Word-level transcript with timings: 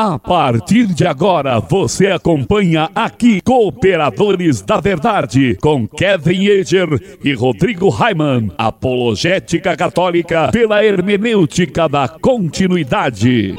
A 0.00 0.16
partir 0.16 0.86
de 0.86 1.04
agora, 1.04 1.58
você 1.58 2.06
acompanha 2.06 2.88
aqui 2.94 3.40
Cooperadores 3.40 4.62
da 4.62 4.78
Verdade 4.78 5.58
com 5.60 5.88
Kevin 5.88 6.46
Eger 6.46 7.18
e 7.24 7.34
Rodrigo 7.34 7.88
Raiman. 7.88 8.48
Apologética 8.56 9.76
Católica 9.76 10.50
pela 10.52 10.84
hermenêutica 10.84 11.88
da 11.88 12.06
continuidade. 12.06 13.58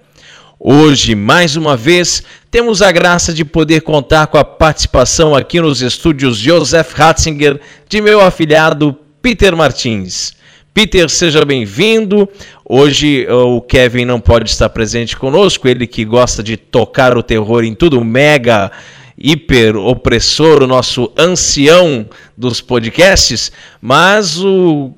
Hoje, 0.63 1.15
mais 1.15 1.55
uma 1.55 1.75
vez, 1.75 2.21
temos 2.51 2.83
a 2.83 2.91
graça 2.91 3.33
de 3.33 3.43
poder 3.43 3.81
contar 3.81 4.27
com 4.27 4.37
a 4.37 4.43
participação 4.43 5.33
aqui 5.33 5.59
nos 5.59 5.81
estúdios 5.81 6.37
Joseph 6.37 6.93
Ratzinger 6.93 7.59
de 7.89 7.99
meu 7.99 8.21
afilhado 8.21 8.95
Peter 9.23 9.57
Martins. 9.57 10.33
Peter, 10.71 11.09
seja 11.09 11.43
bem-vindo. 11.43 12.29
Hoje 12.63 13.25
o 13.27 13.59
Kevin 13.59 14.05
não 14.05 14.19
pode 14.19 14.51
estar 14.51 14.69
presente 14.69 15.17
conosco, 15.17 15.67
ele 15.67 15.87
que 15.87 16.05
gosta 16.05 16.43
de 16.43 16.55
tocar 16.57 17.17
o 17.17 17.23
terror 17.23 17.63
em 17.63 17.73
tudo 17.73 18.05
mega 18.05 18.71
hiper 19.17 19.75
opressor, 19.75 20.61
o 20.61 20.67
nosso 20.67 21.11
ancião 21.17 22.05
dos 22.37 22.61
podcasts, 22.61 23.51
mas 23.81 24.37
o 24.39 24.91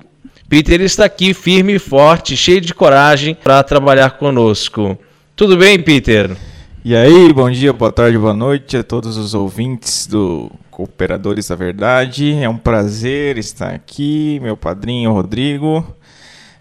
Peter 0.46 0.82
está 0.82 1.06
aqui 1.06 1.32
firme 1.32 1.76
e 1.76 1.78
forte, 1.78 2.36
cheio 2.36 2.60
de 2.60 2.74
coragem 2.74 3.34
para 3.34 3.62
trabalhar 3.62 4.10
conosco. 4.18 4.98
Tudo 5.36 5.56
bem, 5.56 5.80
Peter? 5.80 6.36
E 6.84 6.94
aí, 6.94 7.32
bom 7.32 7.50
dia, 7.50 7.72
boa 7.72 7.90
tarde, 7.90 8.16
boa 8.16 8.32
noite 8.32 8.76
a 8.76 8.84
todos 8.84 9.16
os 9.16 9.34
ouvintes 9.34 10.06
do 10.06 10.48
Cooperadores 10.70 11.48
da 11.48 11.56
Verdade. 11.56 12.34
É 12.40 12.48
um 12.48 12.56
prazer 12.56 13.36
estar 13.36 13.70
aqui, 13.70 14.38
meu 14.40 14.56
padrinho 14.56 15.12
Rodrigo. 15.12 15.84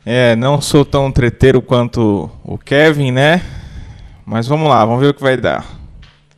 É, 0.03 0.35
não 0.35 0.59
sou 0.59 0.83
tão 0.83 1.11
treteiro 1.11 1.61
quanto 1.61 2.31
o 2.43 2.57
Kevin, 2.57 3.11
né? 3.11 3.43
Mas 4.25 4.47
vamos 4.47 4.67
lá, 4.67 4.83
vamos 4.83 5.01
ver 5.01 5.09
o 5.09 5.13
que 5.13 5.21
vai 5.21 5.37
dar. 5.37 5.63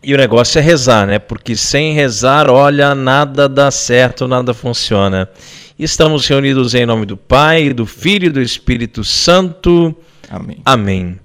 E 0.03 0.13
o 0.13 0.18
negócio 0.18 0.59
é 0.59 0.62
rezar, 0.62 1.07
né? 1.07 1.19
Porque 1.19 1.56
sem 1.56 1.94
rezar, 1.94 2.50
olha, 2.50 2.94
nada 2.94 3.47
dá 3.47 3.72
certo, 3.72 4.28
nada 4.28 4.53
funciona. 4.53 5.29
Estamos 5.79 6.28
reunidos 6.28 6.75
em 6.75 6.85
nome 6.85 7.06
do 7.06 7.16
Pai, 7.16 7.72
do 7.72 7.85
Filho 7.85 8.25
e 8.25 8.29
do 8.29 8.41
Espírito 8.41 9.06
Santo. 9.06 9.95
Amém. 10.29 10.57
Amém. 10.66 11.25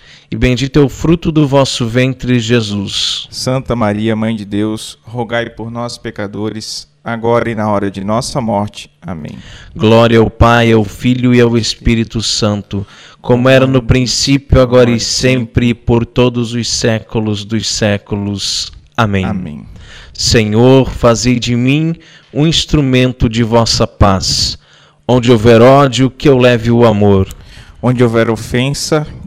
e 0.31 0.35
bendito 0.37 0.79
é 0.79 0.81
o 0.81 0.87
fruto 0.87 1.29
do 1.29 1.45
vosso 1.45 1.85
ventre, 1.85 2.39
Jesus. 2.39 3.27
Santa 3.29 3.75
Maria, 3.75 4.15
Mãe 4.15 4.33
de 4.33 4.45
Deus, 4.45 4.97
rogai 5.03 5.49
por 5.49 5.69
nós, 5.69 5.97
pecadores, 5.97 6.87
agora 7.03 7.51
e 7.51 7.55
na 7.55 7.69
hora 7.69 7.91
de 7.91 8.01
nossa 8.01 8.39
morte. 8.39 8.89
Amém. 9.01 9.37
Glória 9.75 10.19
ao 10.19 10.29
Pai, 10.29 10.71
ao 10.71 10.85
Filho 10.85 11.35
e 11.35 11.41
ao 11.41 11.57
Espírito 11.57 12.21
Santo, 12.21 12.87
como 13.21 13.49
era 13.49 13.67
no 13.67 13.83
princípio, 13.83 14.61
agora 14.61 14.89
e 14.89 15.01
sempre, 15.01 15.67
e 15.67 15.73
por 15.73 16.05
todos 16.05 16.53
os 16.53 16.69
séculos 16.69 17.43
dos 17.43 17.67
séculos. 17.67 18.71
Amém. 18.95 19.25
Amém. 19.25 19.65
Senhor, 20.13 20.89
fazei 20.89 21.39
de 21.39 21.57
mim 21.57 21.93
um 22.33 22.47
instrumento 22.47 23.27
de 23.27 23.43
vossa 23.43 23.85
paz. 23.85 24.57
Onde 25.05 25.29
houver 25.29 25.61
ódio, 25.61 26.09
que 26.09 26.29
eu 26.29 26.37
leve 26.37 26.71
o 26.71 26.85
amor. 26.85 27.27
Onde 27.81 28.01
houver 28.01 28.29
ofensa, 28.29 29.05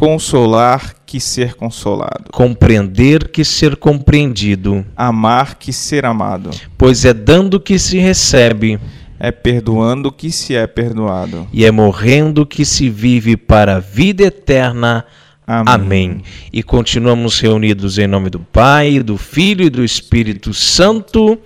consolar 0.00 0.94
que 1.04 1.20
ser 1.20 1.52
consolado, 1.52 2.30
compreender 2.32 3.28
que 3.28 3.44
ser 3.44 3.76
compreendido, 3.76 4.82
amar 4.96 5.56
que 5.56 5.74
ser 5.74 6.06
amado. 6.06 6.48
Pois 6.78 7.04
é 7.04 7.12
dando 7.12 7.60
que 7.60 7.78
se 7.78 7.98
recebe, 7.98 8.80
é 9.18 9.30
perdoando 9.30 10.10
que 10.10 10.30
se 10.30 10.54
é 10.54 10.66
perdoado, 10.66 11.46
e 11.52 11.66
é 11.66 11.70
morrendo 11.70 12.46
que 12.46 12.64
se 12.64 12.88
vive 12.88 13.36
para 13.36 13.76
a 13.76 13.78
vida 13.78 14.22
eterna. 14.22 15.04
Amém. 15.46 15.74
Amém. 15.74 16.22
E 16.50 16.62
continuamos 16.62 17.38
reunidos 17.38 17.98
em 17.98 18.06
nome 18.06 18.30
do 18.30 18.40
Pai, 18.40 19.00
do 19.00 19.18
Filho 19.18 19.66
e 19.66 19.70
do 19.70 19.84
Espírito 19.84 20.54
Santo. 20.54 21.38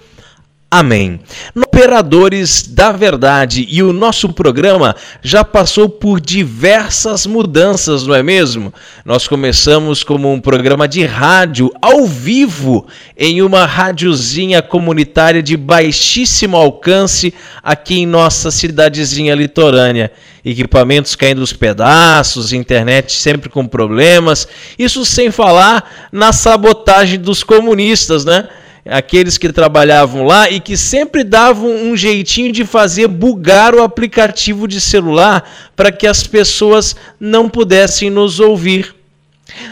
Amém. 0.76 1.20
Operadores 1.54 2.66
da 2.66 2.90
Verdade 2.90 3.64
e 3.70 3.80
o 3.80 3.92
nosso 3.92 4.32
programa 4.32 4.96
já 5.22 5.44
passou 5.44 5.88
por 5.88 6.20
diversas 6.20 7.26
mudanças, 7.26 8.04
não 8.04 8.12
é 8.12 8.24
mesmo? 8.24 8.74
Nós 9.04 9.28
começamos 9.28 10.02
como 10.02 10.32
um 10.32 10.40
programa 10.40 10.88
de 10.88 11.04
rádio 11.04 11.70
ao 11.80 12.04
vivo 12.08 12.88
em 13.16 13.40
uma 13.40 13.66
rádiozinha 13.66 14.60
comunitária 14.62 15.40
de 15.40 15.56
baixíssimo 15.56 16.56
alcance 16.56 17.32
aqui 17.62 18.00
em 18.00 18.06
nossa 18.06 18.50
cidadezinha 18.50 19.36
litorânea. 19.36 20.10
Equipamentos 20.44 21.14
caindo 21.14 21.40
aos 21.40 21.52
pedaços, 21.52 22.52
internet 22.52 23.12
sempre 23.12 23.48
com 23.48 23.64
problemas. 23.64 24.48
Isso 24.76 25.04
sem 25.04 25.30
falar 25.30 26.08
na 26.10 26.32
sabotagem 26.32 27.20
dos 27.20 27.44
comunistas, 27.44 28.24
né? 28.24 28.48
Aqueles 28.84 29.38
que 29.38 29.52
trabalhavam 29.52 30.24
lá 30.24 30.50
e 30.50 30.60
que 30.60 30.76
sempre 30.76 31.24
davam 31.24 31.70
um 31.70 31.96
jeitinho 31.96 32.52
de 32.52 32.64
fazer 32.64 33.08
bugar 33.08 33.74
o 33.74 33.82
aplicativo 33.82 34.68
de 34.68 34.80
celular 34.80 35.48
para 35.74 35.90
que 35.90 36.06
as 36.06 36.26
pessoas 36.26 36.94
não 37.18 37.48
pudessem 37.48 38.10
nos 38.10 38.40
ouvir. 38.40 38.93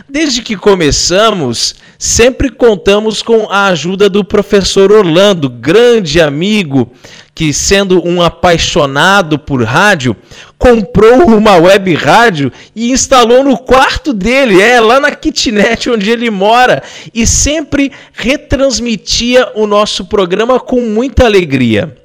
Desde 0.09 0.43
que 0.43 0.57
começamos, 0.57 1.75
sempre 1.99 2.51
contamos 2.51 3.23
com 3.23 3.49
a 3.51 3.67
ajuda 3.67 4.09
do 4.09 4.25
professor 4.25 4.93
Orlando, 4.93 5.49
grande 5.49 6.21
amigo, 6.21 6.93
que, 7.35 7.53
sendo 7.53 8.07
um 8.07 8.21
apaixonado 8.21 9.39
por 9.39 9.63
rádio, 9.63 10.17
comprou 10.59 11.27
uma 11.27 11.57
web 11.57 11.95
rádio 11.95 12.53
e 12.75 12.91
instalou 12.93 13.43
no 13.43 13.57
quarto 13.57 14.13
dele, 14.13 14.61
é 14.61 14.81
lá 14.81 15.01
na 15.01 15.11
kitnet 15.11 15.89
onde 15.89 16.11
ele 16.11 16.31
mora, 16.31 16.83
e 17.15 17.27
sempre 17.27 17.91
retransmitia 18.13 19.51
o 19.55 19.67
nosso 19.67 20.05
programa 20.05 20.61
com 20.61 20.81
muita 20.81 21.25
alegria. 21.25 22.02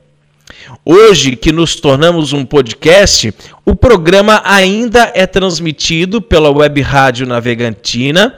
Hoje 0.90 1.36
que 1.36 1.52
nos 1.52 1.76
tornamos 1.76 2.32
um 2.32 2.46
podcast, 2.46 3.34
o 3.66 3.76
programa 3.76 4.42
ainda 4.46 5.12
é 5.14 5.28
transmitido 5.28 6.22
pela 6.22 6.50
web 6.50 6.80
rádio 6.80 7.28
Navegantina, 7.28 8.34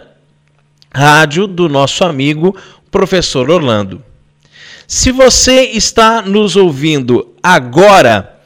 rádio 0.91 1.45
do 1.45 1.69
nosso 1.69 2.03
amigo 2.03 2.57
professor 2.89 3.51
Orlando. 3.51 4.01
Se 4.87 5.11
você 5.11 5.65
está 5.65 6.23
nos 6.23 6.55
ouvindo 6.55 7.35
agora 7.43 8.39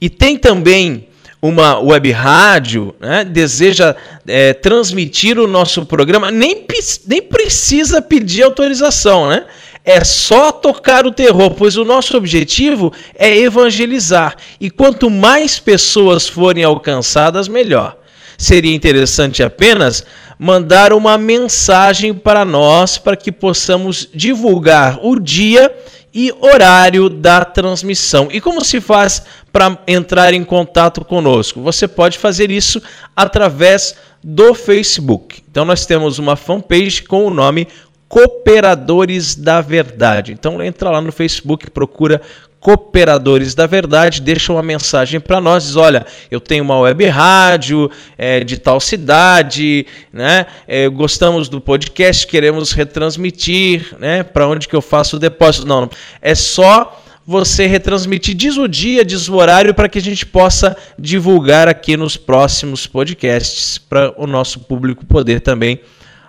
e 0.00 0.10
tem 0.10 0.36
também 0.36 1.06
uma 1.40 1.78
web 1.78 2.10
rádio, 2.10 2.96
né, 2.98 3.24
deseja 3.24 3.94
é, 4.26 4.54
transmitir 4.54 5.38
o 5.38 5.46
nosso 5.46 5.86
programa, 5.86 6.32
nem, 6.32 6.66
nem 7.06 7.22
precisa 7.22 8.02
pedir 8.02 8.42
autorização, 8.42 9.28
né? 9.28 9.46
É 9.88 10.02
só 10.02 10.50
tocar 10.50 11.06
o 11.06 11.12
terror, 11.12 11.52
pois 11.52 11.76
o 11.76 11.84
nosso 11.84 12.16
objetivo 12.16 12.92
é 13.14 13.38
evangelizar. 13.38 14.34
E 14.60 14.68
quanto 14.68 15.08
mais 15.08 15.60
pessoas 15.60 16.28
forem 16.28 16.64
alcançadas, 16.64 17.46
melhor. 17.46 17.96
Seria 18.36 18.74
interessante 18.74 19.44
apenas 19.44 20.04
mandar 20.36 20.92
uma 20.92 21.16
mensagem 21.16 22.12
para 22.12 22.44
nós 22.44 22.98
para 22.98 23.16
que 23.16 23.30
possamos 23.30 24.08
divulgar 24.12 24.98
o 25.02 25.20
dia 25.20 25.72
e 26.12 26.32
horário 26.40 27.08
da 27.08 27.44
transmissão. 27.44 28.28
E 28.32 28.40
como 28.40 28.64
se 28.64 28.80
faz 28.80 29.22
para 29.52 29.78
entrar 29.86 30.34
em 30.34 30.42
contato 30.42 31.04
conosco? 31.04 31.62
Você 31.62 31.86
pode 31.86 32.18
fazer 32.18 32.50
isso 32.50 32.82
através 33.14 33.94
do 34.28 34.54
Facebook. 34.54 35.42
Então 35.48 35.64
nós 35.64 35.86
temos 35.86 36.18
uma 36.18 36.34
fanpage 36.34 37.02
com 37.04 37.26
o 37.26 37.30
nome 37.30 37.68
Cooperadores 38.08 39.34
da 39.34 39.60
Verdade. 39.60 40.32
Então 40.32 40.62
entra 40.62 40.90
lá 40.90 41.00
no 41.00 41.10
Facebook, 41.10 41.70
procura 41.70 42.20
Cooperadores 42.60 43.54
da 43.54 43.66
Verdade, 43.66 44.20
deixa 44.20 44.52
uma 44.52 44.62
mensagem 44.62 45.20
para 45.20 45.40
nós, 45.40 45.64
diz, 45.64 45.76
olha, 45.76 46.04
eu 46.30 46.40
tenho 46.40 46.64
uma 46.64 46.80
web 46.80 47.06
rádio 47.06 47.88
é, 48.18 48.42
de 48.42 48.58
tal 48.58 48.80
cidade, 48.80 49.86
né? 50.12 50.46
É, 50.66 50.88
gostamos 50.88 51.48
do 51.48 51.60
podcast, 51.60 52.26
queremos 52.26 52.72
retransmitir, 52.72 53.94
né? 54.00 54.24
Para 54.24 54.48
onde 54.48 54.66
que 54.66 54.74
eu 54.74 54.82
faço 54.82 55.14
o 55.14 55.18
depósito? 55.20 55.66
Não, 55.66 55.82
não, 55.82 55.90
é 56.20 56.34
só 56.34 57.00
você 57.24 57.66
retransmitir, 57.66 58.34
diz 58.34 58.56
o 58.56 58.66
dia, 58.66 59.04
diz 59.04 59.28
o 59.28 59.34
horário, 59.34 59.74
para 59.74 59.88
que 59.88 59.98
a 59.98 60.02
gente 60.02 60.24
possa 60.24 60.76
divulgar 60.98 61.68
aqui 61.68 61.96
nos 61.96 62.16
próximos 62.16 62.86
podcasts, 62.86 63.78
para 63.78 64.12
o 64.16 64.26
nosso 64.26 64.60
público 64.60 65.04
poder 65.04 65.40
também 65.40 65.80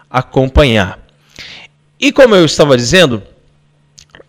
acompanhar. 0.09 1.06
E 1.99 2.11
como 2.11 2.35
eu 2.35 2.45
estava 2.45 2.77
dizendo, 2.77 3.23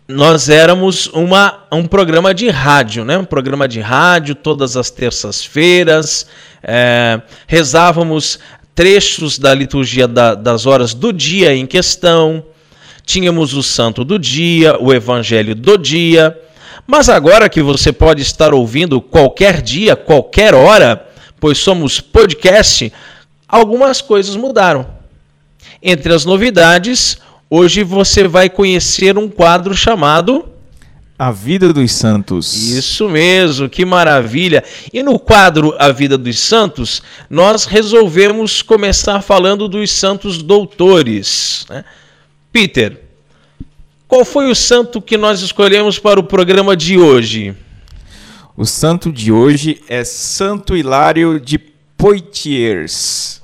nós 0.07 0.49
éramos 0.49 1.05
uma, 1.13 1.65
um 1.71 1.85
programa 1.85 2.33
de 2.33 2.49
rádio, 2.49 3.05
né? 3.05 3.15
um 3.15 3.25
programa 3.25 3.67
de 3.67 3.79
rádio 3.79 4.33
todas 4.33 4.75
as 4.75 4.89
terças-feiras, 4.89 6.25
é, 6.63 7.21
rezávamos 7.45 8.39
trechos 8.73 9.37
da 9.37 9.53
liturgia 9.53 10.07
da, 10.07 10.33
das 10.33 10.65
horas 10.65 10.95
do 10.95 11.13
dia 11.13 11.53
em 11.53 11.67
questão, 11.67 12.43
tínhamos 13.05 13.53
o 13.53 13.61
santo 13.61 14.03
do 14.03 14.17
dia, 14.17 14.75
o 14.79 14.91
evangelho 14.91 15.53
do 15.53 15.77
dia, 15.77 16.35
mas 16.87 17.07
agora 17.07 17.47
que 17.47 17.61
você 17.61 17.93
pode 17.93 18.23
estar 18.23 18.51
ouvindo 18.51 18.99
qualquer 18.99 19.61
dia, 19.61 19.95
qualquer 19.95 20.55
hora, 20.55 21.07
pois 21.39 21.59
somos 21.59 22.01
podcast, 22.01 22.91
algumas 23.47 24.01
coisas 24.01 24.35
mudaram. 24.35 24.87
Entre 25.83 26.11
as 26.11 26.25
novidades, 26.25 27.19
Hoje 27.51 27.83
você 27.83 28.27
vai 28.27 28.47
conhecer 28.47 29.17
um 29.17 29.27
quadro 29.27 29.73
chamado 29.73 30.47
A 31.17 31.31
Vida 31.31 31.73
dos 31.73 31.91
Santos. 31.91 32.53
Isso 32.53 33.09
mesmo, 33.09 33.67
que 33.67 33.83
maravilha. 33.83 34.63
E 34.93 35.01
no 35.01 35.17
quadro 35.17 35.75
A 35.79 35.91
Vida 35.91 36.15
dos 36.15 36.37
Santos, 36.37 37.01
nós 37.27 37.65
resolvemos 37.65 38.61
começar 38.61 39.19
falando 39.23 39.67
dos 39.67 39.91
santos 39.91 40.43
doutores. 40.43 41.65
Né? 41.67 41.83
Peter, 42.53 43.01
qual 44.07 44.23
foi 44.23 44.51
o 44.51 44.55
santo 44.55 45.01
que 45.01 45.17
nós 45.17 45.41
escolhemos 45.41 45.97
para 45.97 46.19
o 46.19 46.23
programa 46.23 46.77
de 46.77 46.99
hoje? 46.99 47.55
O 48.55 48.63
santo 48.63 49.11
de 49.11 49.31
hoje 49.31 49.81
é 49.89 50.03
Santo 50.03 50.77
Hilário 50.77 51.39
de 51.39 51.57
Poitiers 51.97 53.38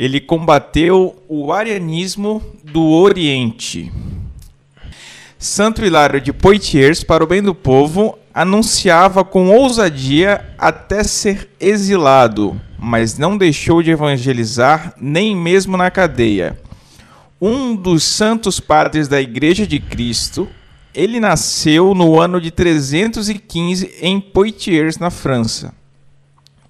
ele 0.00 0.18
combateu 0.18 1.22
o 1.28 1.52
arianismo 1.52 2.42
do 2.64 2.82
Oriente. 2.82 3.92
Santo 5.38 5.84
Hilário 5.84 6.18
de 6.18 6.32
Poitiers, 6.32 7.04
para 7.04 7.22
o 7.22 7.26
bem 7.26 7.42
do 7.42 7.54
povo, 7.54 8.18
anunciava 8.32 9.22
com 9.22 9.50
ousadia 9.50 10.54
até 10.56 11.04
ser 11.04 11.50
exilado, 11.60 12.58
mas 12.78 13.18
não 13.18 13.36
deixou 13.36 13.82
de 13.82 13.90
evangelizar 13.90 14.94
nem 14.98 15.36
mesmo 15.36 15.76
na 15.76 15.90
cadeia. 15.90 16.58
Um 17.38 17.76
dos 17.76 18.02
santos 18.02 18.58
padres 18.58 19.06
da 19.06 19.20
Igreja 19.20 19.66
de 19.66 19.78
Cristo, 19.78 20.48
ele 20.94 21.20
nasceu 21.20 21.94
no 21.94 22.18
ano 22.18 22.40
de 22.40 22.50
315 22.50 23.96
em 24.00 24.18
Poitiers, 24.18 24.96
na 24.96 25.10
França. 25.10 25.74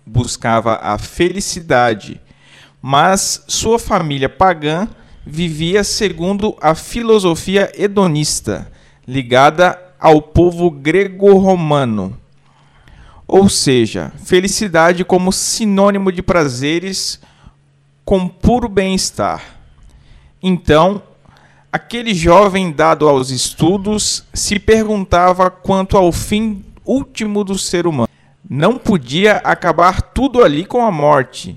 Buscava 0.05 0.81
a 0.83 0.99
felicidade 0.99 2.21
mas 2.83 3.45
sua 3.47 3.79
família 3.79 4.29
pagã 4.29 4.89
vivia 5.25 5.85
segundo 5.85 6.57
a 6.61 6.75
filosofia 6.75 7.71
hedonista, 7.77 8.71
ligada 9.07 9.79
ao 9.99 10.23
povo 10.23 10.71
grego-romano. 10.71 12.19
Ou 13.29 13.49
seja, 13.49 14.13
felicidade 14.25 15.05
como 15.05 15.33
sinônimo 15.33 16.11
de 16.11 16.23
prazeres 16.23 17.21
com 18.05 18.27
puro 18.27 18.69
bem-estar. 18.69 19.43
Então, 20.43 21.03
aquele 21.71 22.15
jovem 22.15 22.73
dado 22.73 23.09
aos 23.09 23.31
estudos 23.31 24.25
se 24.33 24.59
perguntava 24.59 25.51
quanto 25.51 25.97
ao 25.97 26.11
fim 26.11 26.65
último 26.85 27.45
do 27.45 27.57
ser 27.57 27.87
humano. 27.87 28.09
Não 28.49 28.77
podia 28.79 29.37
acabar 29.37 30.01
tudo 30.01 30.43
ali 30.43 30.65
com 30.65 30.85
a 30.85 30.91
morte 30.91 31.57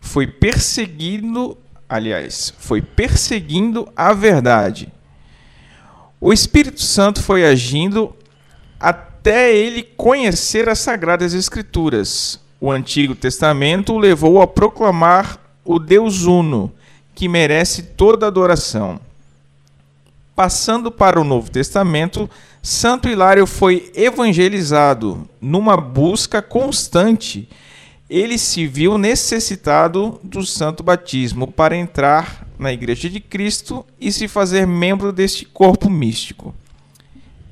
foi 0.00 0.26
perseguindo, 0.26 1.56
aliás, 1.88 2.52
foi 2.58 2.80
perseguindo 2.80 3.88
a 3.96 4.12
verdade. 4.12 4.92
O 6.20 6.32
Espírito 6.32 6.82
Santo 6.82 7.22
foi 7.22 7.44
agindo 7.44 8.14
até 8.80 9.54
ele 9.54 9.82
conhecer 9.82 10.68
as 10.68 10.78
Sagradas 10.78 11.34
Escrituras. 11.34 12.40
O 12.60 12.70
Antigo 12.72 13.14
Testamento 13.14 13.92
o 13.92 13.98
levou 13.98 14.42
a 14.42 14.46
proclamar 14.46 15.38
o 15.64 15.78
Deus 15.78 16.22
Uno, 16.22 16.72
que 17.14 17.28
merece 17.28 17.82
toda 17.82 18.26
adoração. 18.26 19.00
Passando 20.34 20.90
para 20.90 21.20
o 21.20 21.24
Novo 21.24 21.50
Testamento, 21.50 22.28
Santo 22.62 23.08
Hilário 23.08 23.46
foi 23.46 23.90
evangelizado 23.94 25.28
numa 25.40 25.76
busca 25.76 26.42
constante 26.42 27.48
ele 28.08 28.38
se 28.38 28.66
viu 28.66 28.96
necessitado 28.96 30.18
do 30.24 30.44
santo 30.44 30.82
batismo 30.82 31.46
para 31.46 31.76
entrar 31.76 32.46
na 32.58 32.72
Igreja 32.72 33.10
de 33.10 33.20
Cristo 33.20 33.84
e 34.00 34.10
se 34.10 34.26
fazer 34.26 34.66
membro 34.66 35.12
deste 35.12 35.44
corpo 35.44 35.90
místico. 35.90 36.54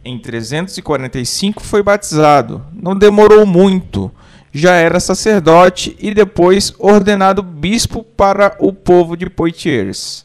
Em 0.02 0.18
345 0.18 1.62
foi 1.62 1.82
batizado, 1.82 2.64
não 2.72 2.96
demorou 2.96 3.44
muito, 3.44 4.10
já 4.52 4.74
era 4.74 4.98
sacerdote 4.98 5.94
e 6.00 6.14
depois 6.14 6.72
ordenado 6.78 7.42
bispo 7.42 8.02
para 8.02 8.56
o 8.58 8.72
povo 8.72 9.16
de 9.16 9.28
Poitiers. 9.28 10.24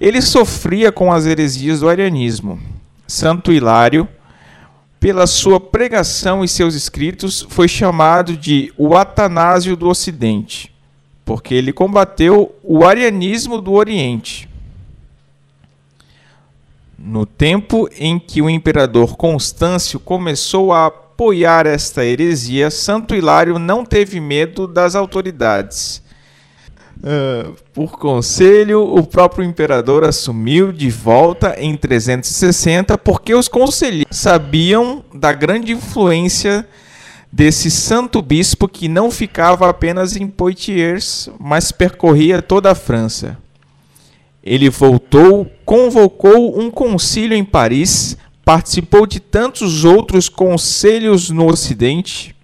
Ele 0.00 0.22
sofria 0.22 0.90
com 0.90 1.12
as 1.12 1.26
heresias 1.26 1.80
do 1.80 1.88
arianismo. 1.88 2.58
Santo 3.06 3.52
Hilário 3.52 4.08
pela 5.00 5.26
sua 5.26 5.60
pregação 5.60 6.42
e 6.42 6.48
seus 6.48 6.74
escritos, 6.74 7.46
foi 7.48 7.68
chamado 7.68 8.36
de 8.36 8.72
o 8.76 8.96
Atanásio 8.96 9.76
do 9.76 9.88
Ocidente, 9.88 10.74
porque 11.24 11.54
ele 11.54 11.72
combateu 11.72 12.54
o 12.62 12.84
arianismo 12.84 13.60
do 13.60 13.72
Oriente. 13.72 14.48
No 16.98 17.24
tempo 17.24 17.88
em 17.96 18.18
que 18.18 18.42
o 18.42 18.50
imperador 18.50 19.16
Constâncio 19.16 20.00
começou 20.00 20.72
a 20.72 20.86
apoiar 20.86 21.64
esta 21.64 22.04
heresia, 22.04 22.70
Santo 22.70 23.14
Hilário 23.14 23.58
não 23.58 23.84
teve 23.84 24.18
medo 24.18 24.66
das 24.66 24.96
autoridades. 24.96 26.02
Uh, 26.98 27.54
por 27.72 27.92
conselho, 27.92 28.82
o 28.82 29.06
próprio 29.06 29.44
imperador 29.44 30.04
assumiu 30.04 30.72
de 30.72 30.90
volta 30.90 31.54
em 31.56 31.76
360 31.76 32.98
porque 32.98 33.32
os 33.34 33.46
conselheiros 33.46 34.16
sabiam 34.16 35.04
da 35.14 35.32
grande 35.32 35.72
influência 35.72 36.66
desse 37.30 37.70
santo 37.70 38.20
bispo 38.20 38.66
que 38.66 38.88
não 38.88 39.12
ficava 39.12 39.68
apenas 39.68 40.16
em 40.16 40.26
Poitiers, 40.26 41.30
mas 41.38 41.70
percorria 41.70 42.42
toda 42.42 42.72
a 42.72 42.74
França. 42.74 43.38
Ele 44.42 44.68
voltou, 44.68 45.46
convocou 45.64 46.58
um 46.58 46.70
concílio 46.70 47.36
em 47.36 47.44
Paris, 47.44 48.16
participou 48.44 49.06
de 49.06 49.20
tantos 49.20 49.84
outros 49.84 50.28
conselhos 50.28 51.30
no 51.30 51.46
Ocidente, 51.46 52.34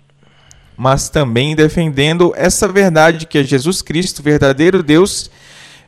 mas 0.76 1.08
também 1.08 1.54
defendendo 1.54 2.32
essa 2.36 2.66
verdade 2.66 3.26
que 3.26 3.38
é 3.38 3.42
Jesus 3.42 3.82
Cristo, 3.82 4.22
verdadeiro 4.22 4.82
Deus, 4.82 5.30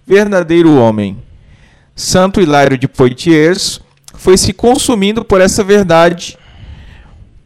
verdadeiro 0.07 0.77
homem. 0.77 1.23
Santo 1.95 2.41
Hilário 2.41 2.79
de 2.79 2.87
Poitiers 2.87 3.81
foi 4.15 4.37
se 4.37 4.53
consumindo 4.53 5.25
por 5.25 5.41
essa 5.41 5.65
verdade 5.65 6.39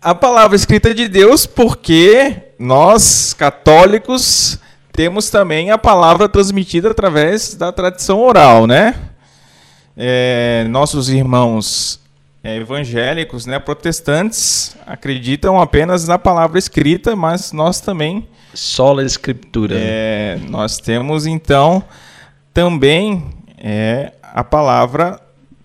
A 0.00 0.14
palavra 0.14 0.56
escrita 0.56 0.94
de 0.94 1.08
Deus, 1.08 1.44
porque 1.44 2.34
nós, 2.58 3.34
católicos, 3.34 4.58
temos 4.92 5.30
também 5.30 5.70
a 5.70 5.78
palavra 5.78 6.28
transmitida 6.28 6.90
através 6.90 7.54
da 7.54 7.72
tradição 7.72 8.20
oral, 8.20 8.66
né? 8.66 8.94
é, 10.02 10.66
nossos 10.70 11.10
irmãos 11.10 12.00
é, 12.42 12.56
evangélicos, 12.56 13.44
né, 13.44 13.58
protestantes, 13.58 14.74
acreditam 14.86 15.60
apenas 15.60 16.08
na 16.08 16.18
palavra 16.18 16.58
escrita, 16.58 17.14
mas 17.14 17.52
nós 17.52 17.80
também. 17.80 18.26
Sola 18.54 19.04
escritura. 19.04 19.74
É, 19.78 20.38
nós 20.48 20.78
temos 20.78 21.26
então 21.26 21.84
também 22.52 23.26
é, 23.58 24.12
a 24.22 24.42
palavra 24.42 25.20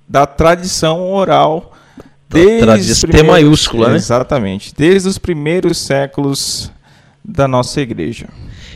da 0.08 0.26
tradição 0.26 1.02
oral. 1.14 1.72
Desde 2.28 2.60
tradição 2.60 3.10
T 3.10 3.24
maiúscula, 3.24 3.90
né? 3.90 3.96
Exatamente. 3.96 4.74
Desde 4.76 5.08
os 5.08 5.18
primeiros 5.18 5.78
séculos 5.78 6.70
da 7.24 7.48
nossa 7.48 7.80
igreja. 7.80 8.28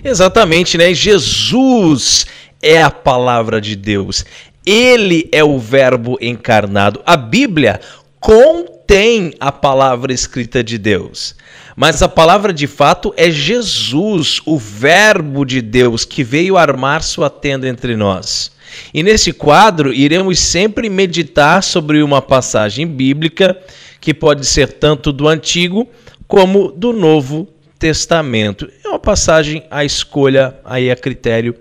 Exatamente, 0.04 0.78
né? 0.78 0.94
Jesus 0.94 2.26
é 2.62 2.82
a 2.82 2.90
palavra 2.90 3.60
de 3.60 3.76
Deus. 3.76 4.26
Ele 4.66 5.28
é 5.32 5.44
o 5.44 5.58
Verbo 5.58 6.18
encarnado. 6.22 7.02
A 7.06 7.18
Bíblia 7.18 7.80
contém 8.20 9.34
a 9.40 9.52
palavra 9.52 10.14
escrita 10.14 10.64
de 10.64 10.78
Deus. 10.78 11.36
Mas 11.76 12.02
a 12.02 12.10
palavra 12.10 12.52
de 12.52 12.68
fato 12.68 13.14
é 13.16 13.32
Jesus, 13.32 14.42
o 14.46 14.58
Verbo 14.58 15.46
de 15.46 15.62
Deus, 15.62 16.04
que 16.04 16.24
veio 16.24 16.58
armar 16.58 17.02
sua 17.02 17.30
tenda 17.30 17.68
entre 17.68 17.96
nós. 17.96 18.52
E 18.94 19.02
nesse 19.02 19.34
quadro 19.34 19.94
iremos 19.94 20.40
sempre 20.40 20.90
meditar 20.90 21.64
sobre 21.64 22.04
uma 22.04 22.22
passagem 22.22 22.86
bíblica 22.86 23.58
que 24.00 24.14
pode 24.14 24.46
ser 24.46 24.74
tanto 24.74 25.12
do 25.12 25.28
Antigo 25.28 25.88
como 26.28 26.72
do 26.72 26.94
Novo 26.94 27.48
Testamento. 27.80 28.70
É 28.84 28.90
uma 28.90 29.00
passagem 29.00 29.64
à 29.72 29.86
escolha, 29.86 30.56
aí 30.64 30.92
a 30.92 30.96
critério 30.96 31.56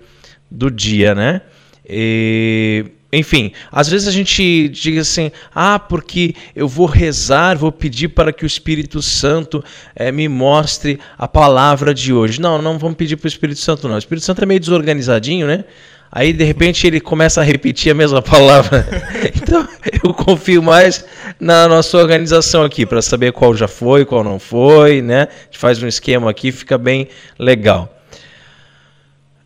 do 0.51 0.69
dia, 0.69 1.15
né? 1.15 1.41
E 1.87 2.85
enfim, 3.11 3.51
às 3.71 3.89
vezes 3.89 4.07
a 4.07 4.11
gente 4.11 4.69
diz 4.69 4.99
assim: 4.99 5.31
ah, 5.53 5.79
porque 5.79 6.35
eu 6.55 6.67
vou 6.67 6.85
rezar, 6.85 7.57
vou 7.57 7.71
pedir 7.71 8.09
para 8.09 8.31
que 8.31 8.43
o 8.43 8.47
Espírito 8.47 9.01
Santo 9.01 9.63
é, 9.95 10.11
me 10.11 10.27
mostre 10.27 10.99
a 11.17 11.27
palavra 11.27 11.93
de 11.93 12.13
hoje. 12.13 12.39
Não, 12.39 12.61
não 12.61 12.77
vamos 12.77 12.97
pedir 12.97 13.17
para 13.17 13.25
o 13.25 13.29
Espírito 13.29 13.59
Santo, 13.59 13.87
não. 13.87 13.95
O 13.95 13.99
Espírito 13.99 14.25
Santo 14.25 14.43
é 14.43 14.45
meio 14.45 14.59
desorganizadinho, 14.59 15.47
né? 15.47 15.65
Aí 16.11 16.33
de 16.33 16.43
repente 16.43 16.87
ele 16.87 16.99
começa 16.99 17.41
a 17.41 17.43
repetir 17.43 17.91
a 17.91 17.95
mesma 17.95 18.21
palavra. 18.21 18.87
então 19.35 19.67
eu 20.03 20.13
confio 20.13 20.61
mais 20.63 21.05
na 21.39 21.67
nossa 21.67 21.97
organização 21.97 22.63
aqui 22.63 22.85
para 22.85 23.01
saber 23.01 23.31
qual 23.31 23.55
já 23.55 23.67
foi, 23.67 24.05
qual 24.05 24.23
não 24.23 24.39
foi, 24.39 25.01
né? 25.01 25.27
A 25.29 25.45
gente 25.45 25.57
faz 25.57 25.81
um 25.83 25.87
esquema 25.87 26.29
aqui, 26.29 26.51
fica 26.51 26.77
bem 26.77 27.07
legal. 27.37 27.95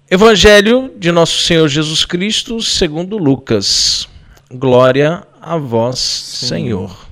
Evangelho 0.10 0.94
de 0.98 1.12
Nosso 1.12 1.42
Senhor 1.42 1.68
Jesus 1.68 2.06
Cristo, 2.06 2.62
segundo 2.62 3.18
Lucas. 3.18 4.08
Glória 4.52 5.24
a 5.42 5.58
vós, 5.58 5.98
Sim. 6.00 6.48
Senhor. 6.48 7.08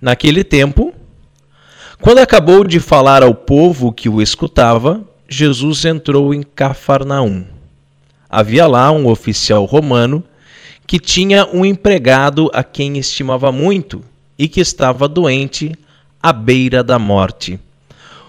Naquele 0.00 0.42
tempo, 0.42 0.94
quando 2.00 2.18
acabou 2.18 2.64
de 2.64 2.80
falar 2.80 3.22
ao 3.22 3.34
povo 3.34 3.92
que 3.92 4.08
o 4.08 4.22
escutava, 4.22 5.02
Jesus 5.28 5.84
entrou 5.84 6.32
em 6.32 6.42
Cafarnaum. 6.42 7.59
Havia 8.30 8.66
lá 8.66 8.92
um 8.92 9.08
oficial 9.08 9.64
romano 9.64 10.22
que 10.86 10.98
tinha 10.98 11.46
um 11.52 11.64
empregado 11.64 12.50
a 12.52 12.62
quem 12.62 12.96
estimava 12.96 13.50
muito 13.50 14.02
e 14.38 14.48
que 14.48 14.60
estava 14.60 15.08
doente 15.08 15.72
à 16.22 16.32
beira 16.32 16.82
da 16.82 16.98
morte. 16.98 17.58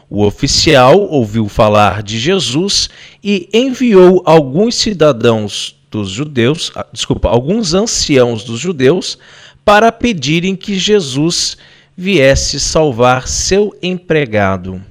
O 0.09 0.25
oficial 0.25 0.99
ouviu 0.99 1.47
falar 1.47 2.03
de 2.03 2.19
Jesus 2.19 2.89
e 3.23 3.47
enviou 3.53 4.21
alguns 4.25 4.75
cidadãos 4.75 5.75
dos 5.89 6.09
judeus, 6.09 6.71
ah, 6.75 6.85
desculpa, 6.91 7.29
alguns 7.29 7.73
anciãos 7.73 8.43
dos 8.43 8.59
judeus, 8.59 9.17
para 9.63 9.91
pedirem 9.91 10.55
que 10.55 10.77
Jesus 10.77 11.57
viesse 11.95 12.59
salvar 12.59 13.27
seu 13.27 13.75
empregado. 13.81 14.81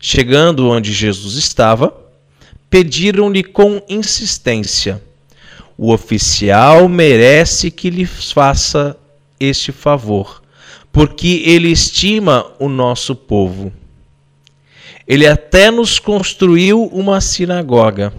Chegando 0.00 0.68
onde 0.68 0.92
Jesus 0.92 1.36
estava, 1.36 1.94
pediram-lhe 2.70 3.42
com 3.42 3.82
insistência: 3.88 5.02
O 5.76 5.92
oficial 5.92 6.88
merece 6.88 7.70
que 7.70 7.90
lhe 7.90 8.06
faça 8.06 8.96
este 9.38 9.72
favor 9.72 10.40
porque 10.92 11.42
ele 11.46 11.68
estima 11.68 12.52
o 12.58 12.68
nosso 12.68 13.14
povo. 13.14 13.72
Ele 15.06 15.26
até 15.26 15.70
nos 15.70 15.98
construiu 15.98 16.84
uma 16.86 17.20
sinagoga. 17.20 18.12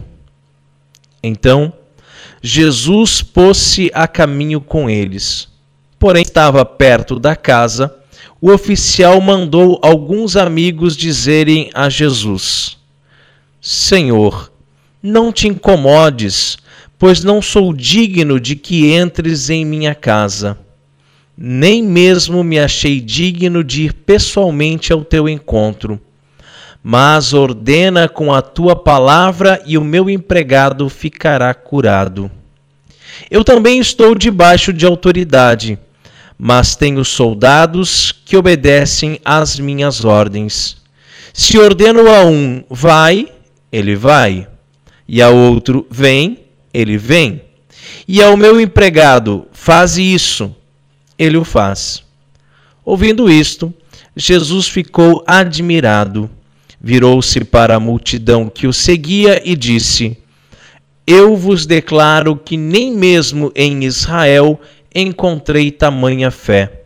Então, 1.24 1.72
Jesus 2.42 3.22
pôs-se 3.22 3.92
a 3.94 4.08
caminho 4.08 4.60
com 4.60 4.90
eles. 4.90 5.48
Porém, 6.00 6.24
estava 6.24 6.66
perto 6.66 7.20
da 7.20 7.36
casa. 7.36 7.96
O 8.42 8.52
oficial 8.52 9.22
mandou 9.22 9.80
alguns 9.84 10.36
amigos 10.36 10.98
dizerem 10.98 11.70
a 11.74 11.90
Jesus: 11.90 12.78
Senhor, 13.62 14.52
não 15.02 15.32
te 15.32 15.48
incomodes, 15.48 16.58
pois 17.00 17.24
não 17.24 17.42
sou 17.42 17.74
digno 17.74 18.40
de 18.40 18.56
que 18.56 18.92
entres 18.94 19.50
em 19.50 19.64
minha 19.64 19.96
casa 19.96 20.58
nem 21.44 21.82
mesmo 21.82 22.44
me 22.44 22.60
achei 22.60 23.02
digno 23.02 23.64
de 23.64 23.86
ir 23.86 23.94
pessoalmente 23.94 24.94
ao 24.94 25.04
teu 25.04 25.28
encontro. 25.28 26.00
Mas 26.84 27.34
ordena 27.34 28.08
com 28.08 28.32
a 28.32 28.44
tua 28.44 28.76
palavra 28.76 29.60
e 29.66 29.76
o 29.76 29.84
meu 29.84 30.08
empregado 30.08 30.88
ficará 30.88 31.52
curado. 31.56 32.30
Eu 33.30 33.44
também 33.44 33.80
estou 33.80 34.14
debaixo 34.14 34.72
de 34.72 34.86
autoridade, 34.86 35.80
mas 36.38 36.76
tenho 36.76 37.04
soldados 37.04 38.12
que 38.12 38.38
obedecem 38.38 39.20
às 39.26 39.60
minhas 39.60 40.06
ordens. 40.06 40.78
Se 41.34 41.58
ordeno 41.58 42.08
a 42.08 42.24
um, 42.24 42.64
vai, 42.70 43.32
ele 43.72 43.96
vai, 43.96 44.48
e 45.08 45.22
a 45.22 45.30
outro, 45.30 45.86
vem, 45.90 46.40
ele 46.74 46.98
vem. 46.98 47.42
E 48.08 48.22
ao 48.22 48.36
meu 48.36 48.60
empregado, 48.60 49.48
faz 49.52 49.98
isso, 49.98 50.56
ele 51.18 51.38
o 51.38 51.44
faz. 51.44 52.04
Ouvindo 52.84 53.30
isto, 53.30 53.74
Jesus 54.16 54.68
ficou 54.68 55.24
admirado, 55.26 56.30
virou-se 56.80 57.44
para 57.46 57.76
a 57.76 57.80
multidão 57.80 58.50
que 58.50 58.68
o 58.68 58.74
seguia 58.74 59.42
e 59.46 59.56
disse: 59.56 60.18
Eu 61.06 61.38
vos 61.38 61.66
declaro 61.66 62.36
que 62.36 62.58
nem 62.58 62.92
mesmo 62.92 63.52
em 63.56 63.84
Israel 63.84 64.60
encontrei 64.94 65.72
tamanha 65.72 66.30
fé. 66.30 66.84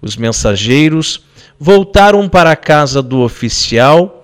Os 0.00 0.16
mensageiros 0.16 1.22
voltaram 1.58 2.28
para 2.28 2.52
a 2.52 2.56
casa 2.56 3.02
do 3.02 3.20
oficial 3.20 4.17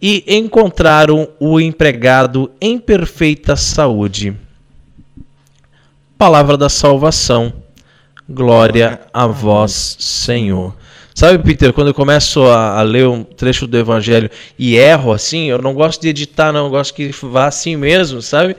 e 0.00 0.24
encontraram 0.26 1.28
o 1.38 1.60
empregado 1.60 2.50
em 2.60 2.78
perfeita 2.78 3.56
saúde. 3.56 4.36
Palavra 6.18 6.56
da 6.56 6.68
salvação. 6.68 7.52
Glória 8.28 9.00
a 9.12 9.26
vós, 9.26 9.96
Senhor. 9.98 10.74
Sabe, 11.14 11.38
Peter, 11.44 11.72
quando 11.72 11.88
eu 11.88 11.94
começo 11.94 12.42
a, 12.44 12.80
a, 12.80 12.82
ler 12.82 13.06
um 13.06 13.22
trecho 13.22 13.66
do 13.66 13.78
Evangelho 13.78 14.28
e 14.58 14.74
erro 14.76 15.12
assim, 15.12 15.44
eu 15.46 15.62
não 15.62 15.72
gosto 15.72 16.00
de 16.02 16.08
editar, 16.08 16.52
não, 16.52 16.64
eu 16.64 16.70
gosto 16.70 16.92
que 16.92 17.10
vá 17.22 17.46
assim 17.46 17.76
mesmo, 17.76 18.20
sabe? 18.20 18.56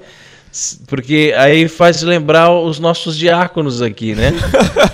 Porque 0.87 1.33
aí 1.37 1.67
faz 1.67 2.01
lembrar 2.01 2.51
os 2.51 2.79
nossos 2.79 3.17
diáconos 3.17 3.81
aqui, 3.81 4.15
né? 4.15 4.31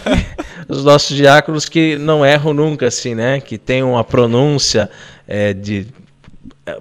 os 0.68 0.84
nossos 0.84 1.16
diáconos 1.16 1.70
que 1.70 1.98
não 1.98 2.26
erram 2.26 2.52
nunca, 2.52 2.88
assim, 2.88 3.14
né? 3.14 3.40
Que 3.40 3.60
tem 3.60 3.84
uma 3.84 4.04
pronúncia 4.04 4.90
é, 5.28 5.54
de 5.54 5.86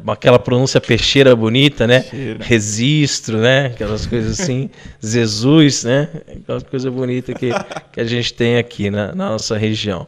aquela 0.07 0.39
pronúncia 0.39 0.81
peixeira 0.81 1.35
bonita, 1.35 1.87
né? 1.87 2.01
Peixeira. 2.01 2.45
Registro, 2.45 3.39
né? 3.39 3.67
Aquelas 3.67 4.07
coisas 4.07 4.41
assim. 4.41 4.71
Jesus, 5.01 5.85
né? 5.85 6.09
Aquela 6.29 6.61
coisa 6.61 6.91
bonita 6.91 7.33
que, 7.35 7.51
que 7.93 8.01
a 8.01 8.05
gente 8.05 8.35
tem 8.35 8.59
aqui 8.59 8.91
na, 8.91 9.15
na 9.15 9.31
nossa 9.31 9.57
região. 9.57 10.07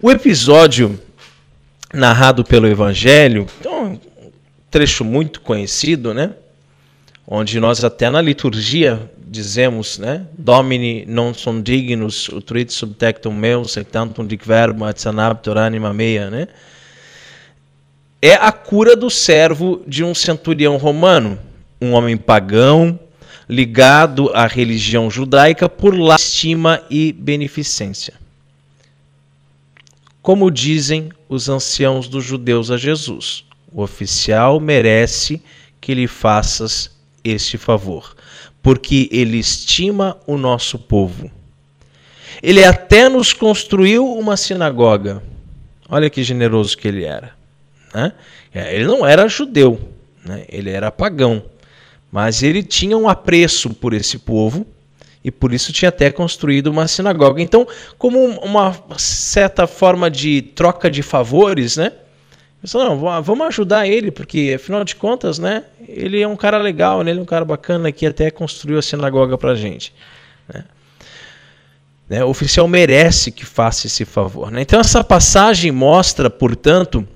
O 0.00 0.10
episódio 0.10 0.98
narrado 1.92 2.44
pelo 2.44 2.66
Evangelho, 2.66 3.46
então, 3.58 3.92
um 3.92 3.98
trecho 4.70 5.04
muito 5.04 5.40
conhecido, 5.40 6.14
né? 6.14 6.34
Onde 7.26 7.60
nós 7.60 7.84
até 7.84 8.10
na 8.10 8.20
liturgia 8.20 9.10
dizemos, 9.30 9.98
né? 9.98 10.26
Domini 10.36 11.04
non 11.06 11.32
son 11.32 11.62
dignus 11.62 12.28
utrit 12.28 12.72
subtectum 12.72 13.32
meus 13.32 13.76
et 13.76 13.84
tantum 13.84 14.26
dic 14.26 14.44
verbo 14.46 14.88
et 14.88 15.00
sanaptor 15.00 15.56
anima 15.56 15.94
mea, 15.94 16.28
né? 16.28 16.48
É 18.22 18.34
a 18.34 18.52
cura 18.52 18.94
do 18.94 19.08
servo 19.08 19.82
de 19.86 20.04
um 20.04 20.14
centurião 20.14 20.76
romano, 20.76 21.38
um 21.80 21.92
homem 21.92 22.16
pagão, 22.16 22.98
ligado 23.48 24.30
à 24.34 24.46
religião 24.46 25.10
judaica 25.10 25.68
por 25.68 25.98
lástima 25.98 26.82
e 26.90 27.12
beneficência 27.12 28.20
como 30.22 30.50
dizem 30.50 31.10
os 31.28 31.48
anciãos 31.48 32.08
dos 32.08 32.24
judeus 32.24 32.70
a 32.70 32.76
Jesus. 32.76 33.44
O 33.72 33.82
oficial 33.82 34.60
merece 34.60 35.42
que 35.80 35.94
lhe 35.94 36.06
faças 36.06 36.90
este 37.24 37.56
favor, 37.56 38.14
porque 38.62 39.08
ele 39.10 39.38
estima 39.38 40.16
o 40.26 40.36
nosso 40.36 40.78
povo. 40.78 41.30
Ele 42.42 42.64
até 42.64 43.08
nos 43.08 43.32
construiu 43.32 44.06
uma 44.12 44.36
sinagoga. 44.36 45.22
Olha 45.88 46.10
que 46.10 46.22
generoso 46.22 46.76
que 46.76 46.88
ele 46.88 47.04
era. 47.04 47.34
Né? 47.94 48.12
Ele 48.54 48.84
não 48.84 49.06
era 49.06 49.28
judeu, 49.28 49.80
né? 50.24 50.44
ele 50.48 50.70
era 50.70 50.90
pagão, 50.90 51.42
mas 52.10 52.42
ele 52.42 52.62
tinha 52.62 52.96
um 52.96 53.08
apreço 53.08 53.70
por 53.70 53.92
esse 53.92 54.18
povo 54.18 54.66
e 55.22 55.30
por 55.30 55.52
isso 55.52 55.72
tinha 55.72 55.90
até 55.90 56.10
construído 56.10 56.68
uma 56.68 56.88
sinagoga. 56.88 57.42
Então, 57.42 57.66
como 57.98 58.24
uma 58.40 58.74
certa 58.96 59.66
forma 59.66 60.10
de 60.10 60.42
troca 60.42 60.90
de 60.90 61.02
favores, 61.02 61.76
né? 61.76 61.92
Pensou, 62.60 62.84
não, 62.84 63.22
vamos 63.22 63.46
ajudar 63.46 63.86
ele, 63.86 64.10
porque 64.10 64.52
afinal 64.54 64.84
de 64.84 64.94
contas, 64.94 65.38
né? 65.38 65.64
Ele 65.88 66.20
é 66.20 66.28
um 66.28 66.36
cara 66.36 66.58
legal, 66.58 67.02
né? 67.02 67.10
ele 67.10 67.20
é 67.20 67.22
um 67.22 67.26
cara 67.26 67.44
bacana 67.44 67.90
que 67.90 68.04
até 68.04 68.30
construiu 68.30 68.78
a 68.78 68.82
sinagoga 68.82 69.38
pra 69.38 69.54
gente. 69.54 69.94
Né? 70.52 70.64
Né? 72.08 72.24
O 72.24 72.28
oficial 72.28 72.68
merece 72.68 73.30
que 73.30 73.46
faça 73.46 73.86
esse 73.86 74.04
favor. 74.04 74.50
Né? 74.50 74.60
Então, 74.60 74.78
essa 74.78 75.02
passagem 75.02 75.72
mostra, 75.72 76.28
portanto, 76.28 77.06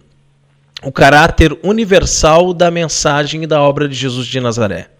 o 0.84 0.92
caráter 0.92 1.56
universal 1.62 2.52
da 2.52 2.70
mensagem 2.70 3.42
e 3.42 3.46
da 3.46 3.60
obra 3.62 3.88
de 3.88 3.94
Jesus 3.94 4.26
de 4.26 4.38
Nazaré. 4.38 4.90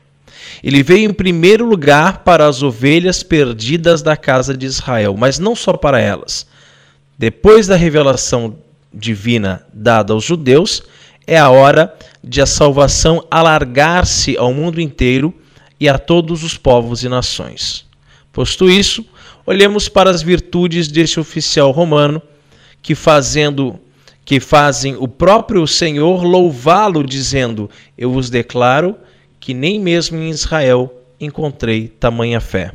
Ele 0.62 0.82
veio 0.82 1.10
em 1.10 1.12
primeiro 1.12 1.66
lugar 1.66 2.18
para 2.18 2.46
as 2.46 2.62
ovelhas 2.62 3.22
perdidas 3.22 4.02
da 4.02 4.16
casa 4.16 4.56
de 4.56 4.66
Israel, 4.66 5.14
mas 5.16 5.38
não 5.38 5.54
só 5.54 5.74
para 5.74 6.00
elas. 6.00 6.46
Depois 7.18 7.66
da 7.66 7.76
revelação 7.76 8.56
divina 8.92 9.66
dada 9.72 10.12
aos 10.12 10.24
judeus, 10.24 10.82
é 11.26 11.38
a 11.38 11.50
hora 11.50 11.94
de 12.22 12.40
a 12.40 12.46
salvação 12.46 13.26
alargar-se 13.30 14.36
ao 14.36 14.52
mundo 14.54 14.80
inteiro 14.80 15.34
e 15.78 15.88
a 15.88 15.98
todos 15.98 16.42
os 16.42 16.56
povos 16.56 17.02
e 17.02 17.08
nações. 17.08 17.84
Posto 18.32 18.70
isso, 18.70 19.04
olhemos 19.46 19.88
para 19.88 20.10
as 20.10 20.22
virtudes 20.22 20.88
deste 20.88 21.20
oficial 21.20 21.70
romano 21.70 22.22
que 22.82 22.94
fazendo 22.94 23.78
que 24.24 24.40
fazem 24.40 24.96
o 24.96 25.06
próprio 25.06 25.66
Senhor 25.66 26.22
louvá-lo 26.22 27.04
dizendo: 27.04 27.68
Eu 27.96 28.10
vos 28.10 28.30
declaro 28.30 28.96
que 29.38 29.52
nem 29.52 29.78
mesmo 29.78 30.16
em 30.16 30.30
Israel 30.30 30.92
encontrei 31.20 31.88
tamanha 31.88 32.40
fé. 32.40 32.72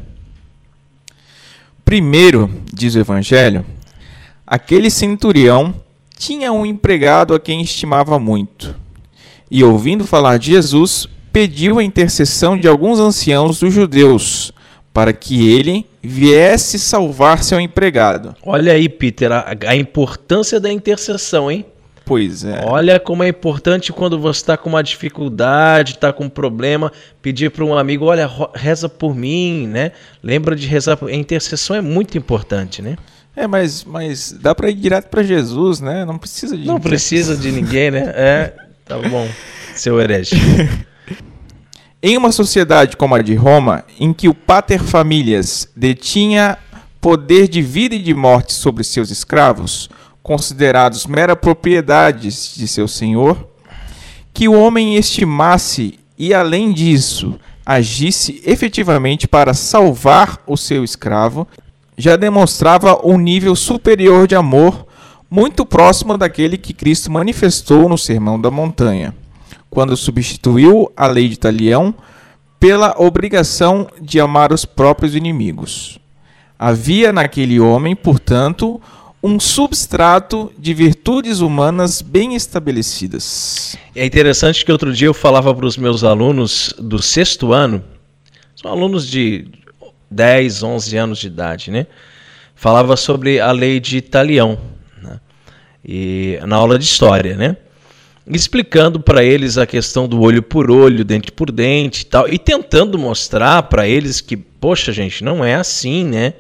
Primeiro, 1.83 2.49
diz 2.71 2.93
o 2.93 2.99
Evangelho, 2.99 3.65
aquele 4.45 4.91
centurião 4.91 5.73
tinha 6.15 6.51
um 6.51 6.65
empregado 6.65 7.33
a 7.33 7.39
quem 7.39 7.61
estimava 7.61 8.19
muito. 8.19 8.75
E 9.49 9.63
ouvindo 9.63 10.05
falar 10.05 10.37
de 10.37 10.51
Jesus, 10.51 11.07
pediu 11.33 11.79
a 11.79 11.83
intercessão 11.83 12.57
de 12.57 12.67
alguns 12.67 12.99
anciãos 12.99 13.59
dos 13.59 13.73
judeus 13.73 14.51
para 14.93 15.13
que 15.13 15.49
ele 15.49 15.88
viesse 16.01 16.79
salvar 16.79 17.43
seu 17.43 17.59
empregado. 17.59 18.35
Olha 18.43 18.73
aí, 18.73 18.87
Peter, 18.87 19.31
a, 19.31 19.55
a 19.67 19.75
importância 19.75 20.59
da 20.59 20.71
intercessão, 20.71 21.51
hein? 21.51 21.65
Pois 22.09 22.43
é. 22.43 22.65
Olha 22.65 22.99
como 22.99 23.23
é 23.23 23.27
importante 23.27 23.93
quando 23.93 24.17
você 24.17 24.39
está 24.39 24.57
com 24.57 24.69
uma 24.69 24.81
dificuldade, 24.81 25.91
está 25.91 26.11
com 26.11 26.23
um 26.23 26.29
problema, 26.29 26.91
pedir 27.21 27.51
para 27.51 27.63
um 27.63 27.77
amigo, 27.77 28.05
olha, 28.05 28.27
reza 28.55 28.89
por 28.89 29.13
mim, 29.13 29.67
né? 29.67 29.91
Lembra 30.23 30.55
de 30.55 30.65
rezar. 30.65 30.97
Por... 30.97 31.07
A 31.07 31.13
intercessão 31.13 31.75
é 31.75 31.81
muito 31.81 32.17
importante, 32.17 32.81
né? 32.81 32.97
É, 33.35 33.45
mas, 33.45 33.83
mas 33.83 34.31
dá 34.31 34.55
para 34.55 34.71
ir 34.71 34.73
direto 34.73 35.07
para 35.07 35.21
Jesus, 35.21 35.79
né? 35.81 36.03
Não 36.03 36.17
precisa 36.17 36.57
de 36.57 36.65
Não 36.65 36.79
precisa 36.79 37.37
de 37.37 37.51
ninguém, 37.51 37.91
né? 37.91 38.11
É, 38.17 38.53
tá 38.85 38.97
bom, 38.97 39.29
seu 39.75 40.01
herege. 40.01 40.35
em 42.01 42.17
uma 42.17 42.31
sociedade 42.31 42.95
como 42.95 43.15
a 43.15 43.21
de 43.21 43.35
Roma, 43.35 43.83
em 43.99 44.13
que 44.13 44.29
o 44.29 44.33
pater 44.33 44.81
familias 44.81 45.67
detinha 45.75 46.57
poder 47.01 47.47
de 47.47 47.61
vida 47.61 47.95
e 47.95 47.99
de 47.99 48.13
morte 48.13 48.53
sobre 48.53 48.83
seus 48.83 49.09
escravos, 49.09 49.89
considerados 50.23 51.05
mera 51.05 51.35
propriedades 51.35 52.53
de 52.55 52.67
seu 52.67 52.87
senhor, 52.87 53.47
que 54.33 54.47
o 54.47 54.53
homem 54.53 54.95
estimasse 54.95 55.99
e, 56.17 56.33
além 56.33 56.71
disso, 56.71 57.39
agisse 57.65 58.41
efetivamente 58.45 59.27
para 59.27 59.53
salvar 59.53 60.41
o 60.47 60.55
seu 60.55 60.83
escravo, 60.83 61.47
já 61.97 62.15
demonstrava 62.15 63.05
um 63.05 63.17
nível 63.17 63.55
superior 63.55 64.27
de 64.27 64.35
amor, 64.35 64.87
muito 65.29 65.65
próximo 65.65 66.17
daquele 66.17 66.57
que 66.57 66.73
Cristo 66.73 67.11
manifestou 67.11 67.87
no 67.87 67.97
Sermão 67.97 68.39
da 68.39 68.49
Montanha, 68.49 69.13
quando 69.69 69.95
substituiu 69.95 70.91
a 70.95 71.07
lei 71.07 71.29
de 71.29 71.37
Talião 71.37 71.93
pela 72.59 72.95
obrigação 72.97 73.87
de 74.01 74.19
amar 74.19 74.51
os 74.51 74.65
próprios 74.65 75.15
inimigos. 75.15 75.99
Havia 76.57 77.13
naquele 77.13 77.59
homem, 77.59 77.95
portanto, 77.95 78.81
um 79.23 79.39
substrato 79.39 80.51
de 80.57 80.73
virtudes 80.73 81.39
humanas 81.39 82.01
bem 82.01 82.35
estabelecidas. 82.35 83.77
É 83.95 84.05
interessante 84.05 84.65
que 84.65 84.71
outro 84.71 84.93
dia 84.93 85.07
eu 85.07 85.13
falava 85.13 85.53
para 85.53 85.65
os 85.65 85.77
meus 85.77 86.03
alunos 86.03 86.73
do 86.77 87.01
sexto 87.01 87.53
ano, 87.53 87.83
são 88.55 88.71
alunos 88.71 89.07
de 89.07 89.47
10, 90.11 90.63
11 90.63 90.97
anos 90.97 91.19
de 91.19 91.27
idade, 91.27 91.71
né? 91.71 91.87
Falava 92.55 92.97
sobre 92.97 93.39
a 93.39 93.51
lei 93.51 93.79
de 93.79 93.97
Italião, 93.97 94.57
né? 95.01 95.19
e 95.83 96.37
na 96.45 96.57
aula 96.57 96.77
de 96.77 96.83
história, 96.83 97.37
né? 97.37 97.55
Explicando 98.29 98.99
para 98.99 99.23
eles 99.23 99.57
a 99.57 99.65
questão 99.65 100.07
do 100.07 100.21
olho 100.21 100.43
por 100.43 100.69
olho, 100.69 101.03
dente 101.03 101.31
por 101.31 101.51
dente 101.51 102.01
e 102.01 102.05
tal, 102.05 102.27
e 102.27 102.37
tentando 102.37 102.97
mostrar 102.97 103.63
para 103.63 103.87
eles 103.87 104.21
que, 104.21 104.37
poxa, 104.37 104.91
gente, 104.91 105.23
não 105.23 105.43
é 105.43 105.55
assim, 105.55 106.05
né? 106.05 106.33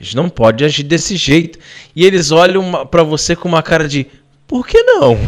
A 0.00 0.02
gente 0.02 0.16
não 0.16 0.28
pode 0.28 0.64
agir 0.64 0.82
desse 0.82 1.16
jeito. 1.16 1.58
E 1.94 2.04
eles 2.04 2.30
olham 2.30 2.86
para 2.86 3.02
você 3.02 3.36
com 3.36 3.48
uma 3.48 3.62
cara 3.62 3.86
de 3.86 4.06
por 4.46 4.66
que 4.66 4.82
não? 4.82 5.18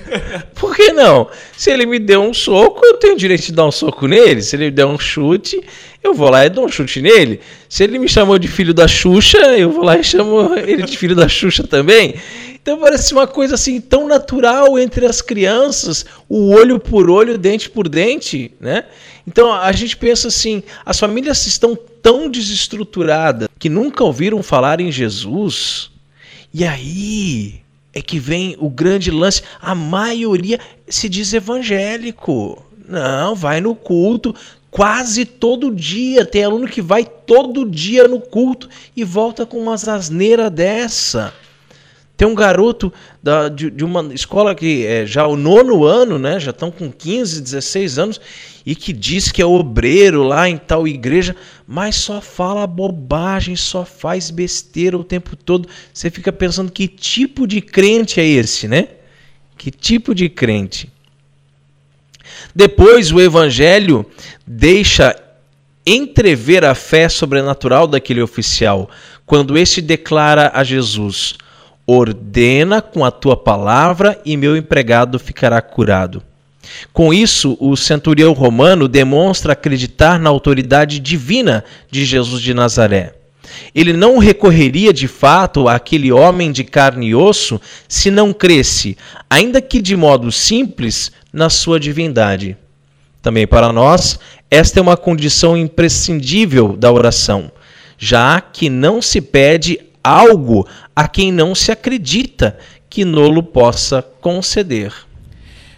Por 0.54 0.74
que 0.74 0.92
não? 0.92 1.28
Se 1.56 1.70
ele 1.70 1.86
me 1.86 1.98
deu 1.98 2.20
um 2.20 2.34
soco, 2.34 2.84
eu 2.84 2.94
tenho 2.94 3.16
direito 3.16 3.46
de 3.46 3.52
dar 3.52 3.66
um 3.66 3.70
soco 3.70 4.08
nele. 4.08 4.42
Se 4.42 4.56
ele 4.56 4.66
me 4.66 4.70
der 4.72 4.84
um 4.84 4.98
chute, 4.98 5.60
eu 6.02 6.12
vou 6.12 6.28
lá 6.28 6.44
e 6.44 6.50
dou 6.50 6.64
um 6.64 6.68
chute 6.68 7.00
nele. 7.00 7.40
Se 7.68 7.84
ele 7.84 7.98
me 7.98 8.08
chamou 8.08 8.36
de 8.38 8.48
filho 8.48 8.74
da 8.74 8.88
Xuxa, 8.88 9.38
eu 9.56 9.70
vou 9.70 9.84
lá 9.84 9.96
e 9.96 10.02
chamo 10.02 10.54
ele 10.56 10.82
de 10.82 10.98
filho 10.98 11.14
da 11.14 11.28
Xuxa 11.28 11.62
também. 11.62 12.16
Então 12.64 12.78
parece 12.78 13.12
uma 13.12 13.26
coisa 13.26 13.56
assim 13.56 13.78
tão 13.78 14.08
natural 14.08 14.78
entre 14.78 15.04
as 15.04 15.20
crianças, 15.20 16.06
o 16.26 16.48
olho 16.48 16.80
por 16.80 17.10
olho, 17.10 17.36
dente 17.36 17.68
por 17.68 17.90
dente, 17.90 18.54
né? 18.58 18.86
Então 19.26 19.52
a 19.52 19.70
gente 19.70 19.94
pensa 19.98 20.28
assim, 20.28 20.62
as 20.82 20.98
famílias 20.98 21.46
estão 21.46 21.76
tão 21.76 22.26
desestruturadas 22.26 23.50
que 23.58 23.68
nunca 23.68 24.02
ouviram 24.02 24.42
falar 24.42 24.80
em 24.80 24.90
Jesus. 24.90 25.90
E 26.54 26.64
aí, 26.64 27.60
é 27.92 28.00
que 28.00 28.18
vem 28.18 28.56
o 28.58 28.70
grande 28.70 29.10
lance. 29.10 29.42
A 29.60 29.74
maioria 29.74 30.58
se 30.88 31.06
diz 31.06 31.34
evangélico. 31.34 32.64
Não, 32.88 33.34
vai 33.34 33.60
no 33.60 33.74
culto 33.74 34.34
quase 34.70 35.26
todo 35.26 35.70
dia. 35.70 36.24
Tem 36.24 36.44
aluno 36.44 36.66
que 36.66 36.80
vai 36.80 37.04
todo 37.04 37.68
dia 37.68 38.08
no 38.08 38.20
culto 38.20 38.70
e 38.96 39.04
volta 39.04 39.44
com 39.44 39.58
umas 39.58 39.86
asneiras 39.86 40.50
dessa. 40.50 41.34
Tem 42.16 42.28
um 42.28 42.34
garoto 42.34 42.92
da, 43.20 43.48
de, 43.48 43.70
de, 43.70 43.84
uma 43.84 44.14
escola 44.14 44.54
que 44.54 44.86
é 44.86 45.04
já 45.04 45.26
o 45.26 45.36
nono 45.36 45.84
ano, 45.84 46.16
né? 46.16 46.38
Já 46.38 46.50
estão 46.50 46.70
com 46.70 46.90
15, 46.90 47.40
16 47.40 47.98
anos, 47.98 48.20
e 48.64 48.76
que 48.76 48.92
diz 48.92 49.32
que 49.32 49.42
é 49.42 49.46
obreiro 49.46 50.22
lá 50.22 50.48
em 50.48 50.56
tal 50.56 50.86
igreja, 50.86 51.34
mas 51.66 51.96
só 51.96 52.20
fala 52.20 52.66
bobagem, 52.68 53.56
só 53.56 53.84
faz 53.84 54.30
besteira 54.30 54.96
o 54.96 55.02
tempo 55.02 55.34
todo. 55.34 55.68
Você 55.92 56.08
fica 56.08 56.32
pensando 56.32 56.70
que 56.70 56.86
tipo 56.86 57.48
de 57.48 57.60
crente 57.60 58.20
é 58.20 58.26
esse, 58.26 58.68
né? 58.68 58.88
Que 59.58 59.70
tipo 59.70 60.14
de 60.14 60.28
crente? 60.28 60.92
Depois 62.54 63.10
o 63.10 63.20
evangelho 63.20 64.06
deixa 64.46 65.20
entrever 65.84 66.64
a 66.64 66.74
fé 66.74 67.08
sobrenatural 67.08 67.86
daquele 67.86 68.22
oficial, 68.22 68.88
quando 69.26 69.58
este 69.58 69.82
declara 69.82 70.52
a 70.54 70.62
Jesus: 70.62 71.36
Ordena 71.86 72.80
com 72.80 73.04
a 73.04 73.10
tua 73.10 73.36
palavra 73.36 74.20
e 74.24 74.36
meu 74.36 74.56
empregado 74.56 75.18
ficará 75.18 75.60
curado. 75.60 76.22
Com 76.92 77.12
isso, 77.12 77.56
o 77.60 77.76
centurião 77.76 78.32
romano 78.32 78.88
demonstra 78.88 79.52
acreditar 79.52 80.18
na 80.18 80.30
autoridade 80.30 80.98
divina 80.98 81.62
de 81.90 82.04
Jesus 82.04 82.40
de 82.40 82.54
Nazaré. 82.54 83.14
Ele 83.74 83.92
não 83.92 84.18
recorreria 84.18 84.92
de 84.92 85.06
fato 85.06 85.68
àquele 85.68 86.10
homem 86.10 86.50
de 86.50 86.64
carne 86.64 87.08
e 87.08 87.14
osso 87.14 87.60
se 87.86 88.10
não 88.10 88.32
cresce, 88.32 88.96
ainda 89.28 89.60
que 89.60 89.82
de 89.82 89.96
modo 89.96 90.32
simples, 90.32 91.12
na 91.32 91.50
sua 91.50 91.78
divindade. 91.78 92.56
Também 93.20 93.46
para 93.46 93.72
nós, 93.72 94.18
esta 94.50 94.78
é 94.78 94.82
uma 94.82 94.96
condição 94.96 95.56
imprescindível 95.56 96.76
da 96.76 96.92
oração, 96.92 97.50
já 97.98 98.40
que 98.40 98.70
não 98.70 99.02
se 99.02 99.20
pede 99.20 99.80
algo 100.02 100.66
a 100.94 101.08
quem 101.08 101.32
não 101.32 101.54
se 101.54 101.72
acredita 101.72 102.58
que 102.88 103.04
nolo 103.04 103.42
possa 103.42 104.02
conceder. 104.20 104.92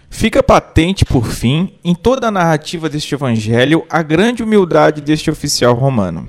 Fica 0.09 0.41
patente, 0.41 1.03
por 1.03 1.27
fim, 1.27 1.73
em 1.83 1.93
toda 1.93 2.27
a 2.27 2.31
narrativa 2.31 2.89
deste 2.89 3.13
evangelho, 3.13 3.85
a 3.89 4.01
grande 4.01 4.43
humildade 4.43 5.01
deste 5.01 5.29
oficial 5.29 5.73
romano, 5.73 6.27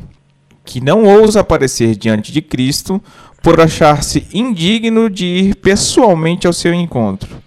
que 0.64 0.80
não 0.80 1.04
ousa 1.04 1.40
aparecer 1.40 1.94
diante 1.94 2.32
de 2.32 2.42
Cristo 2.42 3.02
por 3.42 3.60
achar-se 3.60 4.26
indigno 4.32 5.08
de 5.08 5.24
ir 5.24 5.54
pessoalmente 5.56 6.46
ao 6.46 6.52
seu 6.52 6.74
encontro. 6.74 7.42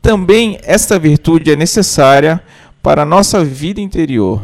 Também 0.00 0.58
esta 0.62 0.98
virtude 0.98 1.50
é 1.50 1.56
necessária 1.56 2.40
para 2.82 3.02
a 3.02 3.06
nossa 3.06 3.44
vida 3.44 3.80
interior 3.80 4.42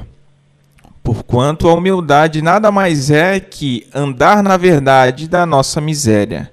Porquanto 1.02 1.68
a 1.68 1.74
humildade 1.74 2.40
nada 2.40 2.70
mais 2.70 3.10
é 3.10 3.40
que 3.40 3.86
andar 3.94 4.42
na 4.42 4.56
verdade 4.56 5.28
da 5.28 5.44
nossa 5.44 5.80
miséria. 5.80 6.50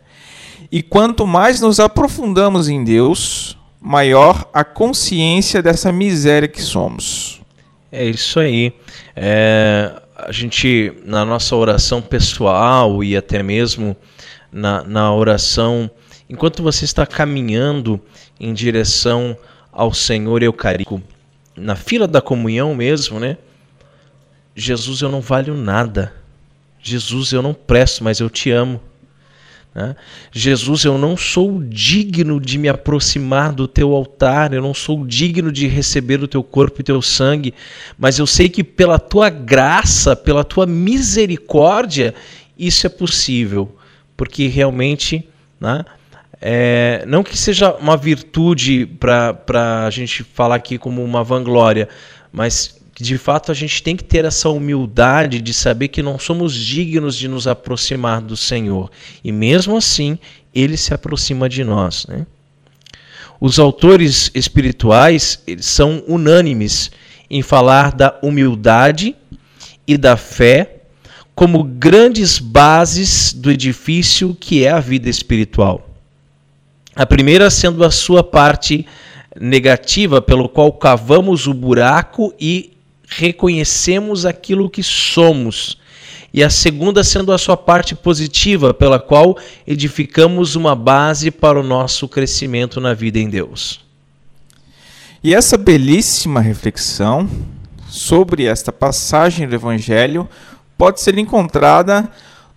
E 0.72 0.82
quanto 0.82 1.26
mais 1.26 1.62
nos 1.62 1.80
aprofundamos 1.80 2.68
em 2.68 2.84
Deus, 2.84 3.58
maior 3.80 4.50
a 4.54 4.64
consciência 4.64 5.62
dessa 5.62 5.92
miséria 5.92 6.48
que 6.48 6.62
somos. 6.62 7.42
É 7.92 8.06
isso 8.06 8.40
aí. 8.40 8.74
É, 9.16 9.92
a 10.16 10.32
gente, 10.32 10.94
na 11.06 11.24
nossa 11.24 11.56
oração 11.56 12.02
pessoal 12.02 13.04
e 13.04 13.16
até 13.16 13.42
mesmo 13.42 13.96
na, 14.52 14.84
na 14.84 15.14
oração, 15.14 15.90
enquanto 16.30 16.62
você 16.62 16.86
está 16.86 17.06
caminhando 17.06 18.00
em 18.40 18.54
direção 18.54 19.38
ao 19.72 19.94
Senhor 19.94 20.44
Eucarístico, 20.44 21.02
na 21.56 21.76
fila 21.76 22.08
da 22.08 22.22
comunhão 22.22 22.76
mesmo, 22.76 23.20
né? 23.20 23.38
Jesus, 24.60 25.02
eu 25.02 25.10
não 25.10 25.22
valho 25.22 25.56
nada. 25.56 26.14
Jesus, 26.82 27.32
eu 27.32 27.42
não 27.42 27.54
presto, 27.54 28.04
mas 28.04 28.20
eu 28.20 28.30
te 28.30 28.52
amo. 28.52 28.82
Né? 29.74 29.96
Jesus, 30.32 30.84
eu 30.84 30.98
não 30.98 31.16
sou 31.16 31.64
digno 31.64 32.40
de 32.42 32.58
me 32.58 32.68
aproximar 32.68 33.54
do 33.54 33.68
teu 33.68 33.96
altar, 33.96 34.54
eu 34.54 34.62
não 34.62 34.74
sou 34.74 35.06
digno 35.06 35.52
de 35.52 35.68
receber 35.68 36.22
o 36.22 36.28
teu 36.28 36.44
corpo 36.44 36.82
e 36.82 36.84
teu 36.84 37.02
sangue, 37.02 37.54
mas 37.98 38.20
eu 38.20 38.28
sei 38.28 38.50
que 38.50 38.64
pela 38.64 39.00
tua 39.00 39.30
graça, 39.30 40.16
pela 40.16 40.44
tua 40.44 40.66
misericórdia, 40.66 42.14
isso 42.58 42.86
é 42.86 42.90
possível, 42.90 43.74
porque 44.18 44.48
realmente, 44.48 45.28
né, 45.60 45.86
é, 46.42 47.04
não 47.08 47.24
que 47.24 47.38
seja 47.38 47.74
uma 47.76 47.96
virtude 47.96 48.86
para 48.86 49.86
a 49.86 49.90
gente 49.90 50.24
falar 50.24 50.56
aqui 50.56 50.78
como 50.78 51.04
uma 51.04 51.24
vanglória, 51.24 51.88
mas 52.32 52.79
que 53.00 53.04
de 53.04 53.18
fato 53.18 53.50
a 53.50 53.56
gente 53.56 53.82
tem 53.82 53.96
que 53.96 54.04
ter 54.04 54.26
essa 54.26 54.50
humildade 54.50 55.40
de 55.40 55.54
saber 55.54 55.88
que 55.88 56.04
não 56.04 56.20
somos 56.20 56.54
dignos 56.54 57.16
de 57.16 57.30
nos 57.30 57.48
aproximar 57.48 58.20
do 58.20 58.36
Senhor. 58.36 58.92
E 59.24 59.32
mesmo 59.32 59.78
assim, 59.78 60.20
ele 60.54 60.76
se 60.76 60.94
aproxima 60.94 61.48
de 61.48 61.64
nós. 61.64 62.06
Né? 62.08 62.28
Os 63.40 63.58
autores 63.58 64.30
espirituais 64.36 65.42
são 65.60 66.04
unânimes 66.10 66.92
em 67.30 67.42
falar 67.42 67.94
da 67.94 68.20
humildade 68.22 69.16
e 69.88 69.98
da 69.98 70.18
fé 70.18 70.82
como 71.34 71.64
grandes 71.64 72.38
bases 72.38 73.32
do 73.32 73.50
edifício 73.50 74.36
que 74.38 74.66
é 74.66 74.72
a 74.72 74.82
vida 74.82 75.08
espiritual. 75.08 75.90
A 76.94 77.06
primeira 77.06 77.50
sendo 77.50 77.86
a 77.86 77.92
sua 77.92 78.26
parte 78.26 78.86
negativa, 79.40 80.22
pelo 80.22 80.50
qual 80.50 80.74
cavamos 80.74 81.48
o 81.48 81.54
buraco 81.54 82.34
e 82.38 82.74
reconhecemos 83.10 84.26
aquilo 84.26 84.70
que 84.70 84.84
somos. 84.84 85.78
E 86.32 86.44
a 86.44 86.50
segunda 86.50 87.04
sendo 87.04 87.34
a 87.34 87.38
sua 87.40 87.58
parte 87.58 87.96
positiva, 87.96 88.72
pela 88.74 89.00
qual 89.00 89.36
edificamos 89.66 90.56
uma 90.56 90.76
base 90.76 91.32
para 91.32 91.60
o 91.60 91.64
nosso 91.64 92.08
crescimento 92.08 92.80
na 92.80 92.94
vida 92.94 93.18
em 93.18 93.28
Deus. 93.28 93.82
E 95.24 95.34
essa 95.34 95.58
belíssima 95.58 96.40
reflexão 96.40 97.28
sobre 97.90 98.46
esta 98.46 98.72
passagem 98.72 99.48
do 99.48 99.56
Evangelho 99.56 100.30
pode 100.78 101.02
ser 101.02 101.18
encontrada 101.18 102.10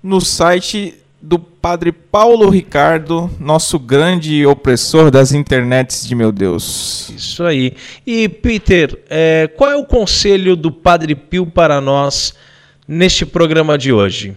no 0.02 0.20
site 0.20 0.94
do 1.20 1.38
Padre 1.62 1.92
Paulo 1.92 2.50
Ricardo, 2.50 3.30
nosso 3.38 3.78
grande 3.78 4.44
opressor 4.44 5.12
das 5.12 5.30
internets 5.30 6.04
de 6.04 6.12
meu 6.12 6.32
Deus. 6.32 7.08
Isso 7.16 7.44
aí. 7.44 7.74
E 8.04 8.28
Peter, 8.28 8.98
é, 9.08 9.48
qual 9.56 9.70
é 9.70 9.76
o 9.76 9.84
conselho 9.84 10.56
do 10.56 10.72
Padre 10.72 11.14
Pio 11.14 11.46
para 11.46 11.80
nós 11.80 12.34
neste 12.86 13.24
programa 13.24 13.78
de 13.78 13.92
hoje? 13.92 14.34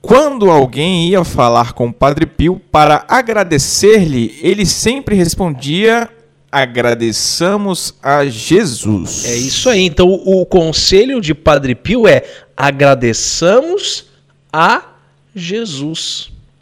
Quando 0.00 0.50
alguém 0.50 1.10
ia 1.10 1.22
falar 1.22 1.74
com 1.74 1.88
o 1.88 1.92
Padre 1.92 2.24
Pio 2.24 2.58
para 2.72 3.04
agradecer-lhe, 3.06 4.38
ele 4.40 4.64
sempre 4.64 5.14
respondia: 5.14 6.08
agradeçamos 6.50 7.94
a 8.02 8.24
Jesus. 8.24 9.26
É 9.26 9.36
isso 9.36 9.68
aí. 9.68 9.84
Então, 9.84 10.10
o 10.10 10.46
conselho 10.46 11.20
de 11.20 11.34
Padre 11.34 11.74
Pio 11.74 12.08
é: 12.08 12.24
agradeçamos 12.56 14.06
a 14.50 14.76
Jesus. 14.76 14.95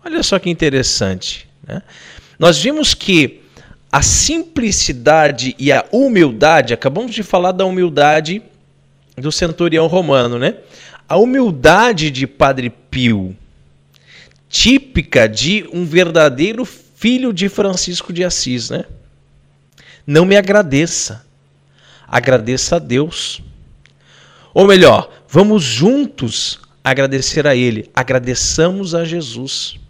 Olha 0.05 0.23
só 0.23 0.39
que 0.39 0.51
interessante. 0.51 1.49
Né? 1.67 1.81
Nós 2.39 2.59
vimos 2.59 2.93
que 2.93 3.41
a 3.91 4.03
simplicidade 4.03 5.55
e 5.57 5.71
a 5.71 5.85
humildade, 5.93 6.75
acabamos 6.75 7.15
de 7.15 7.23
falar 7.23 7.53
da 7.53 7.65
humildade 7.65 8.43
do 9.17 9.31
centurião 9.31 9.87
romano, 9.87 10.37
né? 10.37 10.57
A 11.09 11.17
humildade 11.17 12.11
de 12.11 12.27
Padre 12.27 12.71
Pio, 12.71 13.37
típica 14.49 15.29
de 15.29 15.69
um 15.73 15.85
verdadeiro 15.85 16.65
filho 16.65 17.33
de 17.33 17.49
Francisco 17.49 18.13
de 18.13 18.25
Assis, 18.25 18.71
né? 18.71 18.85
Não 20.05 20.25
me 20.25 20.37
agradeça, 20.37 21.25
agradeça 22.09 22.77
a 22.77 22.79
Deus. 22.81 23.41
Ou 24.53 24.67
melhor, 24.67 25.09
vamos 25.29 25.63
juntos 25.63 26.59
agradecer 26.85 27.47
a 27.47 27.57
Ele. 27.57 27.91
Agradeçamos 27.95 28.95
a 28.95 29.05
Jesus. 29.05 29.81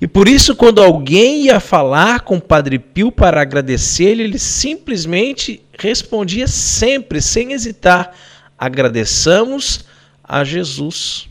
E 0.00 0.08
por 0.08 0.26
isso, 0.26 0.56
quando 0.56 0.82
alguém 0.82 1.44
ia 1.44 1.60
falar 1.60 2.20
com 2.20 2.38
o 2.38 2.40
Padre 2.40 2.78
Pio 2.78 3.12
para 3.12 3.40
agradecer-lhe, 3.40 4.22
ele 4.22 4.38
simplesmente 4.38 5.62
respondia 5.78 6.48
sempre, 6.48 7.20
sem 7.20 7.52
hesitar: 7.52 8.12
agradeçamos 8.58 9.84
a 10.22 10.42
Jesus. 10.42 11.28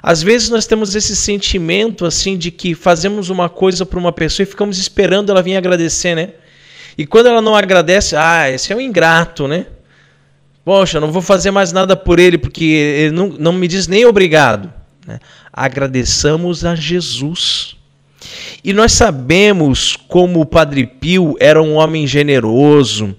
Às 0.00 0.22
vezes 0.22 0.48
nós 0.50 0.66
temos 0.66 0.94
esse 0.94 1.16
sentimento 1.16 2.04
assim 2.06 2.38
de 2.38 2.50
que 2.50 2.74
fazemos 2.74 3.30
uma 3.30 3.48
coisa 3.48 3.84
para 3.84 3.98
uma 3.98 4.12
pessoa 4.12 4.44
e 4.44 4.46
ficamos 4.46 4.78
esperando 4.78 5.30
ela 5.30 5.42
vir 5.42 5.56
agradecer, 5.56 6.14
né? 6.14 6.34
E 6.96 7.06
quando 7.06 7.26
ela 7.26 7.42
não 7.42 7.56
agradece, 7.56 8.14
ah, 8.14 8.48
esse 8.48 8.72
é 8.72 8.76
um 8.76 8.80
ingrato, 8.80 9.48
né? 9.48 9.66
Poxa, 10.68 11.00
não 11.00 11.10
vou 11.10 11.22
fazer 11.22 11.50
mais 11.50 11.72
nada 11.72 11.96
por 11.96 12.18
ele 12.18 12.36
porque 12.36 12.62
ele 12.62 13.10
não, 13.10 13.28
não 13.28 13.54
me 13.54 13.66
diz 13.66 13.88
nem 13.88 14.04
obrigado. 14.04 14.70
Né? 15.06 15.18
Agradeçamos 15.50 16.62
a 16.62 16.74
Jesus. 16.74 17.74
E 18.62 18.74
nós 18.74 18.92
sabemos 18.92 19.96
como 19.96 20.42
o 20.42 20.44
Padre 20.44 20.86
Pio 20.86 21.36
era 21.40 21.62
um 21.62 21.76
homem 21.76 22.06
generoso, 22.06 23.16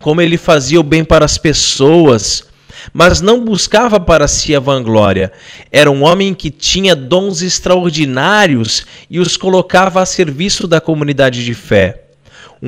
como 0.00 0.20
ele 0.20 0.36
fazia 0.36 0.80
o 0.80 0.82
bem 0.82 1.04
para 1.04 1.24
as 1.24 1.38
pessoas, 1.38 2.48
mas 2.92 3.20
não 3.20 3.44
buscava 3.44 4.00
para 4.00 4.26
si 4.26 4.52
a 4.52 4.58
vanglória. 4.58 5.30
Era 5.70 5.88
um 5.88 6.02
homem 6.02 6.34
que 6.34 6.50
tinha 6.50 6.96
dons 6.96 7.42
extraordinários 7.42 8.84
e 9.08 9.20
os 9.20 9.36
colocava 9.36 10.02
a 10.02 10.04
serviço 10.04 10.66
da 10.66 10.80
comunidade 10.80 11.44
de 11.44 11.54
fé. 11.54 12.05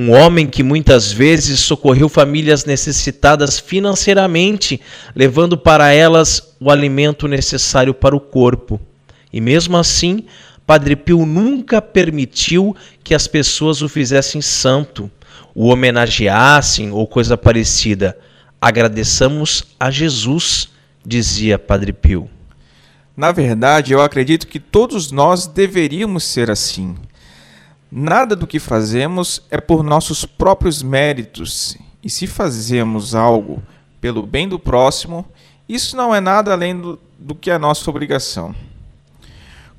Um 0.01 0.13
homem 0.13 0.47
que 0.47 0.63
muitas 0.63 1.11
vezes 1.11 1.59
socorreu 1.59 2.09
famílias 2.09 2.65
necessitadas 2.65 3.59
financeiramente, 3.59 4.81
levando 5.13 5.59
para 5.59 5.93
elas 5.93 6.55
o 6.61 6.71
alimento 6.71 7.27
necessário 7.27 7.93
para 7.93 8.15
o 8.15 8.21
corpo. 8.21 8.81
E 9.33 9.41
mesmo 9.41 9.77
assim, 9.77 10.25
Padre 10.65 10.95
Pio 10.95 11.27
nunca 11.27 11.83
permitiu 11.83 12.77
que 13.03 13.13
as 13.13 13.27
pessoas 13.27 13.83
o 13.83 13.89
fizessem 13.89 14.41
santo, 14.41 15.11
o 15.53 15.67
homenageassem 15.67 16.93
ou 16.93 17.05
coisa 17.05 17.37
parecida. 17.37 18.17
Agradeçamos 18.61 19.65
a 19.81 19.91
Jesus, 19.91 20.69
dizia 21.05 21.59
Padre 21.59 21.93
Pio. 21.93 22.31
Na 23.17 23.33
verdade, 23.33 23.95
eu 23.95 24.01
acredito 24.01 24.47
que 24.47 24.61
todos 24.61 25.11
nós 25.11 25.49
deveríamos 25.49 26.23
ser 26.23 26.53
assim. 26.53 26.95
Nada 27.91 28.37
do 28.37 28.47
que 28.47 28.59
fazemos 28.59 29.43
é 29.51 29.59
por 29.59 29.83
nossos 29.83 30.27
próprios 30.27 30.83
méritos, 30.83 31.77
e 32.05 32.11
se 32.11 32.27
fazemos 32.27 33.15
algo 33.15 33.63
pelo 33.99 34.27
bem 34.27 34.47
do 34.47 34.59
próximo, 34.59 35.25
isso 35.67 35.97
não 35.97 36.15
é 36.15 36.21
nada 36.21 36.53
além 36.53 36.79
do, 36.79 36.99
do 37.19 37.35
que 37.35 37.51
a 37.51 37.59
nossa 37.59 37.89
obrigação. 37.89 38.55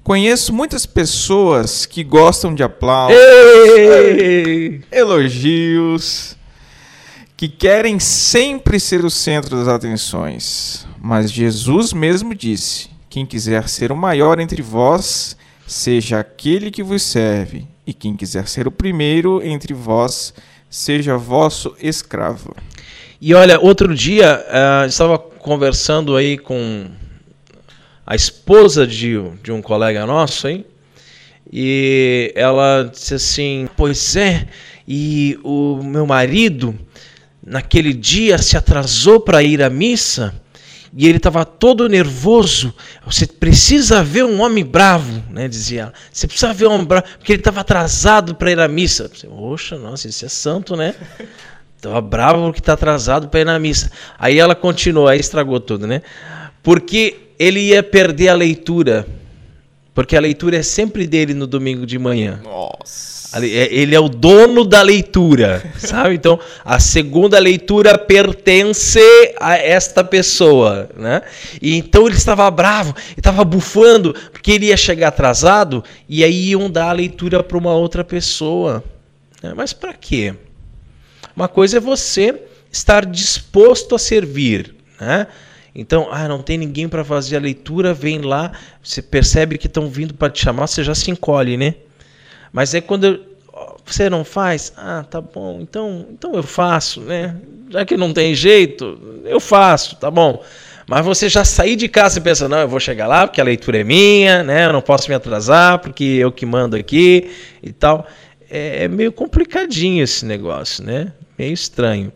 Conheço 0.03 0.51
muitas 0.51 0.87
pessoas 0.87 1.85
que 1.85 2.03
gostam 2.03 2.55
de 2.55 2.63
aplausos, 2.63 3.15
Ei! 3.15 4.83
elogios, 4.91 6.35
que 7.37 7.47
querem 7.47 7.99
sempre 7.99 8.79
ser 8.79 9.05
o 9.05 9.09
centro 9.11 9.55
das 9.55 9.67
atenções. 9.67 10.87
Mas 10.99 11.31
Jesus 11.31 11.93
mesmo 11.93 12.33
disse: 12.33 12.89
Quem 13.07 13.23
quiser 13.23 13.69
ser 13.69 13.91
o 13.91 13.95
maior 13.95 14.39
entre 14.39 14.63
vós, 14.63 15.37
seja 15.67 16.19
aquele 16.19 16.71
que 16.71 16.81
vos 16.81 17.03
serve 17.03 17.67
e 17.89 17.93
quem 17.93 18.15
quiser 18.15 18.47
ser 18.47 18.67
o 18.67 18.71
primeiro 18.71 19.43
entre 19.43 19.73
vós, 19.73 20.31
seja 20.69 21.17
vosso 21.17 21.75
escravo. 21.81 22.55
E 23.19 23.33
olha, 23.33 23.59
outro 23.59 23.95
dia 23.95 24.45
uh, 24.45 24.85
estava 24.87 25.17
conversando 25.17 26.15
aí 26.15 26.37
com 26.37 26.85
a 28.05 28.15
esposa 28.15 28.85
de, 28.85 29.19
de 29.41 29.51
um 29.51 29.59
colega 29.59 30.05
nosso, 30.05 30.47
hein? 30.47 30.63
E 31.51 32.31
ela 32.35 32.83
disse 32.83 33.15
assim: 33.15 33.67
Pois 33.75 34.15
é, 34.15 34.45
e 34.87 35.39
o 35.43 35.81
meu 35.81 36.05
marido, 36.05 36.77
naquele 37.43 37.91
dia, 37.91 38.37
se 38.37 38.55
atrasou 38.55 39.19
para 39.19 39.41
ir 39.41 39.63
à 39.63 39.69
missa 39.69 40.39
e 40.93 41.07
ele 41.07 41.17
estava 41.17 41.45
todo 41.45 41.87
nervoso. 41.87 42.73
Você 43.05 43.27
precisa 43.27 44.03
ver 44.03 44.23
um 44.25 44.41
homem 44.41 44.65
bravo, 44.65 45.23
né? 45.29 45.47
Dizia 45.47 45.83
ela. 45.83 45.93
Você 46.11 46.27
precisa 46.27 46.53
ver 46.53 46.67
um 46.67 46.73
homem 46.73 46.85
bravo, 46.85 47.07
porque 47.17 47.33
ele 47.33 47.41
estava 47.41 47.61
atrasado 47.61 48.35
para 48.35 48.51
ir 48.51 48.59
à 48.59 48.67
missa. 48.67 49.09
Poxa, 49.27 49.77
nossa, 49.77 50.07
isso 50.07 50.25
é 50.25 50.29
santo, 50.29 50.75
né? 50.75 50.95
Estava 51.79 52.01
bravo 52.01 52.47
porque 52.47 52.59
está 52.59 52.73
atrasado 52.73 53.29
para 53.29 53.39
ir 53.39 53.45
na 53.45 53.57
missa. 53.57 53.89
Aí 54.17 54.37
ela 54.37 54.53
continuou, 54.53 55.07
aí 55.07 55.17
estragou 55.17 55.61
tudo, 55.61 55.87
né? 55.87 56.01
Porque 56.61 57.29
ele 57.39 57.61
ia 57.61 57.81
perder 57.81 58.27
a 58.27 58.33
leitura. 58.33 59.07
Porque 59.93 60.17
a 60.17 60.19
leitura 60.19 60.57
é 60.57 60.61
sempre 60.61 61.07
dele 61.07 61.33
no 61.33 61.47
domingo 61.47 61.85
de 61.85 61.97
manhã. 61.97 62.41
Nossa. 62.43 63.18
É, 63.31 63.45
ele 63.45 63.93
é 63.93 63.99
o 63.99 64.09
dono 64.09 64.65
da 64.65 64.81
leitura, 64.81 65.63
sabe? 65.77 66.15
Então, 66.15 66.39
a 66.65 66.79
segunda 66.79 67.37
leitura 67.37 67.95
pertence 67.95 68.99
a 69.39 69.55
esta 69.55 70.03
pessoa, 70.03 70.89
né? 70.97 71.21
E 71.61 71.77
então 71.77 72.07
ele 72.07 72.15
estava 72.15 72.49
bravo, 72.49 72.95
estava 73.15 73.43
bufando, 73.45 74.15
porque 74.31 74.53
ele 74.53 74.67
ia 74.67 74.77
chegar 74.77 75.09
atrasado 75.09 75.83
e 76.07 76.23
aí 76.23 76.49
iam 76.49 76.69
dar 76.71 76.89
a 76.89 76.93
leitura 76.93 77.43
para 77.43 77.57
uma 77.57 77.73
outra 77.73 78.03
pessoa. 78.03 78.83
Né? 79.43 79.53
Mas 79.55 79.73
para 79.73 79.93
quê? 79.93 80.33
Uma 81.35 81.47
coisa 81.47 81.77
é 81.77 81.79
você 81.79 82.35
estar 82.71 83.05
disposto 83.05 83.93
a 83.93 83.99
servir, 83.99 84.75
né? 84.99 85.27
Então, 85.73 86.07
ah, 86.11 86.27
não 86.27 86.41
tem 86.41 86.57
ninguém 86.57 86.89
para 86.89 87.05
fazer 87.05 87.37
a 87.37 87.39
leitura, 87.39 87.93
vem 87.93 88.21
lá, 88.21 88.51
você 88.83 89.03
percebe 89.03 89.57
que 89.57 89.67
estão 89.67 89.87
vindo 89.87 90.15
para 90.15 90.31
te 90.31 90.43
chamar, 90.43 90.65
você 90.65 90.83
já 90.83 90.95
se 90.95 91.11
encolhe, 91.11 91.55
né? 91.55 91.75
Mas 92.51 92.73
é 92.73 92.81
quando 92.81 93.29
você 93.85 94.09
não 94.09 94.23
faz, 94.23 94.71
ah, 94.77 95.03
tá 95.09 95.19
bom, 95.19 95.59
então, 95.61 96.05
então 96.11 96.33
eu 96.35 96.43
faço, 96.43 97.01
né? 97.01 97.35
Já 97.69 97.85
que 97.85 97.97
não 97.97 98.13
tem 98.13 98.33
jeito, 98.35 99.21
eu 99.25 99.39
faço, 99.39 99.95
tá 99.95 100.09
bom. 100.09 100.43
Mas 100.87 101.05
você 101.05 101.29
já 101.29 101.45
sair 101.45 101.75
de 101.75 101.87
casa 101.87 102.17
e 102.17 102.21
pensa, 102.21 102.47
não, 102.49 102.59
eu 102.59 102.67
vou 102.67 102.79
chegar 102.79 103.07
lá 103.07 103.27
porque 103.27 103.39
a 103.39 103.43
leitura 103.43 103.79
é 103.79 103.83
minha, 103.83 104.43
né? 104.43 104.65
Eu 104.65 104.73
não 104.73 104.81
posso 104.81 105.07
me 105.07 105.15
atrasar 105.15 105.79
porque 105.79 106.03
eu 106.03 106.31
que 106.31 106.45
mando 106.45 106.75
aqui 106.75 107.29
e 107.61 107.71
tal. 107.71 108.07
É, 108.49 108.85
é 108.85 108.87
meio 108.87 109.11
complicadinho 109.11 110.03
esse 110.03 110.25
negócio, 110.25 110.83
né? 110.83 111.13
Meio 111.37 111.53
estranho. 111.53 112.11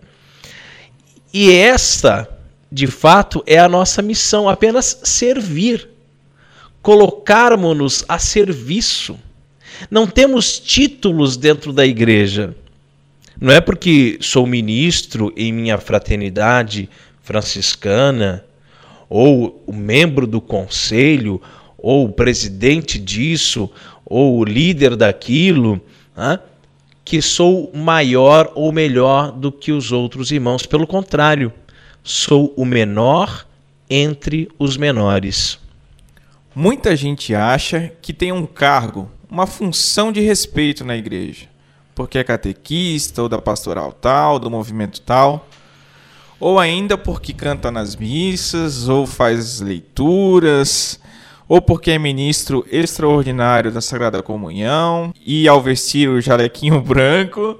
E 1.31 1.51
esta, 1.51 2.27
de 2.71 2.87
fato, 2.87 3.43
é 3.45 3.59
a 3.59 3.69
nossa 3.69 4.01
missão, 4.01 4.49
apenas 4.49 5.01
servir. 5.03 5.89
Colocarmos-nos 6.81 8.03
a 8.07 8.17
serviço 8.17 9.19
não 9.89 10.07
temos 10.07 10.59
títulos 10.59 11.37
dentro 11.37 11.71
da 11.73 11.85
igreja. 11.85 12.55
Não 13.39 13.51
é 13.51 13.59
porque 13.59 14.17
sou 14.21 14.45
ministro 14.45 15.33
em 15.35 15.51
minha 15.51 15.77
fraternidade 15.77 16.89
franciscana, 17.21 18.43
ou 19.09 19.63
membro 19.67 20.25
do 20.25 20.41
conselho, 20.41 21.41
ou 21.77 22.09
presidente 22.09 22.97
disso, 22.97 23.69
ou 24.05 24.43
líder 24.43 24.95
daquilo, 24.95 25.81
né, 26.15 26.39
que 27.03 27.21
sou 27.21 27.71
maior 27.73 28.51
ou 28.55 28.71
melhor 28.71 29.31
do 29.31 29.51
que 29.51 29.71
os 29.71 29.91
outros 29.91 30.31
irmãos. 30.31 30.65
Pelo 30.65 30.87
contrário, 30.87 31.51
sou 32.03 32.53
o 32.55 32.65
menor 32.65 33.45
entre 33.89 34.49
os 34.57 34.77
menores. 34.77 35.59
Muita 36.55 36.95
gente 36.95 37.33
acha 37.33 37.91
que 38.01 38.13
tem 38.13 38.31
um 38.31 38.45
cargo 38.45 39.11
uma 39.33 39.47
função 39.47 40.11
de 40.11 40.21
respeito 40.21 40.85
na 40.85 40.95
igreja, 40.95 41.47
porque 41.95 42.19
é 42.19 42.23
catequista 42.23 43.19
ou 43.19 43.27
da 43.27 43.41
pastoral 43.41 43.91
tal, 43.91 44.37
do 44.37 44.47
movimento 44.47 45.01
tal, 45.01 45.49
ou 46.39 46.59
ainda 46.59 46.99
porque 46.99 47.33
canta 47.33 47.71
nas 47.71 47.95
missas, 47.95 48.87
ou 48.87 49.07
faz 49.07 49.59
leituras, 49.59 50.99
ou 51.49 51.59
porque 51.59 51.89
é 51.89 51.97
ministro 51.97 52.63
extraordinário 52.71 53.71
da 53.71 53.81
Sagrada 53.81 54.21
Comunhão 54.21 55.11
e 55.25 55.47
ao 55.47 55.59
vestir 55.59 56.07
o 56.07 56.21
jalequinho 56.21 56.79
branco 56.85 57.57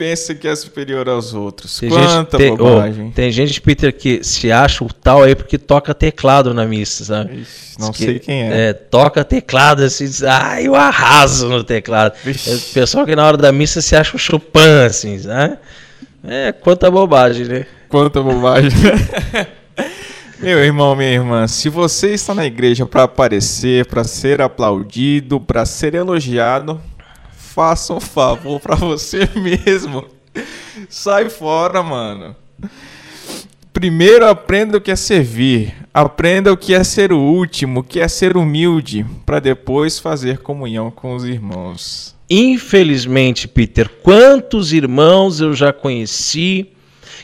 pensa 0.00 0.34
que 0.34 0.48
é 0.48 0.56
superior 0.56 1.06
aos 1.10 1.34
outros. 1.34 1.78
Tem 1.78 1.90
Quanta 1.90 2.38
gente, 2.38 2.56
bobagem. 2.56 3.08
Oh, 3.08 3.14
tem 3.14 3.30
gente, 3.30 3.60
Peter, 3.60 3.92
que 3.92 4.24
se 4.24 4.50
acha 4.50 4.82
o 4.82 4.90
tal 4.90 5.22
aí 5.22 5.34
porque 5.34 5.58
toca 5.58 5.92
teclado 5.92 6.54
na 6.54 6.64
missa, 6.64 7.04
sabe? 7.04 7.42
Ixi, 7.42 7.78
não 7.78 7.92
sei 7.92 8.18
quem 8.18 8.44
é. 8.44 8.68
é. 8.68 8.72
Toca 8.72 9.22
teclado 9.22 9.82
assim, 9.82 10.06
diz, 10.06 10.22
ah, 10.22 10.56
eu 10.62 10.74
arraso 10.74 11.50
no 11.50 11.62
teclado. 11.62 12.14
É 12.24 12.30
o 12.30 12.60
pessoal 12.72 13.04
que 13.04 13.14
na 13.14 13.26
hora 13.26 13.36
da 13.36 13.52
missa 13.52 13.82
se 13.82 13.94
acha 13.94 14.16
o 14.16 14.18
Chopin, 14.18 14.86
assim, 14.86 15.18
sabe? 15.18 15.58
É, 16.24 16.50
quanta 16.50 16.90
bobagem, 16.90 17.44
né? 17.44 17.66
Quanta 17.90 18.22
bobagem. 18.22 18.70
Meu 20.40 20.64
irmão, 20.64 20.96
minha 20.96 21.12
irmã, 21.12 21.46
se 21.46 21.68
você 21.68 22.14
está 22.14 22.34
na 22.34 22.46
igreja 22.46 22.86
para 22.86 23.02
aparecer, 23.02 23.84
para 23.84 24.02
ser 24.02 24.40
aplaudido, 24.40 25.38
para 25.38 25.66
ser 25.66 25.94
elogiado, 25.94 26.80
faça 27.54 27.92
um 27.92 28.00
favor 28.00 28.60
para 28.60 28.76
você 28.76 29.28
mesmo. 29.34 30.04
Sai 30.88 31.28
fora, 31.28 31.82
mano. 31.82 32.36
Primeiro 33.72 34.26
aprenda 34.26 34.78
o 34.78 34.80
que 34.80 34.90
é 34.90 34.96
servir, 34.96 35.74
aprenda 35.92 36.52
o 36.52 36.56
que 36.56 36.74
é 36.74 36.84
ser 36.84 37.12
o 37.12 37.18
último, 37.18 37.80
o 37.80 37.82
que 37.82 37.98
é 37.98 38.06
ser 38.06 38.36
humilde, 38.36 39.06
para 39.24 39.40
depois 39.40 39.98
fazer 39.98 40.38
comunhão 40.38 40.90
com 40.90 41.14
os 41.14 41.24
irmãos. 41.24 42.14
Infelizmente, 42.28 43.48
Peter, 43.48 43.88
quantos 44.02 44.72
irmãos 44.72 45.40
eu 45.40 45.52
já 45.52 45.72
conheci 45.72 46.68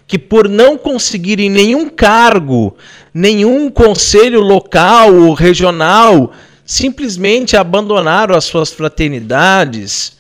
que 0.07 0.19
por 0.19 0.49
não 0.49 0.79
conseguirem 0.79 1.51
nenhum 1.51 1.89
cargo, 1.89 2.77
nenhum 3.13 3.71
conselho 3.71 4.41
local 4.41 5.15
ou 5.15 5.35
regional, 5.35 6.33
simplesmente 6.67 7.57
abandonaram 7.57 8.35
as 8.35 8.45
suas 8.45 8.73
fraternidades. 8.73 10.19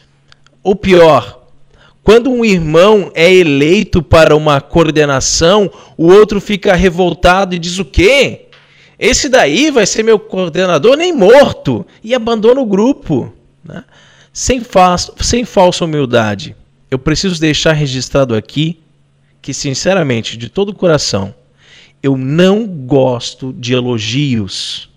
Ou 0.62 0.76
pior, 0.76 1.48
quando 2.04 2.30
um 2.30 2.44
irmão 2.44 3.10
é 3.14 3.30
eleito 3.34 4.00
para 4.00 4.36
uma 4.36 4.60
coordenação, 4.60 5.68
o 5.98 6.06
outro 6.06 6.40
fica 6.40 6.76
revoltado 6.76 7.54
e 7.54 7.58
diz 7.58 7.80
o 7.80 7.84
quê? 7.84 8.46
Esse 8.96 9.28
daí 9.28 9.72
vai 9.72 9.84
ser 9.84 10.04
meu 10.04 10.18
coordenador 10.18 10.96
nem 10.96 11.12
morto 11.12 11.84
e 12.02 12.14
abandona 12.14 12.60
o 12.60 12.66
grupo. 12.66 13.32
Né? 13.62 13.84
Sem, 14.32 14.60
fa 14.60 14.96
sem 14.96 15.44
falsa 15.44 15.84
humildade. 15.84 16.54
Eu 16.88 16.98
preciso 16.98 17.40
deixar 17.40 17.72
registrado 17.72 18.34
aqui 18.34 18.80
que, 19.42 19.52
sinceramente, 19.52 20.36
de 20.36 20.48
todo 20.48 20.68
o 20.68 20.74
coração, 20.74 21.34
eu 22.02 22.16
não 22.16 22.66
gosto 22.66 23.52
de 23.52 23.74
elogios. 23.74 24.88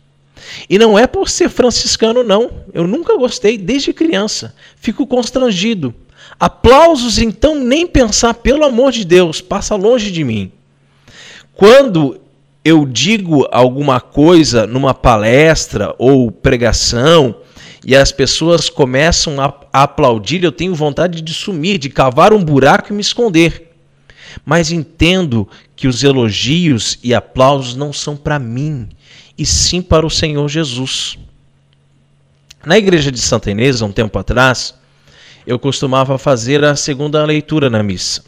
E 0.69 0.78
não 0.78 0.97
é 0.97 1.08
por 1.08 1.30
ser 1.30 1.49
franciscano, 1.49 2.23
não. 2.23 2.52
Eu 2.73 2.88
nunca 2.88 3.17
gostei, 3.17 3.58
desde 3.58 3.93
criança. 3.93 4.54
Fico 4.75 5.06
constrangido. 5.06 5.93
Aplausos, 6.39 7.17
então, 7.17 7.56
nem 7.56 7.86
pensar, 7.86 8.34
pelo 8.36 8.63
amor 8.63 8.91
de 8.91 9.06
Deus, 9.06 9.41
passa 9.41 9.75
longe 9.75 10.12
de 10.12 10.23
mim. 10.23 10.52
Quando 11.54 12.19
eu 12.63 12.86
digo 12.86 13.47
alguma 13.52 13.99
coisa 13.99 14.65
numa 14.65 14.93
palestra 14.93 15.93
ou 15.97 16.32
pregação 16.32 17.36
e 17.86 17.95
as 17.95 18.12
pessoas 18.12 18.69
começam 18.69 19.41
a 19.41 19.54
aplaudir, 19.73 20.43
eu 20.43 20.52
tenho 20.52 20.75
vontade 20.75 21.21
de 21.21 21.34
sumir, 21.34 21.78
de 21.78 21.89
cavar 21.89 22.34
um 22.34 22.43
buraco 22.43 22.91
e 22.91 22.95
me 22.95 23.02
esconder 23.02 23.69
mas 24.45 24.71
entendo 24.71 25.47
que 25.75 25.88
os 25.88 26.04
elogios 26.04 26.99
e 27.04 27.13
aplausos 27.13 27.75
não 27.75 27.93
são 27.93 28.15
para 28.15 28.39
mim, 28.39 28.89
e 29.39 29.45
sim 29.45 29.82
para 29.82 30.06
o 30.06 30.10
Senhor 30.10 30.47
Jesus. 30.49 31.17
Na 32.65 32.78
igreja 32.78 33.10
de 33.12 33.19
Santa 33.19 33.49
Inês, 33.49 33.82
há 33.82 33.86
um 33.86 33.91
tempo 33.91 34.19
atrás, 34.19 34.75
eu 35.47 35.58
costumava 35.58 36.17
fazer 36.17 36.63
a 36.63 36.75
segunda 36.75 37.23
leitura 37.23 37.69
na 37.69 37.82
missa. 37.82 38.23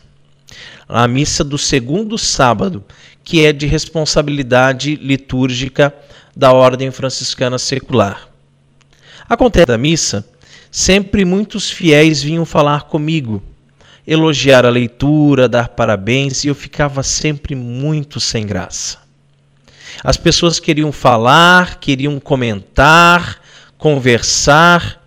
A 0.88 1.08
missa 1.08 1.44
do 1.44 1.58
segundo 1.58 2.18
sábado, 2.18 2.84
que 3.24 3.46
é 3.46 3.52
de 3.52 3.68
responsabilidade 3.68 4.96
litúrgica 4.96 5.94
da 6.36 6.54
Ordem 6.54 6.90
Franciscana 6.90 7.60
Secular. 7.60 8.30
Acontece 9.28 9.66
da 9.66 9.78
missa, 9.78 10.26
sempre 10.72 11.26
muitos 11.26 11.70
fiéis 11.70 12.24
vinham 12.24 12.46
falar 12.46 12.84
comigo 12.84 13.44
elogiar 14.06 14.66
a 14.66 14.70
leitura, 14.70 15.48
dar 15.48 15.70
parabéns, 15.70 16.44
e 16.44 16.48
eu 16.48 16.56
ficava 16.56 17.04
sempre 17.04 17.56
muito 17.56 18.20
sem 18.20 18.46
graça. 18.46 18.98
As 20.04 20.18
pessoas 20.18 20.60
queriam 20.60 20.92
falar, 20.92 21.80
queriam 21.80 22.20
comentar, 22.20 23.40
conversar, 23.78 25.02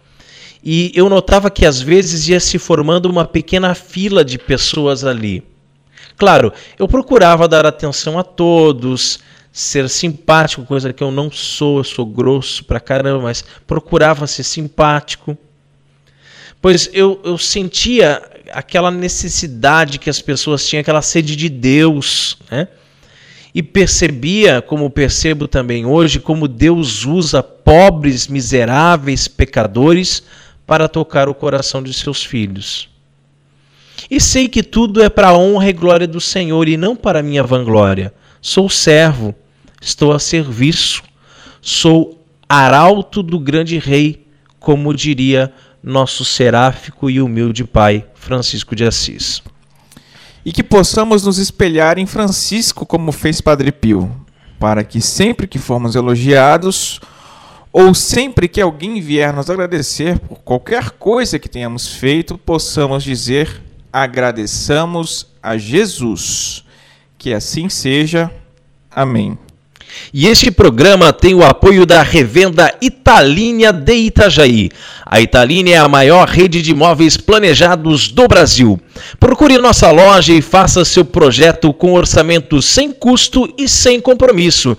e 0.63 0.91
eu 0.95 1.11
notava 1.11 1.51
que 1.51 1.67
às 1.67 1.81
vezes 1.81 2.27
ia 2.29 2.41
se 2.41 2.59
formando 2.59 3.07
uma 3.07 3.27
pequena 3.27 3.75
fila 3.75 4.25
de 4.25 4.39
pessoas 4.39 5.05
ali. 5.05 5.43
Claro, 6.17 6.53
eu 6.79 6.89
procurava 6.89 7.47
dar 7.47 7.67
atenção 7.67 8.19
a 8.19 8.23
todos, 8.23 9.21
ser 9.53 9.89
simpático, 9.89 10.65
coisa 10.65 10.93
que 10.93 11.03
eu 11.03 11.11
não 11.11 11.31
sou, 11.31 11.79
eu 11.79 11.85
sou 11.85 12.07
grosso 12.07 12.65
pra 12.65 12.81
caramba, 12.81 13.23
mas 13.23 13.45
procurava 13.67 14.27
ser 14.27 14.43
simpático. 14.43 15.37
Pois 16.63 16.89
eu, 16.95 17.21
eu 17.25 17.37
sentia 17.37 18.23
aquela 18.51 18.91
necessidade 18.91 19.99
que 19.99 20.09
as 20.09 20.21
pessoas 20.21 20.67
tinham, 20.67 20.81
aquela 20.81 21.03
sede 21.03 21.37
de 21.37 21.49
Deus, 21.49 22.39
né? 22.51 22.69
E 23.55 23.63
percebia, 23.63 24.61
como 24.61 24.91
percebo 24.91 25.47
também 25.47 25.87
hoje, 25.87 26.19
como 26.19 26.49
Deus 26.49 27.05
usa 27.05 27.43
pobres, 27.43 28.27
miseráveis, 28.27 29.29
pecadores 29.29 30.25
para 30.67 30.89
tocar 30.89 31.29
o 31.29 31.35
coração 31.35 31.83
de 31.83 31.93
seus 31.93 32.25
filhos. 32.25 32.89
E 34.11 34.21
sei 34.21 34.49
que 34.49 34.63
tudo 34.63 35.03
é 35.03 35.09
para 35.09 35.29
a 35.29 35.39
honra 35.39 35.69
e 35.71 35.73
glória 35.73 36.07
do 36.07 36.21
Senhor 36.21 36.69
e 36.69 36.77
não 36.77 36.97
para 36.97 37.21
a 37.21 37.23
minha 37.23 37.43
vanglória. 37.43 38.13
Sou 38.41 38.69
servo, 38.69 39.35
estou 39.81 40.13
a 40.13 40.19
serviço, 40.19 41.03
sou 41.63 42.21
arauto 42.49 43.23
do 43.23 43.39
grande 43.39 43.79
rei, 43.79 44.27
como 44.59 44.93
diria 44.93 45.53
nosso 45.83 46.25
seráfico 46.25 47.09
e 47.09 47.21
humilde 47.21 47.65
pai 47.65 48.05
Francisco 48.15 48.75
de 48.75 48.85
Assis. 48.85 49.43
E 50.45 50.53
que 50.53 50.63
possamos 50.63 51.25
nos 51.25 51.39
espelhar 51.39 51.99
em 51.99 52.07
Francisco, 52.07 52.85
como 52.85 53.13
fez 53.13 53.41
Padre 53.41 53.73
Pio, 53.73 54.11
para 54.59 54.85
que 54.85 55.01
sempre 55.01 55.47
que 55.47 55.59
formos 55.59 55.95
elogiados, 55.95 57.01
ou 57.73 57.93
sempre 57.93 58.47
que 58.47 58.61
alguém 58.61 59.01
vier 59.01 59.33
nos 59.33 59.51
agradecer 59.51 60.19
por 60.21 60.39
qualquer 60.39 60.91
coisa 60.91 61.39
que 61.39 61.49
tenhamos 61.49 61.89
feito, 61.89 62.39
possamos 62.39 63.03
dizer: 63.03 63.63
agradeçamos 63.93 65.27
a 65.43 65.57
Jesus. 65.57 66.65
Que 67.19 67.33
assim 67.33 67.69
seja. 67.69 68.31
Amém. 68.91 69.39
E 70.13 70.27
este 70.27 70.51
programa 70.51 71.13
tem 71.13 71.35
o 71.35 71.45
apoio 71.45 71.85
da 71.85 72.03
revenda 72.03 72.73
Italínia 72.81 73.73
de 73.73 73.95
Itajaí. 73.95 74.71
A 75.05 75.21
Italínia 75.21 75.77
é 75.77 75.79
a 75.79 75.89
maior 75.89 76.29
rede 76.29 76.63
de 76.63 76.71
imóveis 76.71 77.17
planejados 77.17 78.09
do 78.09 78.27
Brasil. 78.27 78.81
Procure 79.21 79.59
nossa 79.59 79.91
loja 79.91 80.33
e 80.33 80.43
faça 80.43 80.85
seu 80.85 81.05
projeto 81.05 81.73
com 81.73 81.93
orçamento 81.93 82.61
sem 82.63 82.93
custo 82.93 83.53
e 83.59 83.69
sem 83.69 84.01
compromisso. 84.01 84.77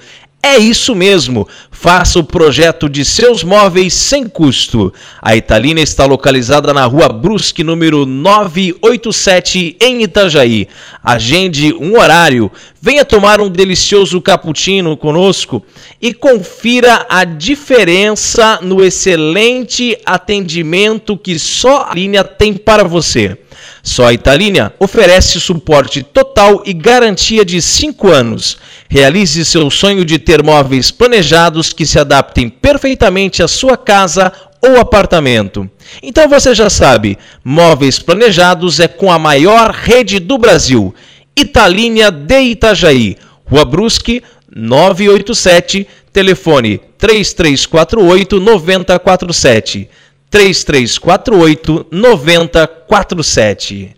É 0.48 0.60
isso 0.60 0.94
mesmo. 0.94 1.48
Faça 1.72 2.20
o 2.20 2.24
projeto 2.24 2.88
de 2.88 3.04
seus 3.04 3.44
móveis 3.44 3.96
sem 3.96 4.28
custo. 4.28 4.94
A 5.20 5.36
Italina 5.36 5.82
está 5.82 6.06
localizada 6.06 6.72
na 6.72 6.86
Rua 6.86 7.10
Brusque, 7.10 7.64
número 7.64 8.06
987, 8.06 9.76
em 9.82 10.04
Itajaí. 10.04 10.68
Agende 11.04 11.74
um 11.74 12.00
horário. 12.00 12.52
Venha 12.80 13.04
tomar 13.04 13.42
um 13.42 13.50
delicioso 13.50 14.22
cappuccino 14.22 14.96
conosco 14.96 15.66
e 16.00 16.14
confira 16.14 17.08
a 17.10 17.24
diferença 17.24 18.60
no 18.62 18.86
excelente 18.86 19.98
atendimento 20.06 21.18
que 21.18 21.40
só 21.40 21.88
a 21.90 21.96
linha 21.96 22.24
tem 22.24 22.54
para 22.54 22.84
você. 22.84 23.36
Só 23.86 24.08
a 24.08 24.14
Italínia 24.14 24.74
oferece 24.80 25.40
suporte 25.40 26.02
total 26.02 26.64
e 26.66 26.74
garantia 26.74 27.46
de 27.46 27.62
5 27.62 28.12
anos. 28.12 28.58
Realize 28.90 29.46
seu 29.46 29.70
sonho 29.70 30.04
de 30.04 30.18
ter 30.18 30.42
móveis 30.42 30.90
planejados 30.90 31.72
que 31.72 31.86
se 31.86 32.00
adaptem 32.00 32.50
perfeitamente 32.50 33.44
à 33.44 33.48
sua 33.48 33.78
casa 33.78 34.34
ou 34.60 34.80
apartamento. 34.80 35.70
Então 36.02 36.28
você 36.28 36.56
já 36.56 36.68
sabe, 36.68 37.16
móveis 37.44 38.00
planejados 38.00 38.80
é 38.80 38.88
com 38.88 39.12
a 39.12 39.20
maior 39.20 39.70
rede 39.70 40.18
do 40.20 40.40
Brasil. 40.40 40.94
Italínia 41.38 42.10
de 42.10 42.42
Itajaí, 42.42 43.18
Rua 43.46 43.66
Brusque, 43.66 44.24
987, 44.54 45.88
telefone 46.12 46.82
3348 46.98 48.40
9047. 48.40 49.90
3348 50.30 51.88
9047. 51.92 53.96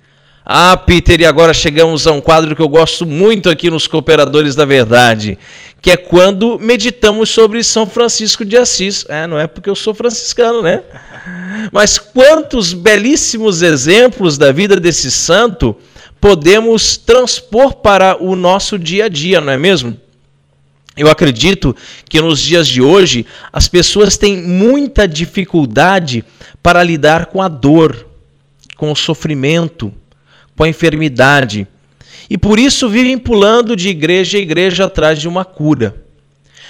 Ah, 0.50 0.78
Peter, 0.78 1.20
e 1.20 1.26
agora 1.26 1.54
chegamos 1.54 2.08
a 2.08 2.13
um 2.13 2.22
quadro 2.22 2.56
que 2.56 2.62
eu 2.62 2.70
gosto 2.70 3.06
muito 3.06 3.50
aqui 3.50 3.70
nos 3.70 3.86
Cooperadores 3.86 4.56
da 4.56 4.63
Verdade, 4.63 5.38
que 5.82 5.92
é 5.92 5.98
quando 5.98 6.58
meditamos 6.58 7.30
sobre 7.30 7.62
São 7.66 7.86
Francisco 7.86 8.46
de 8.46 8.56
Assis. 8.56 9.06
É, 9.10 9.28
não 9.28 9.38
é 9.38 9.46
porque 9.46 9.70
eu 9.70 9.76
sou 9.76 9.94
franciscano, 9.94 10.62
né? 10.62 10.84
Mas 11.70 12.00
quantos 12.00 12.71
belíssimos 12.71 13.62
exemplos 13.62 14.38
da 14.38 14.54
vida 14.54 14.80
desse 14.80 15.12
santo 15.12 15.75
podemos 16.21 16.96
transpor 16.96 17.75
para 17.75 18.15
o 18.23 18.34
nosso 18.34 18.80
dia 18.80 19.06
a 19.06 19.10
dia, 19.10 19.42
não 19.42 19.52
é 19.52 19.58
mesmo? 19.58 20.00
Eu 20.98 21.10
acredito 21.10 21.75
que 22.10 22.19
nos 22.19 22.39
dias 22.39 22.67
de 22.67 22.81
hoje 22.81 23.25
as 23.54 23.67
pessoas 23.67 24.17
têm 24.17 24.35
muita 24.35 25.08
dificuldade 25.08 26.25
para 26.63 26.83
lidar 26.83 27.27
com 27.27 27.39
a 27.39 27.48
dor, 27.48 28.08
com 28.75 28.91
o 28.91 28.95
sofrimento, 28.95 29.93
com 30.56 30.63
a 30.63 30.69
enfermidade. 30.69 31.67
E 32.27 32.37
por 32.37 32.58
isso 32.58 32.89
vivem 32.89 33.17
pulando 33.17 33.75
de 33.75 33.89
igreja 33.89 34.39
em 34.39 34.41
igreja 34.41 34.85
atrás 34.85 35.19
de 35.19 35.27
uma 35.27 35.45
cura. 35.45 36.04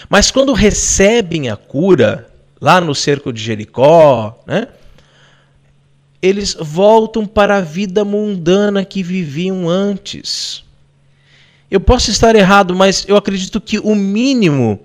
Mas 0.10 0.30
quando 0.30 0.52
recebem 0.52 1.50
a 1.50 1.56
cura, 1.56 2.28
lá 2.60 2.82
no 2.82 2.94
cerco 2.94 3.32
de 3.32 3.42
Jericó, 3.42 4.44
né, 4.46 4.68
eles 6.22 6.56
voltam 6.60 7.26
para 7.26 7.58
a 7.58 7.62
vida 7.62 8.04
mundana 8.04 8.84
que 8.84 9.02
viviam 9.02 9.70
antes. 9.70 10.67
Eu 11.70 11.82
posso 11.82 12.10
estar 12.10 12.36
errado, 12.36 12.74
mas 12.74 13.06
eu 13.08 13.18
acredito 13.18 13.60
que 13.60 13.78
o 13.80 13.94
mínimo 13.94 14.80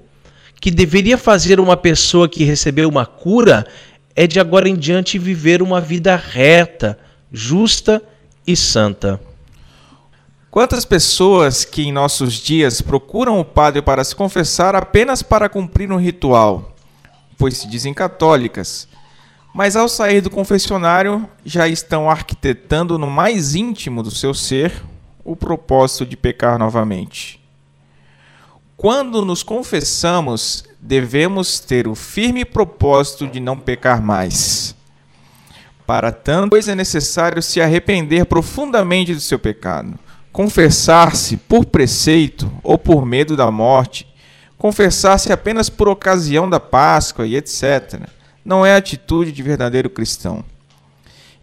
que 0.61 0.71
deveria 0.71 1.17
fazer 1.17 1.61
uma 1.61 1.77
pessoa 1.77 2.29
que 2.29 2.45
recebeu 2.45 2.89
uma 2.89 3.07
cura 3.07 3.67
é 4.15 4.27
de 4.27 4.41
agora 4.41 4.69
em 4.69 4.77
diante 4.77 5.19
viver 5.19 5.63
uma 5.63 5.81
vida 5.81 6.17
reta, 6.17 6.99
justa 7.33 8.03
e 8.47 8.57
santa. 8.57 9.21
Quantas 10.51 10.85
pessoas 10.85 11.65
que 11.65 11.83
em 11.83 11.93
nossos 11.93 12.35
dias 12.35 12.83
procuram 12.83 13.41
o 13.41 13.45
padre 13.45 13.81
para 13.81 14.05
se 14.05 14.15
confessar 14.15 14.75
apenas 14.75 15.23
para 15.23 15.49
cumprir 15.49 15.91
um 15.91 15.97
ritual, 15.97 16.77
pois 17.39 17.57
se 17.57 17.67
dizem 17.67 17.95
católicas, 17.95 18.87
mas 19.55 19.77
ao 19.77 19.89
sair 19.89 20.21
do 20.21 20.31
confessionário 20.31 21.29
já 21.45 21.69
estão 21.69 22.11
arquitetando 22.11 22.99
no 22.99 23.11
mais 23.11 23.55
íntimo 23.55 24.03
do 24.03 24.11
seu 24.11 24.35
ser 24.35 24.73
o 25.25 25.37
propósito 25.37 26.07
de 26.07 26.17
pecar 26.17 26.59
novamente. 26.59 27.41
Quando 28.77 29.25
nos 29.25 29.43
confessamos, 29.43 30.65
devemos 30.81 31.61
ter 31.61 31.87
o 31.87 31.95
firme 31.95 32.45
propósito 32.45 33.29
de 33.29 33.39
não 33.39 33.57
pecar 33.57 34.03
mais. 34.03 34.75
Para 35.87 36.11
tanto, 36.11 36.51
pois 36.51 36.69
é 36.69 36.75
necessário 36.75 37.43
se 37.43 37.61
arrepender 37.61 38.25
profundamente 38.27 39.15
do 39.15 39.21
seu 39.21 39.39
pecado, 39.39 39.99
confessar-se 40.33 41.37
por 41.37 41.65
preceito 41.65 42.51
ou 42.63 42.77
por 42.77 43.05
medo 43.05 43.37
da 43.37 43.51
morte, 43.51 44.07
confessar-se 44.59 45.33
apenas 45.33 45.69
por 45.69 45.89
ocasião 45.89 46.49
da 46.49 46.59
Páscoa 46.59 47.27
e 47.27 47.37
etc. 47.37 48.01
Não 48.45 48.65
é 48.67 48.75
atitude 48.75 49.31
de 49.31 49.43
verdadeiro 49.43 49.91
cristão. 49.91 50.45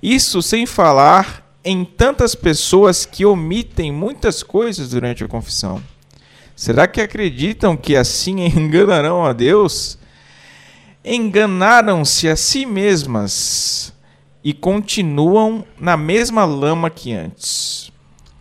Isso 0.01 0.41
sem 0.41 0.65
falar 0.65 1.48
em 1.64 1.84
tantas 1.84 2.36
pessoas 2.36 3.05
que 3.05 3.26
omitem 3.26 3.91
muitas 3.91 4.43
coisas 4.43 4.89
durante 4.89 5.24
a 5.24 5.28
confissão. 5.28 5.82
Será 6.55 6.88
que 6.88 7.01
acreditam 7.01 7.78
que 7.78 7.95
assim 7.95 8.41
enganarão 8.55 9.26
a 9.26 9.34
Deus? 9.34 9.97
Enganaram-se 11.03 12.28
a 12.28 12.36
si 12.36 12.66
mesmas 12.66 13.93
e 14.43 14.53
continuam 14.53 15.66
na 15.80 15.95
mesma 15.95 16.45
lama 16.45 16.89
que 16.89 17.14
antes. 17.14 17.91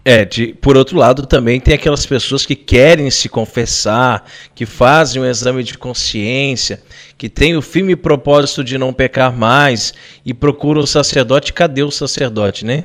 É, 0.04 0.24
de, 0.24 0.54
por 0.54 0.76
outro 0.76 0.96
lado, 0.96 1.26
também 1.26 1.60
tem 1.60 1.74
aquelas 1.74 2.06
pessoas 2.06 2.46
que 2.46 2.56
querem 2.56 3.10
se 3.10 3.28
confessar, 3.28 4.24
que 4.54 4.64
fazem 4.64 5.20
um 5.20 5.24
exame 5.24 5.62
de 5.62 5.76
consciência, 5.76 6.82
que 7.18 7.28
têm 7.28 7.56
o 7.56 7.62
firme 7.62 7.94
propósito 7.94 8.64
de 8.64 8.78
não 8.78 8.92
pecar 8.92 9.36
mais 9.36 9.92
e 10.24 10.32
procuram 10.32 10.80
o 10.80 10.86
sacerdote. 10.86 11.52
Cadê 11.52 11.82
o 11.82 11.90
sacerdote, 11.90 12.64
né? 12.64 12.84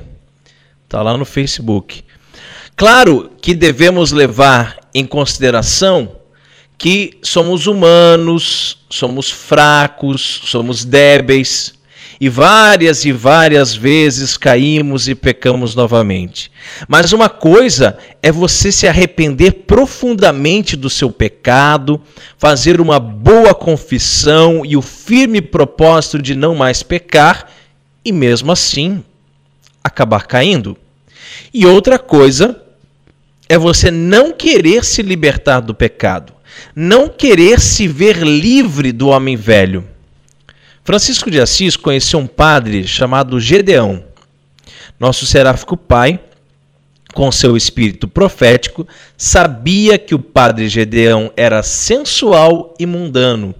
Tá 0.94 1.02
lá 1.02 1.16
no 1.16 1.24
Facebook. 1.24 2.04
Claro 2.76 3.32
que 3.42 3.52
devemos 3.52 4.12
levar 4.12 4.78
em 4.94 5.04
consideração 5.04 6.20
que 6.78 7.18
somos 7.20 7.66
humanos, 7.66 8.78
somos 8.88 9.28
fracos, 9.28 10.42
somos 10.44 10.84
débeis 10.84 11.74
e 12.20 12.28
várias 12.28 13.04
e 13.04 13.10
várias 13.10 13.74
vezes 13.74 14.36
caímos 14.36 15.08
e 15.08 15.16
pecamos 15.16 15.74
novamente. 15.74 16.48
Mas 16.86 17.12
uma 17.12 17.28
coisa 17.28 17.98
é 18.22 18.30
você 18.30 18.70
se 18.70 18.86
arrepender 18.86 19.64
profundamente 19.66 20.76
do 20.76 20.88
seu 20.88 21.10
pecado, 21.10 22.00
fazer 22.38 22.80
uma 22.80 23.00
boa 23.00 23.52
confissão 23.52 24.64
e 24.64 24.76
o 24.76 24.80
firme 24.80 25.40
propósito 25.40 26.22
de 26.22 26.36
não 26.36 26.54
mais 26.54 26.84
pecar 26.84 27.50
e 28.04 28.12
mesmo 28.12 28.52
assim 28.52 29.02
acabar 29.82 30.28
caindo. 30.28 30.78
E 31.52 31.66
outra 31.66 31.98
coisa 31.98 32.60
é 33.48 33.58
você 33.58 33.90
não 33.90 34.32
querer 34.32 34.84
se 34.84 35.02
libertar 35.02 35.60
do 35.60 35.74
pecado, 35.74 36.32
não 36.74 37.08
querer 37.08 37.60
se 37.60 37.86
ver 37.86 38.18
livre 38.18 38.92
do 38.92 39.08
homem 39.08 39.36
velho. 39.36 39.86
Francisco 40.82 41.30
de 41.30 41.40
Assis 41.40 41.76
conheceu 41.76 42.18
um 42.18 42.26
padre 42.26 42.86
chamado 42.86 43.40
Gedeão. 43.40 44.04
Nosso 45.00 45.26
seráfico 45.26 45.76
pai, 45.76 46.20
com 47.14 47.30
seu 47.32 47.56
espírito 47.56 48.06
profético, 48.06 48.86
sabia 49.16 49.98
que 49.98 50.14
o 50.14 50.18
padre 50.18 50.68
Gedeão 50.68 51.32
era 51.36 51.62
sensual 51.62 52.74
e 52.78 52.84
mundano. 52.84 53.54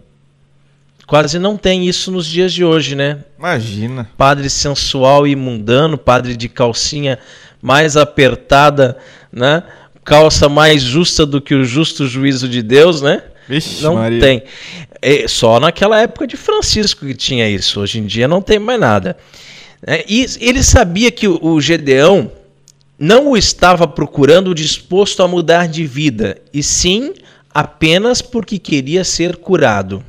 Quase 1.06 1.38
não 1.38 1.56
tem 1.56 1.86
isso 1.86 2.10
nos 2.10 2.26
dias 2.26 2.52
de 2.52 2.64
hoje, 2.64 2.94
né? 2.94 3.24
Imagina. 3.38 4.10
Padre 4.16 4.48
sensual 4.48 5.26
e 5.26 5.36
mundano, 5.36 5.98
padre 5.98 6.36
de 6.36 6.48
calcinha 6.48 7.18
mais 7.64 7.96
apertada, 7.96 8.94
né? 9.32 9.62
Calça 10.04 10.50
mais 10.50 10.82
justa 10.82 11.24
do 11.24 11.40
que 11.40 11.54
o 11.54 11.64
justo 11.64 12.06
juízo 12.06 12.46
de 12.46 12.62
Deus, 12.62 13.00
né? 13.00 13.22
Vixe, 13.48 13.82
não 13.82 13.94
Maria. 13.94 14.20
tem. 14.20 14.42
É 15.00 15.26
só 15.26 15.58
naquela 15.58 15.98
época 15.98 16.26
de 16.26 16.36
Francisco 16.36 17.06
que 17.06 17.14
tinha 17.14 17.48
isso. 17.48 17.80
Hoje 17.80 18.00
em 18.00 18.04
dia 18.04 18.28
não 18.28 18.42
tem 18.42 18.58
mais 18.58 18.78
nada. 18.78 19.16
É, 19.86 20.04
e 20.06 20.26
ele 20.40 20.62
sabia 20.62 21.10
que 21.10 21.26
o 21.26 21.58
Gedeão 21.58 22.30
não 22.98 23.30
o 23.30 23.36
estava 23.36 23.88
procurando 23.88 24.54
disposto 24.54 25.22
a 25.22 25.28
mudar 25.28 25.66
de 25.66 25.86
vida, 25.86 26.36
e 26.52 26.62
sim 26.62 27.14
apenas 27.52 28.20
porque 28.20 28.58
queria 28.58 29.04
ser 29.04 29.36
curado. 29.36 30.04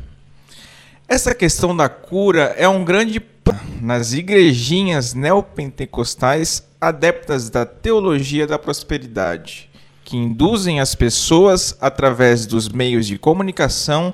Essa 1.07 1.33
questão 1.33 1.75
da 1.75 1.87
cura 1.87 2.53
é 2.57 2.67
um 2.67 2.83
grande 2.83 3.21
nas 3.81 4.13
igrejinhas 4.13 5.13
neopentecostais 5.13 6.63
adeptas 6.87 7.49
da 7.49 7.65
teologia 7.65 8.45
da 8.45 8.59
prosperidade, 8.59 9.69
que 10.03 10.15
induzem 10.15 10.79
as 10.79 10.93
pessoas, 10.93 11.75
através 11.81 12.45
dos 12.45 12.69
meios 12.69 13.07
de 13.07 13.17
comunicação, 13.17 14.13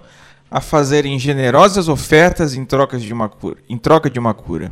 a 0.50 0.62
fazerem 0.62 1.20
generosas 1.20 1.88
ofertas 1.90 2.56
em, 2.56 2.64
trocas 2.64 3.02
de 3.02 3.14
uma 3.14 3.28
cura, 3.28 3.58
em 3.70 3.78
troca 3.78 4.10
de 4.10 4.20
uma 4.20 4.34
cura. 4.34 4.72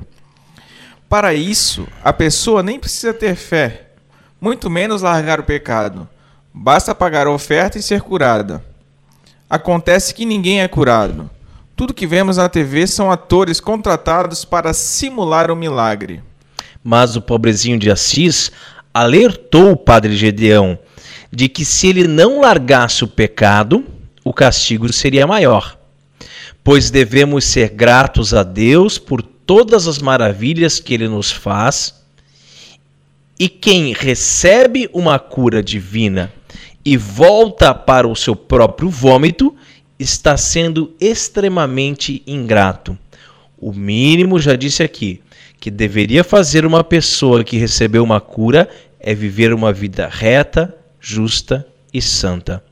Para 1.09 1.33
isso, 1.33 1.87
a 2.03 2.13
pessoa 2.13 2.63
nem 2.63 2.79
precisa 2.79 3.13
ter 3.13 3.35
fé, 3.35 3.91
muito 4.39 4.69
menos 4.69 5.01
largar 5.01 5.39
o 5.39 5.43
pecado. 5.43 6.07
Basta 6.53 6.95
pagar 6.95 7.27
a 7.27 7.31
oferta 7.31 7.77
e 7.77 7.81
ser 7.81 8.01
curada. 8.01 8.63
Acontece 9.49 10.13
que 10.13 10.25
ninguém 10.25 10.61
é 10.61 10.67
curado. 10.67 11.29
Tudo 11.75 11.93
que 11.93 12.07
vemos 12.07 12.37
na 12.37 12.47
TV 12.47 12.87
são 12.87 13.11
atores 13.11 13.59
contratados 13.59 14.45
para 14.45 14.73
simular 14.73 15.49
o 15.49 15.53
um 15.53 15.57
milagre. 15.57 16.21
Mas 16.83 17.15
o 17.15 17.21
pobrezinho 17.21 17.77
de 17.77 17.91
Assis 17.91 18.51
alertou 18.93 19.71
o 19.71 19.77
padre 19.77 20.15
Gedeão 20.15 20.77
de 21.31 21.47
que 21.47 21.63
se 21.63 21.87
ele 21.87 22.07
não 22.07 22.41
largasse 22.41 23.03
o 23.03 23.07
pecado, 23.07 23.85
o 24.23 24.33
castigo 24.33 24.91
seria 24.91 25.27
maior. 25.27 25.77
Pois 26.63 26.89
devemos 26.89 27.45
ser 27.45 27.69
gratos 27.69 28.33
a 28.33 28.43
Deus 28.43 28.97
por 28.97 29.21
todas 29.21 29.87
as 29.87 29.99
maravilhas 29.99 30.79
que 30.79 30.93
ele 30.93 31.07
nos 31.07 31.31
faz. 31.31 31.95
E 33.39 33.47
quem 33.47 33.93
recebe 33.93 34.89
uma 34.91 35.17
cura 35.17 35.63
divina 35.63 36.31
e 36.83 36.97
volta 36.97 37.73
para 37.73 38.07
o 38.07 38.15
seu 38.15 38.35
próprio 38.35 38.89
vômito, 38.89 39.55
está 39.97 40.37
sendo 40.37 40.93
extremamente 40.99 42.23
ingrato. 42.25 42.97
O 43.57 43.73
mínimo, 43.73 44.39
já 44.39 44.55
disse 44.55 44.81
aqui, 44.81 45.21
que 45.59 45.69
deveria 45.69 46.23
fazer 46.23 46.65
uma 46.65 46.83
pessoa 46.83 47.43
que 47.43 47.57
recebeu 47.57 48.03
uma 48.03 48.21
cura 48.21 48.69
é 48.99 49.13
viver 49.13 49.53
uma 49.53 49.73
vida 49.73 50.07
reta, 50.11 50.75
justa 50.99 51.65
e 51.93 52.01
santa. 52.01 52.63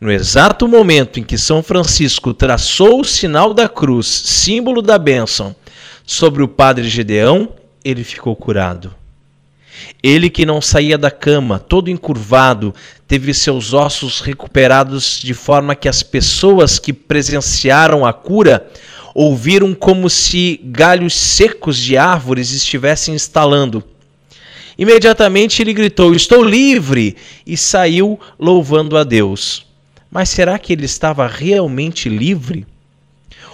No 0.00 0.10
exato 0.10 0.66
momento 0.66 1.20
em 1.20 1.22
que 1.22 1.38
São 1.38 1.62
Francisco 1.62 2.34
traçou 2.34 3.00
o 3.00 3.04
sinal 3.04 3.54
da 3.54 3.68
cruz, 3.68 4.06
símbolo 4.06 4.82
da 4.82 4.98
bênção, 4.98 5.54
sobre 6.04 6.42
o 6.42 6.48
padre 6.48 6.88
Gedeão, 6.88 7.50
ele 7.84 8.02
ficou 8.02 8.34
curado. 8.34 8.94
Ele 10.02 10.28
que 10.28 10.44
não 10.44 10.60
saía 10.60 10.98
da 10.98 11.10
cama, 11.10 11.58
todo 11.58 11.90
encurvado, 11.90 12.74
teve 13.06 13.32
seus 13.32 13.72
ossos 13.72 14.20
recuperados 14.20 15.20
de 15.22 15.34
forma 15.34 15.74
que 15.74 15.88
as 15.88 16.02
pessoas 16.02 16.78
que 16.78 16.92
presenciaram 16.92 18.04
a 18.04 18.12
cura 18.12 18.66
ouviram 19.14 19.74
como 19.74 20.08
se 20.08 20.60
galhos 20.64 21.14
secos 21.14 21.76
de 21.76 21.96
árvores 21.96 22.52
estivessem 22.52 23.14
estalando. 23.14 23.82
Imediatamente 24.78 25.62
ele 25.62 25.72
gritou: 25.72 26.14
Estou 26.14 26.42
livre! 26.42 27.16
e 27.46 27.56
saiu 27.56 28.18
louvando 28.38 28.96
a 28.96 29.04
Deus. 29.04 29.66
Mas 30.10 30.28
será 30.28 30.58
que 30.58 30.72
ele 30.72 30.84
estava 30.84 31.26
realmente 31.26 32.08
livre? 32.08 32.66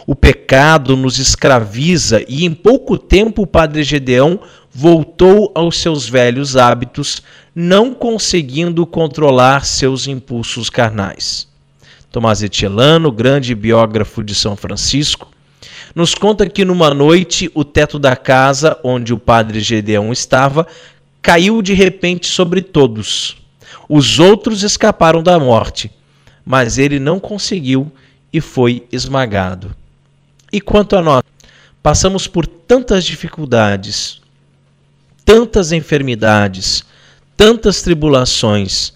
O 0.07 0.14
pecado 0.14 0.96
nos 0.96 1.18
escraviza 1.18 2.24
e 2.28 2.44
em 2.44 2.54
pouco 2.54 2.96
tempo 2.96 3.42
o 3.42 3.46
padre 3.46 3.82
Gedeão 3.82 4.38
voltou 4.72 5.50
aos 5.54 5.78
seus 5.78 6.09
velhos 6.09 6.57
hábitos, 6.57 7.22
não 7.54 7.92
conseguindo 7.92 8.86
controlar 8.86 9.64
seus 9.64 10.07
impulsos 10.07 10.70
carnais. 10.70 11.48
Tomás 12.12 12.42
Etielano, 12.42 13.11
grande 13.11 13.54
biógrafo 13.54 14.22
de 14.22 14.34
São 14.34 14.54
Francisco, 14.54 15.28
nos 15.97 16.14
conta 16.14 16.47
que 16.47 16.62
numa 16.62 16.92
noite 16.92 17.51
o 17.55 17.64
teto 17.64 17.99
da 17.99 18.14
casa 18.14 18.78
onde 18.84 19.14
o 19.14 19.18
padre 19.18 19.61
Gedeão 19.61 20.12
estava 20.12 20.66
caiu 21.22 21.62
de 21.62 21.72
repente 21.72 22.26
sobre 22.26 22.61
todos. 22.61 23.38
Os 23.88 24.18
outros 24.18 24.62
escaparam 24.62 25.22
da 25.22 25.38
morte, 25.38 25.90
mas 26.44 26.76
ele 26.76 27.01
não 27.01 27.18
conseguiu 27.18 27.90
e 28.30 28.42
foi 28.42 28.86
esmagado. 28.92 29.74
E 30.53 30.61
quanto 30.61 30.97
a 30.97 31.03
nós, 31.03 31.22
passamos 31.82 32.26
por 32.26 32.47
tantas 32.47 33.03
dificuldades, 33.03 34.20
tantas 35.24 35.72
enfermidades, 35.72 36.84
tantas 37.34 37.80
tribulações. 37.80 38.92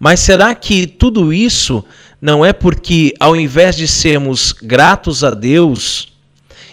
Mas 0.00 0.20
será 0.20 0.54
que 0.54 0.86
tudo 0.86 1.30
isso 1.30 1.84
não 2.22 2.42
é 2.42 2.54
porque, 2.54 3.12
ao 3.20 3.36
invés 3.36 3.76
de 3.76 3.86
sermos 3.86 4.52
gratos 4.52 5.22
a 5.22 5.30
Deus 5.32 6.11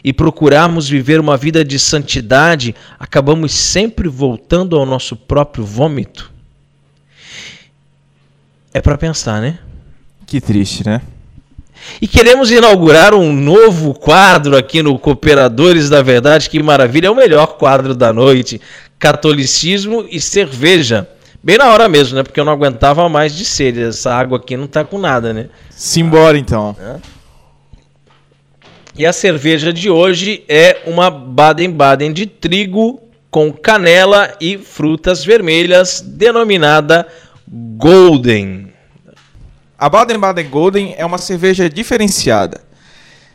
e 0.03 0.13
procurarmos 0.13 0.87
viver 0.87 1.19
uma 1.19 1.37
vida 1.37 1.63
de 1.63 1.77
santidade, 1.77 2.75
acabamos 2.99 3.51
sempre 3.51 4.07
voltando 4.07 4.77
ao 4.77 4.85
nosso 4.85 5.15
próprio 5.15 5.65
vômito? 5.65 6.31
É 8.73 8.81
para 8.81 8.97
pensar, 8.97 9.41
né? 9.41 9.59
Que 10.25 10.39
triste, 10.39 10.85
né? 10.85 11.01
E 12.01 12.07
queremos 12.07 12.51
inaugurar 12.51 13.13
um 13.13 13.33
novo 13.33 13.93
quadro 13.93 14.55
aqui 14.55 14.81
no 14.83 14.97
Cooperadores 14.99 15.89
da 15.89 16.01
Verdade, 16.01 16.49
que 16.49 16.61
maravilha, 16.61 17.07
é 17.07 17.09
o 17.09 17.15
melhor 17.15 17.57
quadro 17.57 17.95
da 17.95 18.13
noite: 18.13 18.61
Catolicismo 18.97 20.05
e 20.09 20.19
cerveja. 20.19 21.07
Bem 21.41 21.57
na 21.57 21.67
hora 21.69 21.87
mesmo, 21.87 22.17
né? 22.17 22.23
Porque 22.23 22.39
eu 22.39 22.45
não 22.45 22.51
aguentava 22.51 23.07
mais 23.07 23.33
de 23.33 23.45
sede. 23.45 23.81
Essa 23.81 24.13
água 24.13 24.37
aqui 24.37 24.57
não 24.57 24.67
tá 24.67 24.83
com 24.83 24.99
nada, 24.99 25.33
né? 25.33 25.47
Simbora 25.69 26.37
então. 26.37 26.75
É. 26.79 26.95
E 28.99 29.05
a 29.05 29.13
cerveja 29.13 29.71
de 29.71 29.89
hoje 29.89 30.43
é 30.49 30.81
uma 30.85 31.09
Baden-Baden 31.09 32.11
de 32.11 32.25
trigo 32.25 32.99
com 33.31 33.49
canela 33.49 34.35
e 34.41 34.57
frutas 34.57 35.23
vermelhas, 35.23 36.01
denominada 36.05 37.07
Golden. 37.47 38.73
A 39.77 39.87
Baden-Baden 39.87 40.49
Golden 40.49 40.95
é 40.97 41.05
uma 41.05 41.17
cerveja 41.17 41.69
diferenciada. 41.69 42.59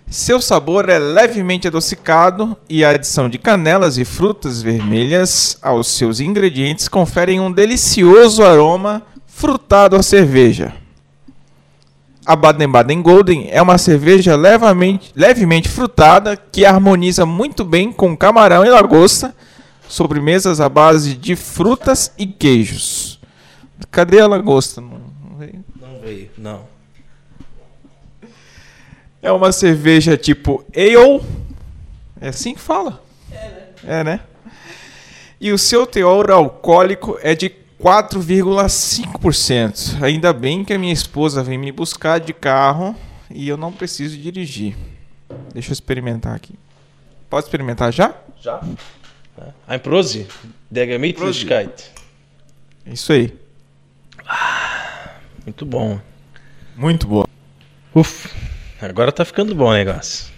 Seu 0.07 0.39
sabor 0.39 0.91
é 0.91 0.99
levemente 0.99 1.67
adocicado 1.67 2.55
e 2.69 2.85
a 2.85 2.91
adição 2.91 3.31
de 3.31 3.39
canelas 3.39 3.97
e 3.97 4.05
frutas 4.05 4.61
vermelhas 4.61 5.57
aos 5.62 5.87
seus 5.89 6.21
ingredientes 6.21 6.89
conferem 6.89 7.41
um 7.41 7.51
delicioso 7.51 8.45
aroma 8.45 9.01
frutado 9.27 9.97
à 9.97 10.03
cerveja. 10.03 10.84
A 12.27 12.35
Baden-Baden 12.35 13.03
Golden 13.03 13.49
é 13.51 13.61
uma 13.61 13.77
cerveja 13.77 14.35
levemente, 14.35 15.12
levemente 15.14 15.68
frutada 15.68 16.37
que 16.37 16.64
harmoniza 16.64 17.27
muito 17.27 17.64
bem 17.64 17.93
com 17.93 18.16
camarão 18.16 18.64
e 18.64 18.70
lagosta, 18.70 19.35
sobremesas 19.89 20.61
à 20.61 20.68
base 20.68 21.14
de 21.14 21.37
frutas 21.37 22.12
e 22.16 22.27
queijos. 22.27 23.20
Cadê 23.91 24.20
a 24.20 24.27
lagosta? 24.27 24.83
veio, 26.05 26.31
não. 26.37 26.66
É 29.22 29.33
uma 29.33 29.53
cerveja 29.53 30.16
tipo 30.16 30.64
ale. 30.77 31.22
É 32.20 32.29
assim 32.29 32.55
que 32.55 32.61
fala? 32.61 33.03
É, 33.33 33.49
né? 33.49 33.68
É, 33.85 34.05
né? 34.05 34.20
E 35.41 35.51
o 35.51 35.59
seu 35.59 35.87
teor 35.87 36.31
alcoólico 36.31 37.18
é 37.22 37.35
de 37.35 37.49
4,5%. 37.85 40.03
Ainda 40.03 40.32
bem 40.32 40.64
que 40.64 40.72
a 40.72 40.78
minha 40.78 40.95
esposa 40.95 41.43
vem 41.43 41.59
me 41.59 41.70
buscar 41.70 42.18
de 42.18 42.32
carro 42.32 42.97
e 43.30 43.47
eu 43.47 43.59
não 43.59 43.70
preciso 43.70 44.16
dirigir. 44.16 44.74
Deixa 45.53 45.68
eu 45.68 45.74
experimentar 45.74 46.35
aqui. 46.35 46.55
Pode 47.28 47.45
experimentar 47.45 47.93
já? 47.93 48.14
Já. 48.41 48.62
Ein 49.68 49.80
Prosi, 49.80 50.26
der 50.70 50.89
Gemütlichkeit. 50.89 51.91
Isso 52.87 53.12
aí. 53.12 53.37
Muito 55.45 55.66
bom. 55.66 56.01
Muito 56.74 57.07
boa. 57.07 57.28
Uf, 57.95 58.30
agora 58.80 59.12
tá 59.12 59.26
ficando 59.26 59.55
bom 59.55 59.68
o 59.68 59.74
negócio. 59.74 60.32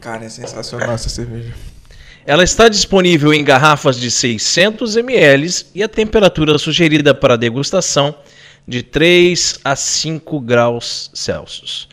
Cara, 0.00 0.24
é 0.24 0.30
sensacional 0.30 0.92
essa 0.92 1.10
cerveja. 1.10 1.52
Ela 2.26 2.42
está 2.42 2.68
disponível 2.68 3.34
em 3.34 3.44
garrafas 3.44 3.96
de 3.96 4.10
600 4.10 4.96
ml 4.96 5.66
e 5.74 5.82
a 5.82 5.88
temperatura 5.88 6.56
sugerida 6.56 7.14
para 7.14 7.36
degustação 7.36 8.14
de 8.66 8.82
3 8.82 9.60
a 9.62 9.76
5 9.76 10.40
graus 10.40 11.10
Celsius. 11.12 11.86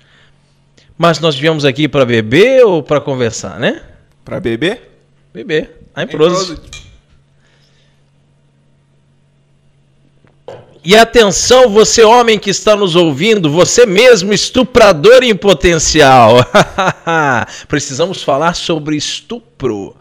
Mas 0.98 1.20
nós 1.20 1.36
viemos 1.36 1.66
aqui 1.66 1.88
para 1.88 2.06
beber 2.06 2.64
ou 2.66 2.82
para 2.82 3.02
conversar, 3.02 3.60
né? 3.60 3.82
Para 4.24 4.40
beber? 4.40 4.90
Beber. 5.34 5.82
Em 5.98 6.08
Prosit. 6.08 6.62
E 10.84 10.96
atenção, 10.96 11.70
você 11.70 12.04
homem 12.04 12.40
que 12.40 12.50
está 12.50 12.76
nos 12.76 12.96
ouvindo, 12.96 13.52
você 13.52 13.86
mesmo 13.86 14.34
estuprador 14.34 15.22
em 15.24 15.36
potencial. 15.36 16.38
Precisamos 17.68 18.24
falar 18.24 18.56
sobre 18.56 18.96
estupro. 18.96 19.96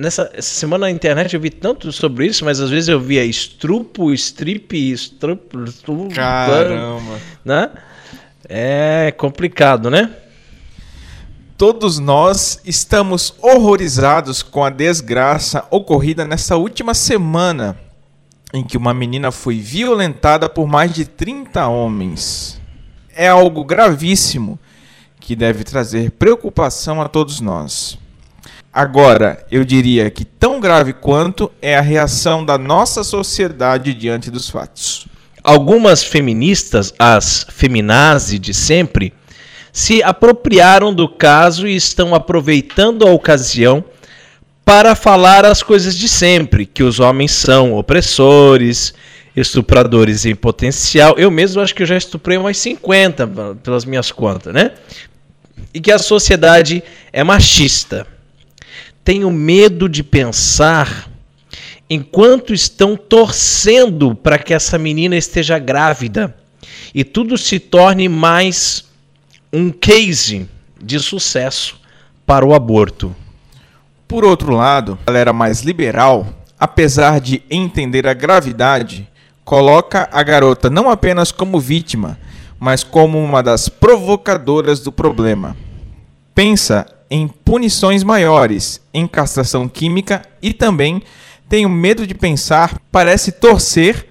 Nessa 0.00 0.32
semana 0.40 0.86
na 0.86 0.90
internet 0.90 1.34
eu 1.34 1.40
vi 1.40 1.50
tanto 1.50 1.92
sobre 1.92 2.24
isso, 2.24 2.42
mas 2.42 2.58
às 2.58 2.70
vezes 2.70 2.88
eu 2.88 2.98
via 2.98 3.22
estrupo, 3.22 4.14
strip, 4.14 4.74
estrupo, 4.74 5.62
estrupo 5.64 6.14
Caramba. 6.14 7.20
Né? 7.44 7.70
É 8.48 9.12
complicado, 9.14 9.90
né? 9.90 10.10
Todos 11.58 11.98
nós 11.98 12.62
estamos 12.64 13.34
horrorizados 13.42 14.42
com 14.42 14.64
a 14.64 14.70
desgraça 14.70 15.66
ocorrida 15.70 16.24
nessa 16.24 16.56
última 16.56 16.94
semana 16.94 17.78
em 18.54 18.64
que 18.64 18.78
uma 18.78 18.94
menina 18.94 19.30
foi 19.30 19.58
violentada 19.58 20.48
por 20.48 20.66
mais 20.66 20.94
de 20.94 21.04
30 21.04 21.66
homens. 21.68 22.58
É 23.14 23.28
algo 23.28 23.62
gravíssimo 23.66 24.58
que 25.20 25.36
deve 25.36 25.62
trazer 25.62 26.12
preocupação 26.12 27.02
a 27.02 27.06
todos 27.06 27.42
nós. 27.42 27.98
Agora, 28.72 29.44
eu 29.50 29.64
diria 29.64 30.08
que 30.10 30.24
tão 30.24 30.60
grave 30.60 30.92
quanto 30.92 31.50
é 31.60 31.76
a 31.76 31.80
reação 31.80 32.44
da 32.44 32.56
nossa 32.56 33.02
sociedade 33.02 33.92
diante 33.92 34.30
dos 34.30 34.48
fatos. 34.48 35.08
Algumas 35.42 36.04
feministas, 36.04 36.94
as 36.96 37.44
feminazi 37.50 38.38
de 38.38 38.54
sempre, 38.54 39.12
se 39.72 40.02
apropriaram 40.04 40.94
do 40.94 41.08
caso 41.08 41.66
e 41.66 41.74
estão 41.74 42.14
aproveitando 42.14 43.06
a 43.06 43.10
ocasião 43.10 43.84
para 44.64 44.94
falar 44.94 45.44
as 45.44 45.64
coisas 45.64 45.96
de 45.96 46.08
sempre, 46.08 46.64
que 46.64 46.84
os 46.84 47.00
homens 47.00 47.32
são 47.32 47.74
opressores, 47.74 48.94
estupradores 49.34 50.24
em 50.24 50.36
potencial. 50.36 51.16
Eu 51.18 51.28
mesmo 51.28 51.60
acho 51.60 51.74
que 51.74 51.82
eu 51.82 51.86
já 51.86 51.96
estuprei 51.96 52.38
umas 52.38 52.56
50 52.58 53.28
pelas 53.64 53.84
minhas 53.84 54.12
contas, 54.12 54.54
né? 54.54 54.72
E 55.74 55.80
que 55.80 55.90
a 55.90 55.98
sociedade 55.98 56.84
é 57.12 57.24
machista. 57.24 58.06
Tenho 59.04 59.30
medo 59.30 59.88
de 59.88 60.02
pensar 60.02 61.08
enquanto 61.88 62.54
estão 62.54 62.96
torcendo 62.96 64.14
para 64.14 64.38
que 64.38 64.54
essa 64.54 64.78
menina 64.78 65.16
esteja 65.16 65.58
grávida 65.58 66.36
e 66.94 67.02
tudo 67.02 67.36
se 67.36 67.58
torne 67.58 68.08
mais 68.08 68.84
um 69.52 69.70
case 69.70 70.48
de 70.80 71.00
sucesso 71.00 71.80
para 72.24 72.46
o 72.46 72.54
aborto. 72.54 73.14
Por 74.06 74.24
outro 74.24 74.54
lado, 74.54 74.98
a 75.02 75.10
galera 75.10 75.32
mais 75.32 75.62
liberal, 75.62 76.26
apesar 76.58 77.20
de 77.20 77.42
entender 77.50 78.06
a 78.06 78.14
gravidade, 78.14 79.08
coloca 79.44 80.08
a 80.12 80.22
garota 80.22 80.70
não 80.70 80.88
apenas 80.88 81.32
como 81.32 81.58
vítima, 81.58 82.18
mas 82.58 82.84
como 82.84 83.22
uma 83.22 83.42
das 83.42 83.68
provocadoras 83.68 84.80
do 84.80 84.92
problema. 84.92 85.56
Pensa 86.34 86.86
em 87.10 87.26
punições 87.26 88.04
maiores, 88.04 88.80
em 88.94 89.06
castração 89.06 89.68
química 89.68 90.22
e 90.40 90.52
também 90.52 91.02
tenho 91.48 91.68
medo 91.68 92.06
de 92.06 92.14
pensar, 92.14 92.80
parece 92.92 93.32
torcer 93.32 94.06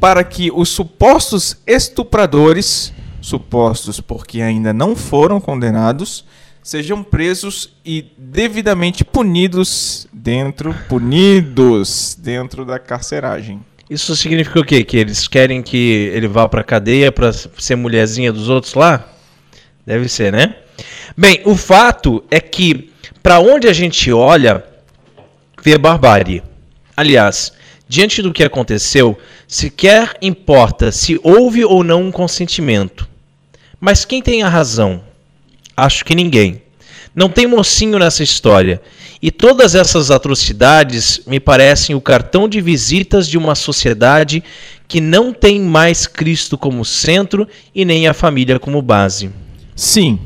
para 0.00 0.24
que 0.24 0.50
os 0.52 0.70
supostos 0.70 1.56
estupradores, 1.64 2.92
supostos 3.20 4.00
porque 4.00 4.42
ainda 4.42 4.72
não 4.72 4.96
foram 4.96 5.40
condenados, 5.40 6.24
sejam 6.62 7.02
presos 7.02 7.76
e 7.84 8.06
devidamente 8.18 9.04
punidos 9.04 10.08
dentro 10.12 10.74
punidos 10.88 12.16
dentro 12.20 12.64
da 12.64 12.78
carceragem. 12.78 13.60
Isso 13.88 14.14
significa 14.16 14.60
o 14.60 14.64
quê? 14.64 14.84
Que 14.84 14.96
eles 14.96 15.26
querem 15.26 15.62
que 15.62 16.10
ele 16.12 16.28
vá 16.28 16.48
para 16.48 16.62
cadeia 16.62 17.10
para 17.10 17.32
ser 17.32 17.76
mulherzinha 17.76 18.32
dos 18.32 18.48
outros 18.48 18.74
lá? 18.74 19.08
Deve 19.84 20.08
ser, 20.08 20.32
né? 20.32 20.56
Bem, 21.16 21.40
o 21.44 21.56
fato 21.56 22.24
é 22.30 22.40
que 22.40 22.90
para 23.22 23.38
onde 23.38 23.68
a 23.68 23.72
gente 23.72 24.10
olha, 24.12 24.64
vê 25.62 25.76
barbárie. 25.76 26.42
Aliás, 26.96 27.52
diante 27.88 28.22
do 28.22 28.32
que 28.32 28.42
aconteceu, 28.42 29.18
sequer 29.46 30.16
importa 30.22 30.90
se 30.90 31.20
houve 31.22 31.64
ou 31.64 31.84
não 31.84 32.04
um 32.04 32.12
consentimento. 32.12 33.08
Mas 33.78 34.04
quem 34.04 34.22
tem 34.22 34.42
a 34.42 34.48
razão? 34.48 35.02
Acho 35.76 36.04
que 36.04 36.14
ninguém. 36.14 36.62
Não 37.14 37.28
tem 37.28 37.46
mocinho 37.46 37.98
nessa 37.98 38.22
história. 38.22 38.80
E 39.20 39.30
todas 39.30 39.74
essas 39.74 40.10
atrocidades 40.10 41.20
me 41.26 41.38
parecem 41.38 41.94
o 41.94 42.00
cartão 42.00 42.48
de 42.48 42.60
visitas 42.60 43.28
de 43.28 43.36
uma 43.36 43.54
sociedade 43.54 44.42
que 44.88 45.00
não 45.00 45.32
tem 45.32 45.60
mais 45.60 46.06
Cristo 46.06 46.56
como 46.56 46.84
centro 46.84 47.46
e 47.74 47.84
nem 47.84 48.08
a 48.08 48.14
família 48.14 48.58
como 48.58 48.80
base. 48.80 49.30
Sim, 49.76 50.18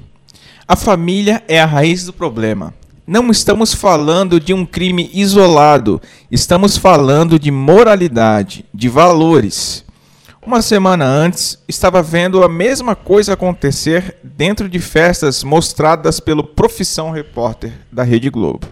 a 0.67 0.77
família 0.77 1.43
é 1.47 1.61
a 1.61 1.67
raiz 1.67 2.05
do 2.05 2.13
problema. 2.13 2.73
Não 3.07 3.31
estamos 3.31 3.75
falando 3.75 4.41
de 4.41 4.55
um 4.55 4.65
crime 4.65 5.11
isolado, 5.13 6.01
estamos 6.31 6.79
falando 6.79 7.39
de 7.39 7.51
moralidade, 7.51 8.65
de 8.73 8.89
valores. 8.89 9.85
Uma 10.47 10.63
semana 10.63 11.05
antes, 11.05 11.59
estava 11.69 12.03
vendo 12.03 12.43
a 12.43 12.49
mesma 12.49 12.97
coisa 12.97 13.35
acontecer 13.35 14.17
dentro 14.23 14.69
de 14.69 14.79
festas 14.79 15.45
mostradas 15.45 16.19
pelo 16.19 16.43
Profissão 16.43 17.11
Repórter 17.11 17.73
da 17.93 18.03
Rede 18.03 18.31
Globo. 18.31 18.67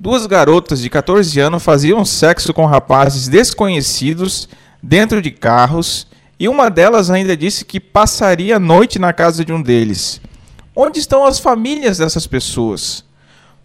Duas 0.00 0.26
garotas 0.26 0.80
de 0.80 0.88
14 0.88 1.38
anos 1.40 1.62
faziam 1.62 2.04
sexo 2.06 2.54
com 2.54 2.64
rapazes 2.64 3.28
desconhecidos 3.28 4.48
dentro 4.82 5.20
de 5.20 5.30
carros 5.30 6.06
e 6.38 6.48
uma 6.48 6.70
delas 6.70 7.10
ainda 7.10 7.36
disse 7.36 7.64
que 7.66 7.80
passaria 7.80 8.56
a 8.56 8.60
noite 8.60 8.98
na 8.98 9.12
casa 9.12 9.44
de 9.44 9.52
um 9.52 9.60
deles. 9.60 10.20
Onde 10.78 10.98
estão 10.98 11.24
as 11.24 11.38
famílias 11.38 11.96
dessas 11.96 12.26
pessoas? 12.26 13.02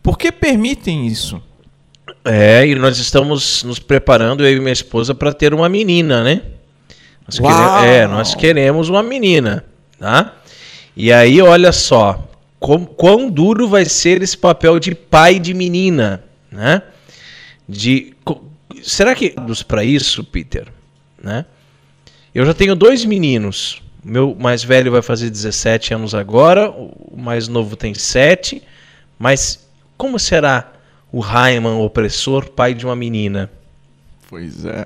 Por 0.01 0.17
que 0.17 0.31
permitem 0.31 1.05
isso? 1.05 1.43
É, 2.23 2.65
e 2.65 2.73
nós 2.73 2.97
estamos 2.97 3.63
nos 3.63 3.79
preparando, 3.79 4.45
eu 4.45 4.55
e 4.55 4.59
minha 4.61 4.71
esposa, 4.71 5.13
para 5.13 5.33
ter 5.33 5.53
uma 5.53 5.67
menina, 5.67 6.23
né? 6.23 6.41
Nós 7.27 7.37
queremos, 7.37 7.83
é, 7.83 8.07
nós 8.07 8.35
queremos 8.35 8.89
uma 8.89 9.03
menina, 9.03 9.65
tá? 9.99 10.35
E 10.95 11.11
aí, 11.11 11.41
olha 11.41 11.71
só, 11.73 12.27
com, 12.59 12.85
quão 12.85 13.29
duro 13.29 13.67
vai 13.67 13.85
ser 13.85 14.21
esse 14.21 14.37
papel 14.37 14.79
de 14.79 14.95
pai 14.95 15.37
de 15.39 15.53
menina, 15.53 16.23
né? 16.49 16.81
De, 17.67 18.13
será 18.81 19.13
que 19.15 19.31
dos 19.31 19.63
para 19.63 19.83
isso, 19.83 20.23
Peter, 20.23 20.67
né? 21.21 21.45
Eu 22.33 22.45
já 22.45 22.53
tenho 22.53 22.75
dois 22.75 23.03
meninos. 23.03 23.81
Meu 24.03 24.35
mais 24.35 24.63
velho 24.63 24.91
vai 24.91 25.01
fazer 25.01 25.29
17 25.29 25.93
anos 25.93 26.15
agora, 26.15 26.71
o 26.71 27.15
mais 27.15 27.47
novo 27.47 27.75
tem 27.75 27.93
7. 27.93 28.61
Mas 29.19 29.67
como 29.97 30.17
será 30.17 30.73
o 31.11 31.19
Raiman 31.19 31.77
opressor, 31.77 32.49
pai 32.49 32.73
de 32.73 32.85
uma 32.85 32.95
menina? 32.95 33.51
Pois 34.27 34.65
é. 34.65 34.85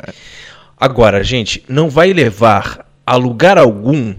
Agora, 0.78 1.24
gente, 1.24 1.64
não 1.70 1.90
vai 1.90 2.12
levar 2.12 2.86
a 3.06 3.16
lugar 3.16 3.58
algum 3.58 4.14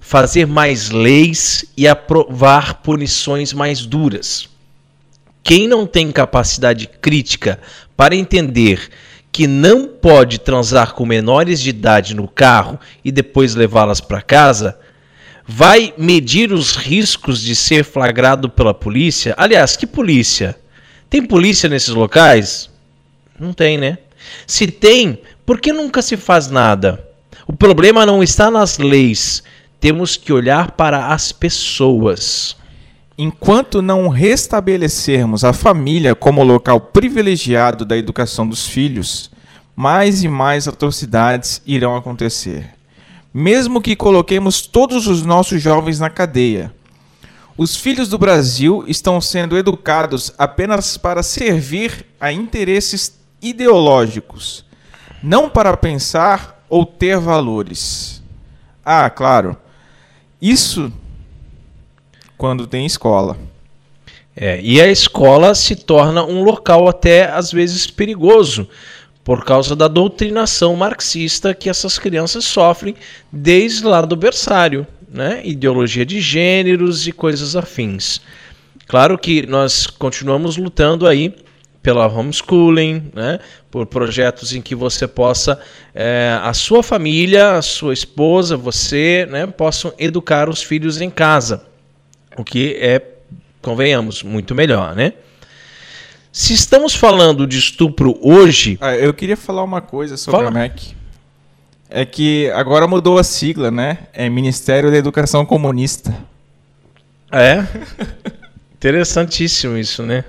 fazer 0.00 0.46
mais 0.46 0.90
leis 0.90 1.64
e 1.76 1.88
aprovar 1.88 2.82
punições 2.82 3.52
mais 3.52 3.86
duras. 3.86 4.48
Quem 5.42 5.66
não 5.66 5.86
tem 5.86 6.12
capacidade 6.12 6.86
crítica 6.86 7.58
para 7.96 8.14
entender 8.14 8.90
que 9.38 9.46
não 9.46 9.86
pode 9.86 10.40
transar 10.40 10.94
com 10.94 11.06
menores 11.06 11.60
de 11.60 11.70
idade 11.70 12.12
no 12.12 12.26
carro 12.26 12.76
e 13.04 13.12
depois 13.12 13.54
levá-las 13.54 14.00
para 14.00 14.20
casa, 14.20 14.76
vai 15.46 15.94
medir 15.96 16.52
os 16.52 16.74
riscos 16.74 17.40
de 17.40 17.54
ser 17.54 17.84
flagrado 17.84 18.50
pela 18.50 18.74
polícia? 18.74 19.36
Aliás, 19.38 19.76
que 19.76 19.86
polícia? 19.86 20.58
Tem 21.08 21.24
polícia 21.24 21.68
nesses 21.68 21.90
locais? 21.90 22.68
Não 23.38 23.52
tem, 23.52 23.78
né? 23.78 23.98
Se 24.44 24.66
tem, 24.66 25.22
por 25.46 25.60
que 25.60 25.72
nunca 25.72 26.02
se 26.02 26.16
faz 26.16 26.50
nada? 26.50 27.06
O 27.46 27.52
problema 27.52 28.04
não 28.04 28.24
está 28.24 28.50
nas 28.50 28.76
leis. 28.76 29.44
Temos 29.78 30.16
que 30.16 30.32
olhar 30.32 30.72
para 30.72 31.12
as 31.12 31.30
pessoas. 31.30 32.56
Enquanto 33.20 33.82
não 33.82 34.06
restabelecermos 34.08 35.42
a 35.42 35.52
família 35.52 36.14
como 36.14 36.44
local 36.44 36.80
privilegiado 36.80 37.84
da 37.84 37.96
educação 37.96 38.46
dos 38.46 38.68
filhos, 38.68 39.28
mais 39.74 40.22
e 40.22 40.28
mais 40.28 40.68
atrocidades 40.68 41.60
irão 41.66 41.96
acontecer. 41.96 42.76
Mesmo 43.34 43.80
que 43.82 43.96
coloquemos 43.96 44.62
todos 44.62 45.08
os 45.08 45.24
nossos 45.24 45.60
jovens 45.60 45.98
na 45.98 46.08
cadeia, 46.08 46.72
os 47.56 47.74
filhos 47.74 48.08
do 48.08 48.16
Brasil 48.16 48.84
estão 48.86 49.20
sendo 49.20 49.58
educados 49.58 50.32
apenas 50.38 50.96
para 50.96 51.20
servir 51.24 52.06
a 52.20 52.32
interesses 52.32 53.18
ideológicos, 53.42 54.64
não 55.20 55.50
para 55.50 55.76
pensar 55.76 56.64
ou 56.68 56.86
ter 56.86 57.18
valores. 57.18 58.22
Ah, 58.84 59.10
claro, 59.10 59.56
isso 60.40 60.92
quando 62.38 62.66
tem 62.66 62.86
escola. 62.86 63.36
É, 64.34 64.60
e 64.62 64.80
a 64.80 64.86
escola 64.86 65.52
se 65.54 65.74
torna 65.74 66.24
um 66.24 66.44
local 66.44 66.88
até 66.88 67.28
às 67.28 67.50
vezes 67.50 67.88
perigoso 67.88 68.68
por 69.24 69.44
causa 69.44 69.74
da 69.74 69.88
doutrinação 69.88 70.76
marxista 70.76 71.52
que 71.52 71.68
essas 71.68 71.98
crianças 71.98 72.44
sofrem 72.44 72.94
desde 73.32 73.84
lá 73.84 74.00
do 74.00 74.14
berçário, 74.16 74.86
né? 75.12 75.42
Ideologia 75.44 76.06
de 76.06 76.20
gêneros 76.20 77.06
e 77.06 77.12
coisas 77.12 77.56
afins. 77.56 78.20
Claro 78.86 79.18
que 79.18 79.44
nós 79.46 79.86
continuamos 79.86 80.56
lutando 80.56 81.06
aí 81.06 81.34
pela 81.82 82.06
homeschooling, 82.06 83.10
né? 83.14 83.38
por 83.70 83.86
projetos 83.86 84.54
em 84.54 84.62
que 84.62 84.74
você 84.74 85.06
possa, 85.06 85.60
é, 85.94 86.38
a 86.42 86.52
sua 86.54 86.82
família, 86.82 87.52
a 87.56 87.62
sua 87.62 87.92
esposa, 87.92 88.56
você, 88.56 89.26
né? 89.30 89.46
possam 89.46 89.92
educar 89.98 90.48
os 90.48 90.62
filhos 90.62 91.00
em 91.00 91.10
casa. 91.10 91.66
O 92.38 92.44
que 92.44 92.76
é, 92.80 93.02
convenhamos, 93.60 94.22
muito 94.22 94.54
melhor, 94.54 94.94
né? 94.94 95.12
Se 96.30 96.54
estamos 96.54 96.94
falando 96.94 97.48
de 97.48 97.58
estupro 97.58 98.16
hoje. 98.22 98.78
Ah, 98.80 98.94
eu 98.94 99.12
queria 99.12 99.36
falar 99.36 99.64
uma 99.64 99.80
coisa 99.80 100.16
sobre 100.16 100.38
Fala. 100.38 100.50
a 100.50 100.52
MEC. 100.52 100.94
É 101.90 102.04
que 102.04 102.48
agora 102.50 102.86
mudou 102.86 103.18
a 103.18 103.24
sigla, 103.24 103.72
né? 103.72 103.98
É 104.12 104.28
Ministério 104.28 104.88
da 104.88 104.96
Educação 104.96 105.44
Comunista. 105.44 106.14
É. 107.32 107.66
Interessantíssimo 108.74 109.76
isso, 109.76 110.04
né? 110.04 110.24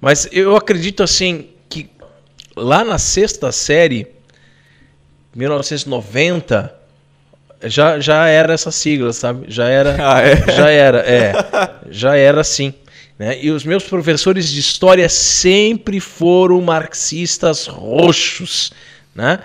Mas 0.00 0.28
eu 0.32 0.54
acredito 0.56 1.02
assim 1.02 1.48
que 1.68 1.88
lá 2.54 2.84
na 2.84 2.98
sexta 2.98 3.50
série, 3.50 4.08
1990, 5.34 6.74
já, 7.68 7.98
já 8.00 8.26
era 8.26 8.52
essa 8.52 8.70
sigla, 8.70 9.12
sabe? 9.12 9.46
Já 9.48 9.68
era. 9.68 9.96
Ah, 10.04 10.20
é? 10.20 10.52
Já 10.52 10.70
era, 10.70 10.98
é. 10.98 11.32
Já 11.90 12.16
era 12.16 12.40
assim. 12.40 12.74
Né? 13.18 13.38
E 13.42 13.50
os 13.50 13.64
meus 13.64 13.84
professores 13.84 14.48
de 14.48 14.60
história 14.60 15.08
sempre 15.08 16.00
foram 16.00 16.60
marxistas 16.60 17.66
roxos. 17.66 18.72
Né? 19.14 19.38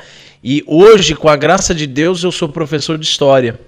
E 0.44 0.64
hoje, 0.66 1.16
com 1.16 1.30
a 1.30 1.36
graça 1.36 1.74
de 1.76 1.86
Deus, 1.86 2.24
eu 2.24 2.32
sou 2.32 2.50
professor 2.50 2.98
de 2.98 3.06
história. 3.06 3.60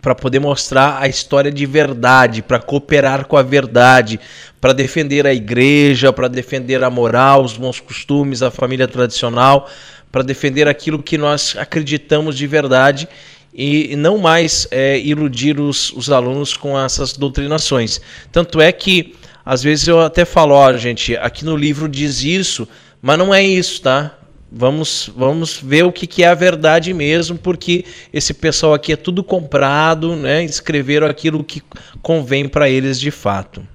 Para 0.00 0.14
poder 0.14 0.38
mostrar 0.38 0.98
a 1.00 1.08
história 1.08 1.50
de 1.50 1.64
verdade, 1.64 2.42
para 2.42 2.58
cooperar 2.58 3.24
com 3.24 3.38
a 3.38 3.42
verdade, 3.42 4.20
para 4.60 4.74
defender 4.74 5.26
a 5.26 5.32
igreja, 5.32 6.12
para 6.12 6.28
defender 6.28 6.84
a 6.84 6.90
moral, 6.90 7.42
os 7.42 7.56
bons 7.56 7.80
costumes, 7.80 8.42
a 8.42 8.50
família 8.50 8.86
tradicional, 8.86 9.70
para 10.12 10.22
defender 10.22 10.68
aquilo 10.68 11.02
que 11.02 11.16
nós 11.16 11.56
acreditamos 11.58 12.36
de 12.36 12.46
verdade 12.46 13.08
e 13.54 13.94
não 13.94 14.18
mais 14.18 14.66
é, 14.70 14.98
iludir 14.98 15.60
os, 15.60 15.92
os 15.92 16.10
alunos 16.10 16.56
com 16.56 16.78
essas 16.78 17.12
doutrinações. 17.12 18.00
Tanto 18.32 18.60
é 18.60 18.72
que, 18.72 19.14
às 19.44 19.62
vezes, 19.62 19.86
eu 19.86 20.00
até 20.00 20.24
falo, 20.24 20.54
ó, 20.54 20.72
gente, 20.76 21.16
aqui 21.16 21.44
no 21.44 21.56
livro 21.56 21.88
diz 21.88 22.24
isso, 22.24 22.66
mas 23.00 23.16
não 23.16 23.32
é 23.32 23.44
isso, 23.44 23.80
tá? 23.80 24.18
Vamos, 24.50 25.10
vamos 25.16 25.60
ver 25.62 25.84
o 25.84 25.92
que, 25.92 26.06
que 26.06 26.24
é 26.24 26.28
a 26.28 26.34
verdade 26.34 26.92
mesmo, 26.92 27.38
porque 27.38 27.84
esse 28.12 28.34
pessoal 28.34 28.74
aqui 28.74 28.92
é 28.92 28.96
tudo 28.96 29.22
comprado, 29.22 30.16
né? 30.16 30.44
Escreveram 30.44 31.06
aquilo 31.06 31.44
que 31.44 31.62
convém 32.02 32.48
para 32.48 32.68
eles 32.68 32.98
de 32.98 33.10
fato. 33.10 33.66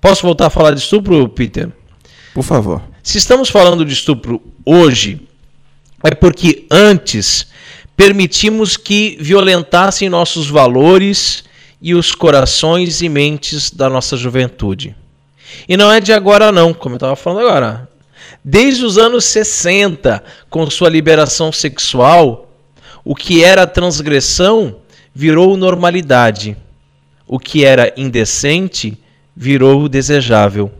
Posso 0.00 0.22
voltar 0.22 0.46
a 0.46 0.50
falar 0.50 0.72
de 0.72 0.80
estupro, 0.80 1.28
Peter? 1.28 1.68
Por 2.34 2.42
favor. 2.42 2.82
Se 3.02 3.18
estamos 3.18 3.48
falando 3.48 3.84
de 3.84 3.92
estupro 3.92 4.42
hoje, 4.64 5.20
é 6.04 6.14
porque 6.14 6.66
antes 6.70 7.46
permitimos 8.02 8.76
que 8.76 9.16
violentassem 9.20 10.08
nossos 10.08 10.50
valores 10.50 11.44
e 11.80 11.94
os 11.94 12.12
corações 12.12 13.00
e 13.00 13.08
mentes 13.08 13.70
da 13.70 13.88
nossa 13.88 14.16
juventude. 14.16 14.96
E 15.68 15.76
não 15.76 15.88
é 15.88 16.00
de 16.00 16.12
agora 16.12 16.50
não, 16.50 16.74
como 16.74 16.94
eu 16.94 16.96
estava 16.96 17.14
falando 17.14 17.46
agora. 17.46 17.88
Desde 18.44 18.84
os 18.84 18.98
anos 18.98 19.24
60, 19.26 20.20
com 20.50 20.68
sua 20.68 20.88
liberação 20.88 21.52
sexual, 21.52 22.50
o 23.04 23.14
que 23.14 23.44
era 23.44 23.68
transgressão 23.68 24.78
virou 25.14 25.56
normalidade. 25.56 26.56
O 27.24 27.38
que 27.38 27.64
era 27.64 27.92
indecente 27.96 28.98
virou 29.36 29.88
desejável. 29.88 30.72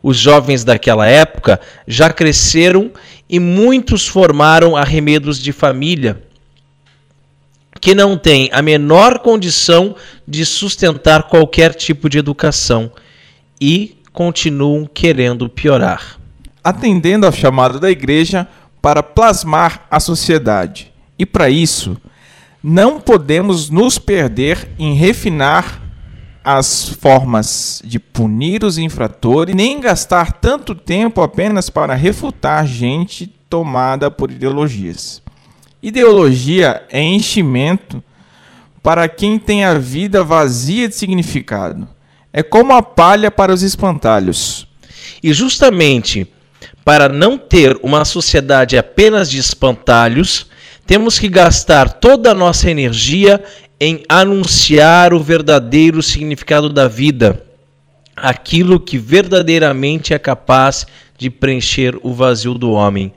Os 0.00 0.16
jovens 0.16 0.62
daquela 0.62 1.08
época 1.08 1.60
já 1.84 2.12
cresceram 2.12 2.92
e 3.28 3.40
muitos 3.40 4.06
formaram 4.06 4.76
arremedos 4.76 5.36
de 5.42 5.50
família 5.50 6.29
que 7.80 7.94
não 7.94 8.16
têm 8.16 8.50
a 8.52 8.60
menor 8.60 9.20
condição 9.20 9.96
de 10.26 10.44
sustentar 10.44 11.24
qualquer 11.24 11.74
tipo 11.74 12.08
de 12.08 12.18
educação 12.18 12.92
e 13.60 13.96
continuam 14.12 14.86
querendo 14.86 15.48
piorar. 15.48 16.18
Atendendo 16.62 17.26
ao 17.26 17.32
chamado 17.32 17.80
da 17.80 17.90
igreja, 17.90 18.46
para 18.82 19.02
plasmar 19.02 19.86
a 19.90 20.00
sociedade. 20.00 20.92
E 21.18 21.26
para 21.26 21.50
isso, 21.50 21.96
não 22.62 23.00
podemos 23.00 23.70
nos 23.70 23.98
perder 23.98 24.68
em 24.78 24.94
refinar 24.94 25.80
as 26.42 26.88
formas 26.88 27.82
de 27.84 27.98
punir 27.98 28.64
os 28.64 28.78
infratores, 28.78 29.54
nem 29.54 29.80
gastar 29.80 30.32
tanto 30.32 30.74
tempo 30.74 31.20
apenas 31.20 31.68
para 31.68 31.94
refutar 31.94 32.66
gente 32.66 33.26
tomada 33.48 34.10
por 34.10 34.30
ideologias. 34.30 35.22
Ideologia 35.82 36.82
é 36.90 37.02
enchimento 37.02 38.02
para 38.82 39.08
quem 39.08 39.38
tem 39.38 39.64
a 39.64 39.74
vida 39.74 40.22
vazia 40.22 40.88
de 40.88 40.94
significado. 40.94 41.88
É 42.32 42.42
como 42.42 42.72
a 42.72 42.82
palha 42.82 43.30
para 43.30 43.52
os 43.52 43.62
espantalhos. 43.62 44.66
E 45.22 45.32
justamente 45.32 46.26
para 46.84 47.08
não 47.08 47.38
ter 47.38 47.78
uma 47.82 48.04
sociedade 48.04 48.76
apenas 48.76 49.30
de 49.30 49.38
espantalhos, 49.38 50.46
temos 50.86 51.18
que 51.18 51.28
gastar 51.28 51.92
toda 51.94 52.32
a 52.32 52.34
nossa 52.34 52.70
energia 52.70 53.42
em 53.78 54.02
anunciar 54.08 55.14
o 55.14 55.20
verdadeiro 55.20 56.02
significado 56.02 56.68
da 56.68 56.86
vida, 56.88 57.42
aquilo 58.14 58.78
que 58.78 58.98
verdadeiramente 58.98 60.12
é 60.12 60.18
capaz 60.18 60.86
de 61.16 61.30
preencher 61.30 61.98
o 62.02 62.12
vazio 62.12 62.54
do 62.54 62.72
homem, 62.72 63.12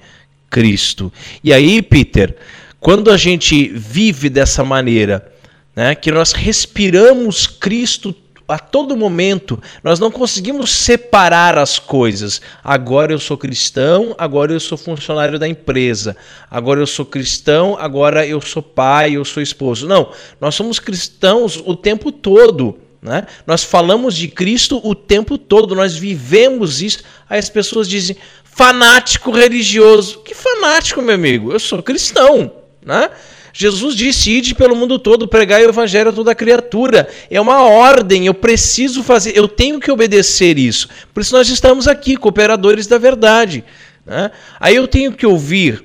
Cristo. 0.53 1.11
E 1.43 1.51
aí, 1.51 1.81
Peter, 1.81 2.37
quando 2.79 3.09
a 3.09 3.17
gente 3.17 3.69
vive 3.69 4.29
dessa 4.29 4.63
maneira, 4.63 5.33
né, 5.75 5.95
que 5.95 6.11
nós 6.11 6.31
respiramos 6.31 7.47
Cristo 7.47 8.15
a 8.47 8.59
todo 8.59 8.95
momento, 8.95 9.59
nós 9.83 9.99
não 9.99 10.11
conseguimos 10.11 10.69
separar 10.69 11.57
as 11.57 11.79
coisas. 11.79 12.39
Agora 12.63 13.11
eu 13.11 13.17
sou 13.17 13.35
cristão, 13.35 14.13
agora 14.15 14.53
eu 14.53 14.59
sou 14.59 14.77
funcionário 14.77 15.39
da 15.39 15.47
empresa. 15.47 16.15
Agora 16.51 16.79
eu 16.79 16.85
sou 16.85 17.03
cristão, 17.03 17.75
agora 17.79 18.27
eu 18.27 18.39
sou 18.39 18.61
pai, 18.61 19.13
eu 19.13 19.25
sou 19.25 19.41
esposo. 19.41 19.87
Não, 19.87 20.11
nós 20.39 20.53
somos 20.53 20.77
cristãos 20.77 21.63
o 21.65 21.75
tempo 21.75 22.11
todo. 22.11 22.77
Né? 23.03 23.27
Nós 23.45 23.65
falamos 23.65 24.15
de 24.15 24.29
Cristo 24.29 24.79
o 24.81 24.95
tempo 24.95 25.37
todo, 25.37 25.75
nós 25.75 25.97
vivemos 25.97 26.81
isso. 26.81 27.03
Aí 27.29 27.37
as 27.37 27.49
pessoas 27.49 27.87
dizem, 27.87 28.15
fanático 28.45 29.29
religioso. 29.29 30.19
Que 30.19 30.33
fanático, 30.33 31.01
meu 31.01 31.13
amigo? 31.13 31.51
Eu 31.51 31.59
sou 31.59 31.83
cristão. 31.83 32.49
Né? 32.81 33.09
Jesus 33.51 33.93
disse: 33.93 34.31
ide 34.31 34.55
pelo 34.55 34.73
mundo 34.73 34.97
todo, 34.97 35.27
pregar 35.27 35.59
o 35.59 35.69
evangelho 35.69 36.11
a 36.11 36.13
toda 36.13 36.33
criatura. 36.33 37.09
É 37.29 37.41
uma 37.41 37.63
ordem, 37.63 38.25
eu 38.25 38.33
preciso 38.33 39.03
fazer, 39.03 39.37
eu 39.37 39.49
tenho 39.49 39.81
que 39.81 39.91
obedecer 39.91 40.57
isso. 40.57 40.87
Por 41.13 41.19
isso 41.19 41.35
nós 41.35 41.49
estamos 41.49 41.89
aqui, 41.89 42.15
cooperadores 42.15 42.87
da 42.87 42.97
verdade. 42.97 43.65
Né? 44.05 44.31
Aí 44.61 44.77
eu 44.77 44.87
tenho 44.87 45.11
que 45.11 45.25
ouvir 45.25 45.83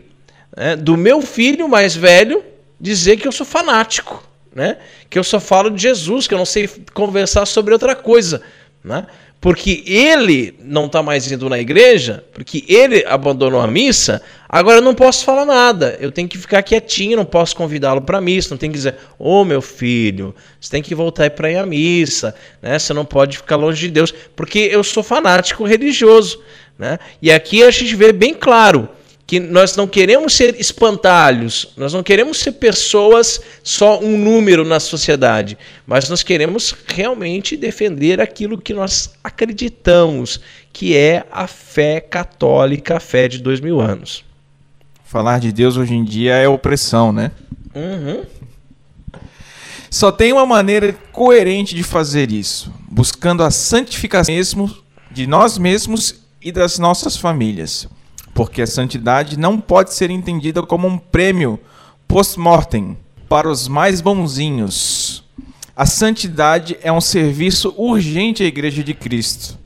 né, 0.56 0.76
do 0.76 0.96
meu 0.96 1.20
filho 1.20 1.68
mais 1.68 1.96
velho 1.96 2.44
dizer 2.80 3.16
que 3.16 3.26
eu 3.26 3.32
sou 3.32 3.44
fanático, 3.44 4.22
né? 4.58 4.76
que 5.08 5.18
eu 5.18 5.22
só 5.22 5.38
falo 5.38 5.70
de 5.70 5.80
Jesus, 5.80 6.26
que 6.26 6.34
eu 6.34 6.38
não 6.38 6.44
sei 6.44 6.68
conversar 6.92 7.46
sobre 7.46 7.72
outra 7.72 7.94
coisa. 7.94 8.42
Né? 8.82 9.06
porque 9.40 9.84
ele 9.86 10.54
não 10.60 10.86
está 10.86 11.00
mais 11.00 11.30
indo 11.30 11.48
na 11.48 11.58
igreja, 11.58 12.24
porque 12.32 12.64
ele 12.66 13.04
abandonou 13.06 13.60
a 13.60 13.68
missa, 13.68 14.20
agora 14.48 14.78
eu 14.78 14.82
não 14.82 14.94
posso 14.94 15.24
falar 15.24 15.44
nada. 15.44 15.96
Eu 16.00 16.10
tenho 16.10 16.28
que 16.28 16.36
ficar 16.36 16.62
quietinho, 16.62 17.16
não 17.16 17.24
posso 17.24 17.54
convidá-lo 17.54 18.02
para 18.02 18.18
a 18.18 18.20
missa, 18.20 18.50
não 18.50 18.58
tenho 18.58 18.72
que 18.72 18.78
dizer, 18.78 18.96
ô 19.16 19.40
oh, 19.40 19.44
meu 19.44 19.62
filho, 19.62 20.34
você 20.60 20.70
tem 20.70 20.82
que 20.82 20.94
voltar 20.94 21.30
para 21.30 21.50
ir 21.52 21.56
à 21.56 21.64
missa, 21.64 22.34
né? 22.60 22.78
você 22.78 22.92
não 22.92 23.04
pode 23.04 23.36
ficar 23.36 23.56
longe 23.56 23.80
de 23.86 23.92
Deus, 23.92 24.12
porque 24.34 24.58
eu 24.58 24.82
sou 24.82 25.04
fanático 25.04 25.64
religioso. 25.64 26.42
Né? 26.76 26.98
E 27.22 27.30
aqui 27.30 27.62
a 27.62 27.70
gente 27.70 27.94
vê 27.94 28.12
bem 28.12 28.34
claro 28.34 28.88
que 29.28 29.38
nós 29.38 29.76
não 29.76 29.86
queremos 29.86 30.32
ser 30.32 30.58
espantalhos, 30.58 31.74
nós 31.76 31.92
não 31.92 32.02
queremos 32.02 32.38
ser 32.38 32.52
pessoas 32.52 33.38
só 33.62 34.00
um 34.00 34.16
número 34.16 34.64
na 34.64 34.80
sociedade, 34.80 35.58
mas 35.86 36.08
nós 36.08 36.22
queremos 36.22 36.74
realmente 36.86 37.54
defender 37.54 38.22
aquilo 38.22 38.56
que 38.56 38.72
nós 38.72 39.12
acreditamos, 39.22 40.40
que 40.72 40.96
é 40.96 41.26
a 41.30 41.46
fé 41.46 42.00
católica, 42.00 42.96
a 42.96 43.00
fé 43.00 43.28
de 43.28 43.38
dois 43.38 43.60
mil 43.60 43.82
anos. 43.82 44.24
Falar 45.04 45.40
de 45.40 45.52
Deus 45.52 45.76
hoje 45.76 45.92
em 45.92 46.04
dia 46.04 46.34
é 46.36 46.48
opressão, 46.48 47.12
né? 47.12 47.30
Uhum. 47.74 48.24
Só 49.90 50.10
tem 50.10 50.32
uma 50.32 50.46
maneira 50.46 50.94
coerente 51.12 51.74
de 51.74 51.82
fazer 51.82 52.32
isso, 52.32 52.72
buscando 52.90 53.42
a 53.42 53.50
santificação 53.50 54.34
de 55.10 55.26
nós 55.26 55.58
mesmos 55.58 56.14
e 56.40 56.50
das 56.50 56.78
nossas 56.78 57.14
famílias 57.14 57.86
porque 58.38 58.62
a 58.62 58.68
santidade 58.68 59.36
não 59.36 59.60
pode 59.60 59.92
ser 59.92 60.10
entendida 60.10 60.62
como 60.62 60.86
um 60.86 60.96
prêmio 60.96 61.58
post-mortem 62.06 62.96
para 63.28 63.50
os 63.50 63.66
mais 63.66 64.00
bonzinhos. 64.00 65.24
A 65.74 65.84
santidade 65.84 66.78
é 66.80 66.92
um 66.92 67.00
serviço 67.00 67.74
urgente 67.76 68.44
à 68.44 68.46
Igreja 68.46 68.84
de 68.84 68.94
Cristo. 68.94 69.58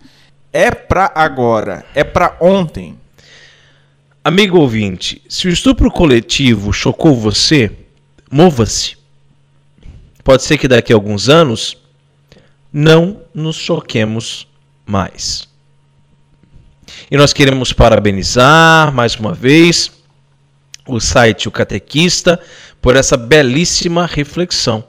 É 0.51 0.71
para 0.71 1.13
agora, 1.15 1.85
é 1.95 2.03
para 2.03 2.35
ontem. 2.41 2.99
Amigo 4.25 4.59
ouvinte, 4.59 5.21
se 5.29 5.49
o 5.49 5.51
estupro 5.51 5.91
coletivo 5.91 6.73
chocou 6.73 7.15
você, 7.15 7.71
mova-se. 8.31 8.97
Pode 10.25 10.45
ser 10.45 10.57
que 10.57 10.67
daqui 10.67 10.95
a 10.95 10.97
alguns 10.97 11.29
anos 11.29 11.77
não 12.73 13.21
nos 13.35 13.57
choquemos 13.57 14.49
mais. 14.87 15.52
E 17.11 17.17
nós 17.17 17.33
queremos 17.33 17.73
parabenizar 17.73 18.93
mais 18.93 19.17
uma 19.17 19.35
vez 19.35 19.93
o 20.87 20.99
site 20.99 21.49
O 21.49 21.51
Catequista 21.51 22.41
por 22.81 22.97
essa 22.97 23.17
belíssima 23.17 24.07
reflexão. 24.07 24.85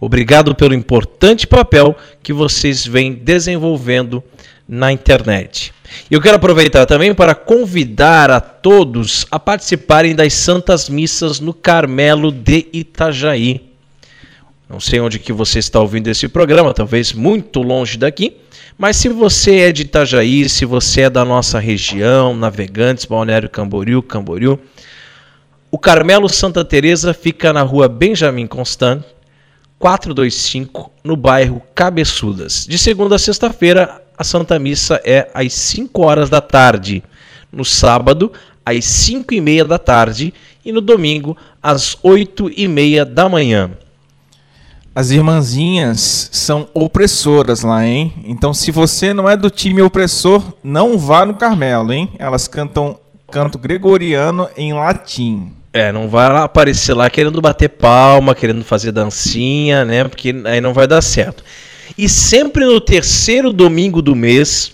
Obrigado 0.00 0.54
pelo 0.54 0.74
importante 0.74 1.46
papel 1.46 1.96
que 2.22 2.32
vocês 2.32 2.86
vêm 2.86 3.12
desenvolvendo 3.12 4.22
na 4.66 4.92
internet. 4.92 5.72
Eu 6.10 6.20
quero 6.20 6.36
aproveitar 6.36 6.86
também 6.86 7.12
para 7.14 7.34
convidar 7.34 8.30
a 8.30 8.40
todos 8.40 9.26
a 9.30 9.38
participarem 9.38 10.14
das 10.14 10.32
Santas 10.32 10.88
Missas 10.88 11.40
no 11.40 11.52
Carmelo 11.52 12.30
de 12.30 12.68
Itajaí. 12.72 13.69
Não 14.70 14.78
sei 14.78 15.00
onde 15.00 15.18
que 15.18 15.32
você 15.32 15.58
está 15.58 15.80
ouvindo 15.80 16.06
esse 16.06 16.28
programa, 16.28 16.72
talvez 16.72 17.12
muito 17.12 17.60
longe 17.60 17.98
daqui, 17.98 18.36
mas 18.78 18.96
se 18.96 19.08
você 19.08 19.62
é 19.62 19.72
de 19.72 19.82
Itajaí, 19.82 20.48
se 20.48 20.64
você 20.64 21.02
é 21.02 21.10
da 21.10 21.24
nossa 21.24 21.58
região, 21.58 22.36
Navegantes, 22.36 23.04
Balneário 23.04 23.50
Camboriú, 23.50 24.00
Camboriú, 24.00 24.60
o 25.72 25.76
Carmelo 25.76 26.28
Santa 26.28 26.64
Teresa 26.64 27.12
fica 27.12 27.52
na 27.52 27.62
rua 27.62 27.88
Benjamin 27.88 28.46
Constant, 28.46 29.02
425, 29.76 30.92
no 31.02 31.16
bairro 31.16 31.60
Cabeçudas. 31.74 32.64
De 32.64 32.78
segunda 32.78 33.16
a 33.16 33.18
sexta-feira, 33.18 34.00
a 34.16 34.22
Santa 34.22 34.56
Missa 34.56 35.00
é 35.04 35.28
às 35.34 35.52
5 35.52 36.00
horas 36.00 36.30
da 36.30 36.40
tarde. 36.40 37.02
No 37.50 37.64
sábado, 37.64 38.32
às 38.64 38.84
5 38.84 39.34
e 39.34 39.40
meia 39.40 39.64
da 39.64 39.78
tarde. 39.78 40.32
E 40.64 40.70
no 40.70 40.80
domingo, 40.80 41.36
às 41.60 41.96
8 42.04 42.52
e 42.56 42.68
meia 42.68 43.04
da 43.04 43.28
manhã. 43.28 43.72
As 44.92 45.10
irmãzinhas 45.10 46.28
são 46.32 46.68
opressoras 46.74 47.62
lá, 47.62 47.86
hein? 47.86 48.12
Então, 48.24 48.52
se 48.52 48.72
você 48.72 49.14
não 49.14 49.28
é 49.28 49.36
do 49.36 49.48
time 49.48 49.80
opressor, 49.80 50.42
não 50.64 50.98
vá 50.98 51.24
no 51.24 51.34
Carmelo, 51.34 51.92
hein? 51.92 52.10
Elas 52.18 52.48
cantam 52.48 52.98
canto 53.30 53.56
gregoriano 53.56 54.48
em 54.56 54.72
latim. 54.72 55.52
É, 55.72 55.92
não 55.92 56.08
vai 56.08 56.26
aparecer 56.26 56.94
lá 56.94 57.08
querendo 57.08 57.40
bater 57.40 57.68
palma, 57.68 58.34
querendo 58.34 58.64
fazer 58.64 58.90
dancinha, 58.90 59.84
né? 59.84 60.02
Porque 60.02 60.34
aí 60.44 60.60
não 60.60 60.74
vai 60.74 60.88
dar 60.88 61.00
certo. 61.00 61.44
E 61.96 62.08
sempre 62.08 62.64
no 62.64 62.80
terceiro 62.80 63.52
domingo 63.52 64.02
do 64.02 64.16
mês, 64.16 64.72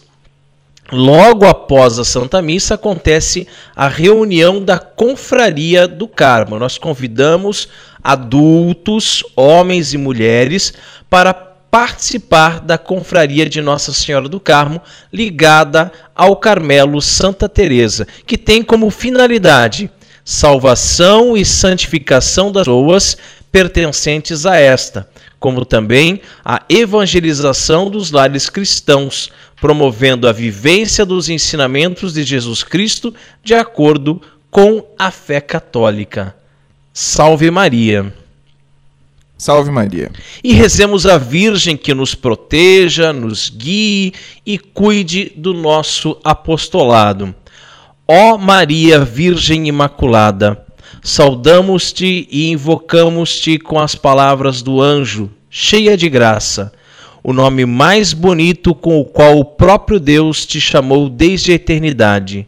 logo 0.92 1.46
após 1.46 1.98
a 1.98 2.04
Santa 2.04 2.40
Missa, 2.40 2.74
acontece 2.74 3.46
a 3.74 3.88
reunião 3.88 4.62
da 4.62 4.78
Confraria 4.78 5.88
do 5.88 6.06
Carmo. 6.06 6.58
Nós 6.58 6.78
convidamos 6.78 7.68
adultos, 8.02 9.24
homens 9.34 9.92
e 9.92 9.98
mulheres, 9.98 10.72
para 11.10 11.34
participar 11.34 12.60
da 12.60 12.78
confraria 12.78 13.48
de 13.48 13.60
Nossa 13.60 13.92
Senhora 13.92 14.28
do 14.28 14.40
Carmo, 14.40 14.80
ligada 15.12 15.92
ao 16.14 16.36
Carmelo 16.36 17.02
Santa 17.02 17.48
Teresa, 17.48 18.06
que 18.26 18.38
tem 18.38 18.62
como 18.62 18.90
finalidade 18.90 19.90
salvação 20.26 21.36
e 21.36 21.44
santificação 21.44 22.50
das 22.50 22.64
pessoas 22.64 23.16
pertencentes 23.52 24.44
a 24.44 24.56
esta, 24.56 25.08
como 25.46 25.64
também 25.64 26.20
a 26.44 26.64
evangelização 26.68 27.88
dos 27.88 28.10
lares 28.10 28.50
cristãos, 28.50 29.30
promovendo 29.60 30.26
a 30.26 30.32
vivência 30.32 31.06
dos 31.06 31.28
ensinamentos 31.28 32.14
de 32.14 32.24
Jesus 32.24 32.64
Cristo 32.64 33.14
de 33.44 33.54
acordo 33.54 34.20
com 34.50 34.84
a 34.98 35.08
fé 35.12 35.40
católica. 35.40 36.34
Salve 36.92 37.48
Maria. 37.48 38.12
Salve 39.38 39.70
Maria. 39.70 40.10
E 40.42 40.52
rezemos 40.52 41.06
a 41.06 41.16
Virgem 41.16 41.76
que 41.76 41.94
nos 41.94 42.12
proteja, 42.12 43.12
nos 43.12 43.48
guie 43.48 44.14
e 44.44 44.58
cuide 44.58 45.32
do 45.36 45.54
nosso 45.54 46.18
apostolado. 46.24 47.32
Ó 48.08 48.36
Maria 48.36 48.98
Virgem 49.04 49.68
Imaculada, 49.68 50.66
saudamos-te 51.06 52.26
e 52.32 52.50
invocamos-te 52.50 53.60
com 53.60 53.78
as 53.78 53.94
palavras 53.94 54.60
do 54.60 54.82
anjo, 54.82 55.30
cheia 55.58 55.96
de 55.96 56.10
graça, 56.10 56.70
o 57.24 57.32
nome 57.32 57.64
mais 57.64 58.12
bonito 58.12 58.74
com 58.74 59.00
o 59.00 59.06
qual 59.06 59.38
o 59.38 59.44
próprio 59.44 59.98
Deus 59.98 60.44
te 60.44 60.60
chamou 60.60 61.08
desde 61.08 61.50
a 61.50 61.54
eternidade. 61.54 62.46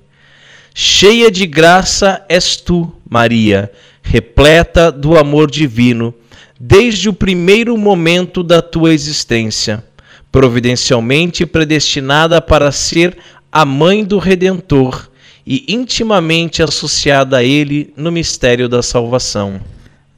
Cheia 0.74 1.30
de 1.30 1.46
graça 1.46 2.22
és 2.28 2.56
tu, 2.56 2.92
Maria, 3.08 3.72
repleta 4.02 4.92
do 4.92 5.16
amor 5.16 5.50
divino, 5.50 6.12
desde 6.60 7.08
o 7.08 7.14
primeiro 7.14 7.78
momento 7.78 8.42
da 8.42 8.60
tua 8.60 8.92
existência, 8.92 9.82
providencialmente 10.30 11.46
predestinada 11.46 12.42
para 12.42 12.70
ser 12.70 13.16
a 13.50 13.64
mãe 13.64 14.04
do 14.04 14.18
Redentor 14.18 15.08
e 15.46 15.64
intimamente 15.66 16.62
associada 16.62 17.38
a 17.38 17.42
ele 17.42 17.90
no 17.96 18.12
mistério 18.12 18.68
da 18.68 18.82
salvação. 18.82 19.58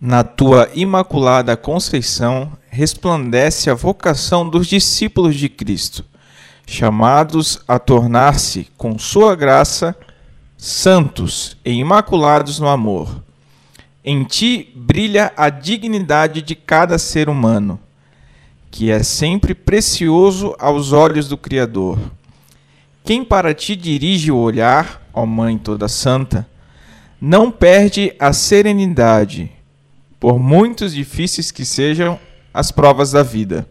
Na 0.00 0.24
tua 0.24 0.68
imaculada 0.74 1.56
conceição 1.56 2.58
resplandece 2.70 3.68
a 3.68 3.74
vocação 3.74 4.48
dos 4.48 4.68
discípulos 4.68 5.34
de 5.34 5.48
Cristo, 5.48 6.04
chamados 6.64 7.60
a 7.66 7.80
tornar-se, 7.80 8.68
com 8.78 8.96
sua 8.96 9.34
graça, 9.34 9.94
santos 10.56 11.56
e 11.64 11.72
imaculados 11.72 12.60
no 12.60 12.68
amor. 12.68 13.22
Em 14.04 14.22
ti 14.22 14.72
brilha 14.74 15.32
a 15.36 15.50
dignidade 15.50 16.40
de 16.40 16.54
cada 16.54 16.96
ser 16.96 17.28
humano, 17.28 17.78
que 18.70 18.88
é 18.88 19.02
sempre 19.02 19.52
precioso 19.52 20.54
aos 20.58 20.92
olhos 20.92 21.28
do 21.28 21.36
Criador. 21.36 21.98
Quem 23.04 23.24
para 23.24 23.52
ti 23.52 23.74
dirige 23.74 24.30
o 24.30 24.36
olhar, 24.36 25.02
ó 25.12 25.26
Mãe 25.26 25.58
toda 25.58 25.88
santa, 25.88 26.46
não 27.20 27.50
perde 27.50 28.14
a 28.18 28.32
serenidade, 28.32 29.50
por 30.20 30.38
muitos 30.38 30.94
difíceis 30.94 31.50
que 31.50 31.64
sejam 31.64 32.18
as 32.52 32.70
provas 32.70 33.12
da 33.12 33.22
vida. 33.22 33.66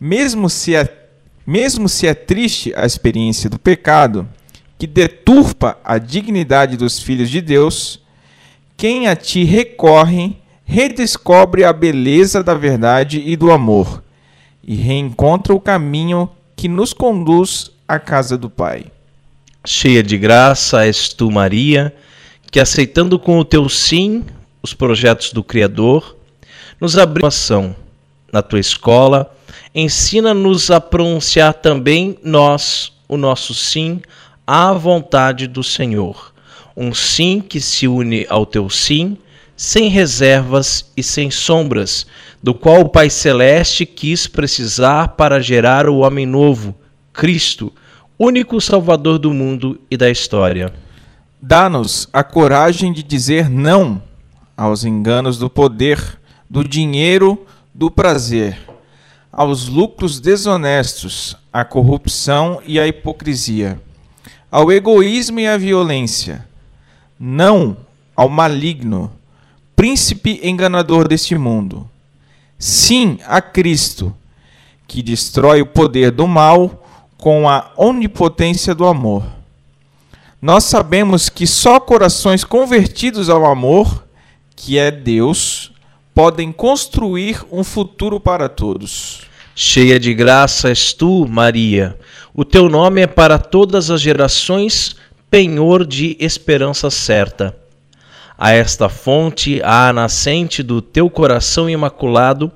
Mesmo 0.00 0.48
se 0.48 0.74
é, 0.74 1.08
mesmo 1.46 1.88
se 1.88 2.06
é 2.06 2.14
triste 2.14 2.72
a 2.74 2.86
experiência 2.86 3.50
do 3.50 3.58
pecado, 3.58 4.28
que 4.78 4.86
deturpa 4.86 5.78
a 5.84 5.98
dignidade 5.98 6.76
dos 6.76 7.00
filhos 7.00 7.28
de 7.28 7.40
Deus, 7.40 8.00
quem 8.76 9.08
a 9.08 9.14
ti 9.14 9.44
recorre 9.44 10.36
redescobre 10.64 11.64
a 11.64 11.72
beleza 11.72 12.44
da 12.44 12.54
verdade 12.54 13.20
e 13.26 13.36
do 13.36 13.50
amor, 13.50 14.02
e 14.62 14.76
reencontra 14.76 15.52
o 15.52 15.60
caminho 15.60 16.30
que 16.54 16.68
nos 16.68 16.92
conduz 16.92 17.72
à 17.88 17.98
casa 17.98 18.38
do 18.38 18.48
Pai. 18.48 18.86
Cheia 19.66 20.00
de 20.00 20.16
graça 20.16 20.86
és 20.86 21.08
tu, 21.08 21.28
Maria, 21.28 21.92
que 22.52 22.60
aceitando 22.60 23.18
com 23.18 23.38
o 23.38 23.44
teu 23.44 23.68
sim 23.68 24.24
os 24.62 24.72
projetos 24.72 25.32
do 25.32 25.42
Criador, 25.42 26.16
nos 26.80 26.96
abriu 26.96 27.26
ação 27.26 27.76
na 28.32 28.42
tua 28.42 28.58
escola, 28.58 29.34
ensina-nos 29.74 30.70
a 30.70 30.80
pronunciar 30.80 31.54
também 31.54 32.18
nós 32.22 32.92
o 33.08 33.16
nosso 33.16 33.52
sim 33.52 34.00
à 34.46 34.72
vontade 34.72 35.46
do 35.46 35.62
Senhor. 35.62 36.32
Um 36.76 36.94
sim 36.94 37.40
que 37.40 37.60
se 37.60 37.86
une 37.86 38.26
ao 38.28 38.46
teu 38.46 38.70
sim, 38.70 39.18
sem 39.56 39.88
reservas 39.88 40.90
e 40.96 41.02
sem 41.02 41.30
sombras, 41.30 42.06
do 42.42 42.54
qual 42.54 42.80
o 42.80 42.88
Pai 42.88 43.10
Celeste 43.10 43.84
quis 43.84 44.26
precisar 44.26 45.08
para 45.08 45.40
gerar 45.40 45.88
o 45.88 45.98
homem 45.98 46.24
novo, 46.24 46.74
Cristo, 47.12 47.72
único 48.18 48.60
Salvador 48.60 49.18
do 49.18 49.34
mundo 49.34 49.78
e 49.90 49.96
da 49.96 50.08
história. 50.08 50.72
Dá-nos 51.42 52.08
a 52.12 52.24
coragem 52.24 52.92
de 52.92 53.02
dizer 53.02 53.50
não 53.50 54.02
aos 54.56 54.84
enganos 54.84 55.38
do 55.38 55.50
poder, 55.50 56.19
do 56.50 56.66
dinheiro, 56.66 57.46
do 57.72 57.88
prazer, 57.88 58.58
aos 59.30 59.68
lucros 59.68 60.18
desonestos, 60.18 61.36
à 61.52 61.64
corrupção 61.64 62.60
e 62.66 62.80
à 62.80 62.88
hipocrisia, 62.88 63.80
ao 64.50 64.72
egoísmo 64.72 65.38
e 65.38 65.46
à 65.46 65.56
violência. 65.56 66.44
Não 67.18 67.76
ao 68.16 68.28
maligno, 68.28 69.12
príncipe 69.76 70.40
enganador 70.42 71.06
deste 71.06 71.38
mundo. 71.38 71.88
Sim 72.58 73.18
a 73.26 73.40
Cristo, 73.40 74.14
que 74.88 75.02
destrói 75.02 75.62
o 75.62 75.66
poder 75.66 76.10
do 76.10 76.26
mal 76.26 76.84
com 77.16 77.48
a 77.48 77.70
onipotência 77.76 78.74
do 78.74 78.86
amor. 78.86 79.24
Nós 80.42 80.64
sabemos 80.64 81.28
que 81.28 81.46
só 81.46 81.78
corações 81.78 82.42
convertidos 82.42 83.28
ao 83.28 83.46
amor, 83.46 84.04
que 84.56 84.78
é 84.78 84.90
Deus, 84.90 85.72
podem 86.14 86.52
construir 86.52 87.44
um 87.50 87.62
futuro 87.62 88.18
para 88.18 88.48
todos. 88.48 89.22
Cheia 89.54 89.98
de 89.98 90.14
graça 90.14 90.68
és 90.68 90.92
tu, 90.92 91.26
Maria. 91.28 91.98
O 92.32 92.44
teu 92.44 92.68
nome 92.68 93.02
é 93.02 93.06
para 93.06 93.38
todas 93.38 93.90
as 93.90 94.00
gerações 94.00 94.96
penhor 95.30 95.86
de 95.86 96.16
esperança 96.18 96.90
certa. 96.90 97.56
A 98.38 98.52
esta 98.52 98.88
fonte, 98.88 99.60
à 99.62 99.92
nascente 99.92 100.62
do 100.62 100.80
teu 100.80 101.10
coração 101.10 101.68
imaculado, 101.68 102.50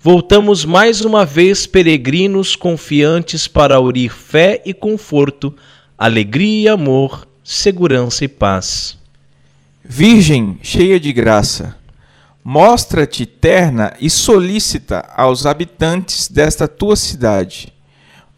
voltamos 0.00 0.64
mais 0.64 1.02
uma 1.02 1.24
vez 1.24 1.64
peregrinos 1.64 2.56
confiantes 2.56 3.46
para 3.46 3.76
aurir 3.76 4.10
fé 4.10 4.60
e 4.66 4.74
conforto, 4.74 5.54
alegria 5.96 6.62
e 6.62 6.68
amor, 6.68 7.26
segurança 7.44 8.24
e 8.24 8.28
paz. 8.28 8.98
Virgem 9.84 10.58
cheia 10.60 10.98
de 10.98 11.12
graça, 11.12 11.76
mostra-te 12.44 13.24
terna 13.24 13.94
e 14.00 14.10
solícita 14.10 15.08
aos 15.16 15.46
habitantes 15.46 16.28
desta 16.28 16.66
tua 16.66 16.96
cidade, 16.96 17.72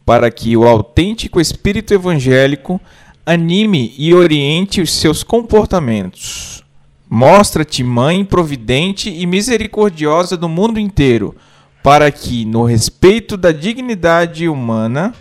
para 0.05 0.31
que 0.31 0.57
o 0.57 0.67
autêntico 0.69 1.41
espírito 1.41 1.95
evangélico 1.95 2.81
anime 3.25 3.95
e 3.97 4.13
oriente 4.13 4.83
os 4.83 4.93
seus 4.93 5.23
comportamentos. 5.23 6.63
Mostra-te 7.09 7.83
mãe 7.83 8.25
providente 8.25 9.09
e 9.09 9.25
misericordiosa 9.27 10.37
do 10.37 10.49
mundo 10.49 10.79
inteiro, 10.79 11.35
para 11.83 12.11
que, 12.11 12.45
no 12.45 12.65
respeito 12.65 13.37
da 13.37 13.53
dignidade 13.53 14.49
humana 14.49 15.15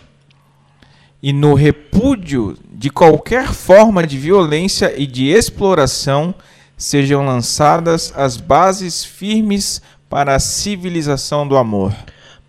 e 1.21 1.31
no 1.31 1.53
repúdio 1.53 2.57
de 2.71 2.89
qualquer 2.89 3.53
forma 3.53 4.05
de 4.05 4.17
violência 4.17 4.93
e 4.97 5.05
de 5.05 5.27
exploração, 5.27 6.35
sejam 6.83 7.25
lançadas 7.25 8.13
as 8.15 8.37
bases 8.37 9.05
firmes 9.05 9.81
para 10.09 10.35
a 10.35 10.39
civilização 10.39 11.47
do 11.47 11.57
amor. 11.57 11.95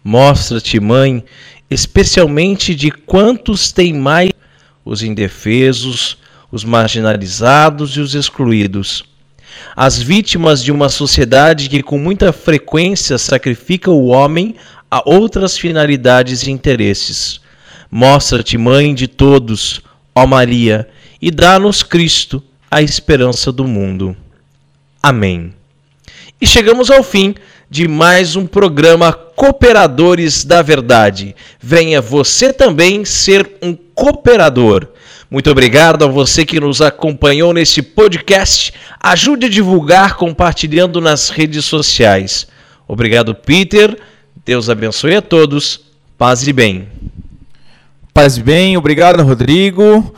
Mostra-te, 0.03 0.81
mãe, 0.81 1.25
especialmente 1.71 2.75
de 2.75 2.91
quantos 2.91 3.73
têm 3.73 3.95
mais 3.95 4.31
os 4.85 5.03
indefesos, 5.03 6.19
os 6.51 6.65
marginalizados 6.65 7.97
e 7.97 8.01
os 8.01 8.15
excluídos 8.15 9.05
as 9.77 10.01
vítimas 10.01 10.63
de 10.63 10.73
uma 10.73 10.89
sociedade 10.89 11.69
que 11.69 11.83
com 11.83 11.99
muita 11.99 12.33
frequência 12.33 13.19
sacrifica 13.19 13.91
o 13.91 14.07
homem 14.07 14.55
a 14.91 15.03
outras 15.05 15.59
finalidades 15.59 16.43
e 16.43 16.51
interesses. 16.51 17.41
Mostra-te, 17.91 18.57
mãe 18.59 18.95
de 18.95 19.07
todos, 19.07 19.81
ó 20.15 20.27
Maria, 20.27 20.89
e 21.21 21.31
dá-nos 21.31 21.83
Cristo, 21.83 22.43
a 22.71 22.83
esperança 22.83 23.53
do 23.53 23.65
mundo. 23.65 24.17
Amém. 25.05 25.53
E 26.41 26.47
chegamos 26.47 26.91
ao 26.91 27.03
fim 27.03 27.35
de 27.69 27.87
mais 27.87 28.37
um 28.37 28.47
programa 28.47 29.13
Cooperadores 29.13 30.47
da 30.47 30.63
Verdade. 30.63 31.37
Venha 31.61 32.01
você 32.01 32.55
também 32.55 33.05
ser 33.05 33.59
um 33.61 33.77
cooperador. 33.95 34.89
Muito 35.31 35.51
obrigado 35.51 36.07
a 36.07 36.09
você 36.09 36.47
que 36.47 36.59
nos 36.59 36.81
acompanhou 36.81 37.53
nesse 37.53 37.83
podcast. 37.83 38.73
Ajude 38.99 39.45
a 39.45 39.51
divulgar 39.51 40.17
compartilhando 40.17 41.03
nas 41.03 41.29
redes 41.29 41.67
sociais. 41.67 42.47
Obrigado, 42.89 43.35
Peter. 43.35 43.99
Deus 44.43 44.71
abençoe 44.71 45.17
a 45.17 45.21
todos. 45.21 45.83
Paz 46.17 46.49
e 46.49 46.53
bem. 46.55 46.89
Paz 48.15 48.39
e 48.39 48.43
bem. 48.43 48.75
Obrigado, 48.79 49.23
Rodrigo. 49.23 50.15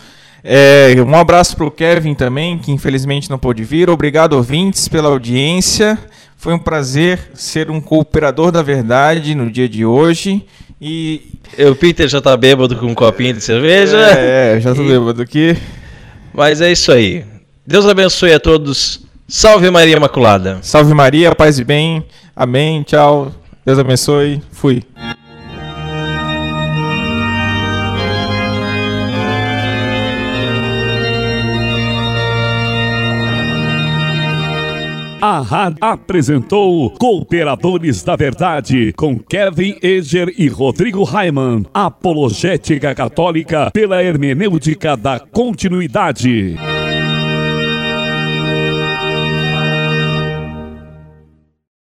É, 0.49 0.94
um 1.05 1.16
abraço 1.16 1.57
para 1.57 1.66
o 1.66 1.70
Kevin 1.72 2.14
também, 2.14 2.57
que 2.57 2.70
infelizmente 2.70 3.28
não 3.28 3.36
pôde 3.36 3.64
vir. 3.64 3.90
Obrigado, 3.90 4.34
ouvintes, 4.34 4.86
pela 4.86 5.09
audiência. 5.09 5.99
Foi 6.36 6.55
um 6.55 6.59
prazer 6.59 7.18
ser 7.34 7.68
um 7.68 7.80
cooperador 7.80 8.53
da 8.53 8.62
verdade 8.62 9.34
no 9.34 9.51
dia 9.51 9.68
de 9.68 9.84
hoje. 9.84 10.47
E 10.80 11.32
o 11.59 11.74
Peter 11.74 12.07
já 12.07 12.20
tá 12.20 12.36
bêbado 12.36 12.76
com 12.76 12.86
um 12.86 12.94
copinho 12.94 13.34
de 13.34 13.40
cerveja. 13.40 13.97
É, 13.97 14.57
é 14.57 14.61
já 14.61 14.72
tô 14.72 14.84
e... 14.84 14.88
bêbado 14.88 15.20
aqui. 15.20 15.57
Mas 16.32 16.61
é 16.61 16.70
isso 16.70 16.92
aí. 16.92 17.24
Deus 17.66 17.84
abençoe 17.84 18.32
a 18.32 18.38
todos. 18.38 19.05
Salve 19.26 19.68
Maria 19.68 19.97
Imaculada. 19.97 20.61
Salve 20.62 20.94
Maria, 20.94 21.34
paz 21.34 21.59
e 21.59 21.64
bem. 21.64 22.05
Amém. 22.36 22.84
Tchau. 22.84 23.32
Deus 23.64 23.80
abençoe. 23.80 24.40
Fui. 24.53 24.84
A 35.29 35.41
rádio 35.41 35.79
apresentou 35.81 36.89
Cooperadores 36.91 38.01
da 38.05 38.14
Verdade 38.14 38.93
com 38.93 39.18
Kevin 39.18 39.77
Eger 39.83 40.33
e 40.39 40.47
Rodrigo 40.47 41.03
Raiman. 41.03 41.64
Apologética 41.74 42.95
Católica 42.95 43.68
pela 43.72 44.01
hermenêutica 44.01 44.97
da 44.97 45.18
continuidade. 45.18 46.55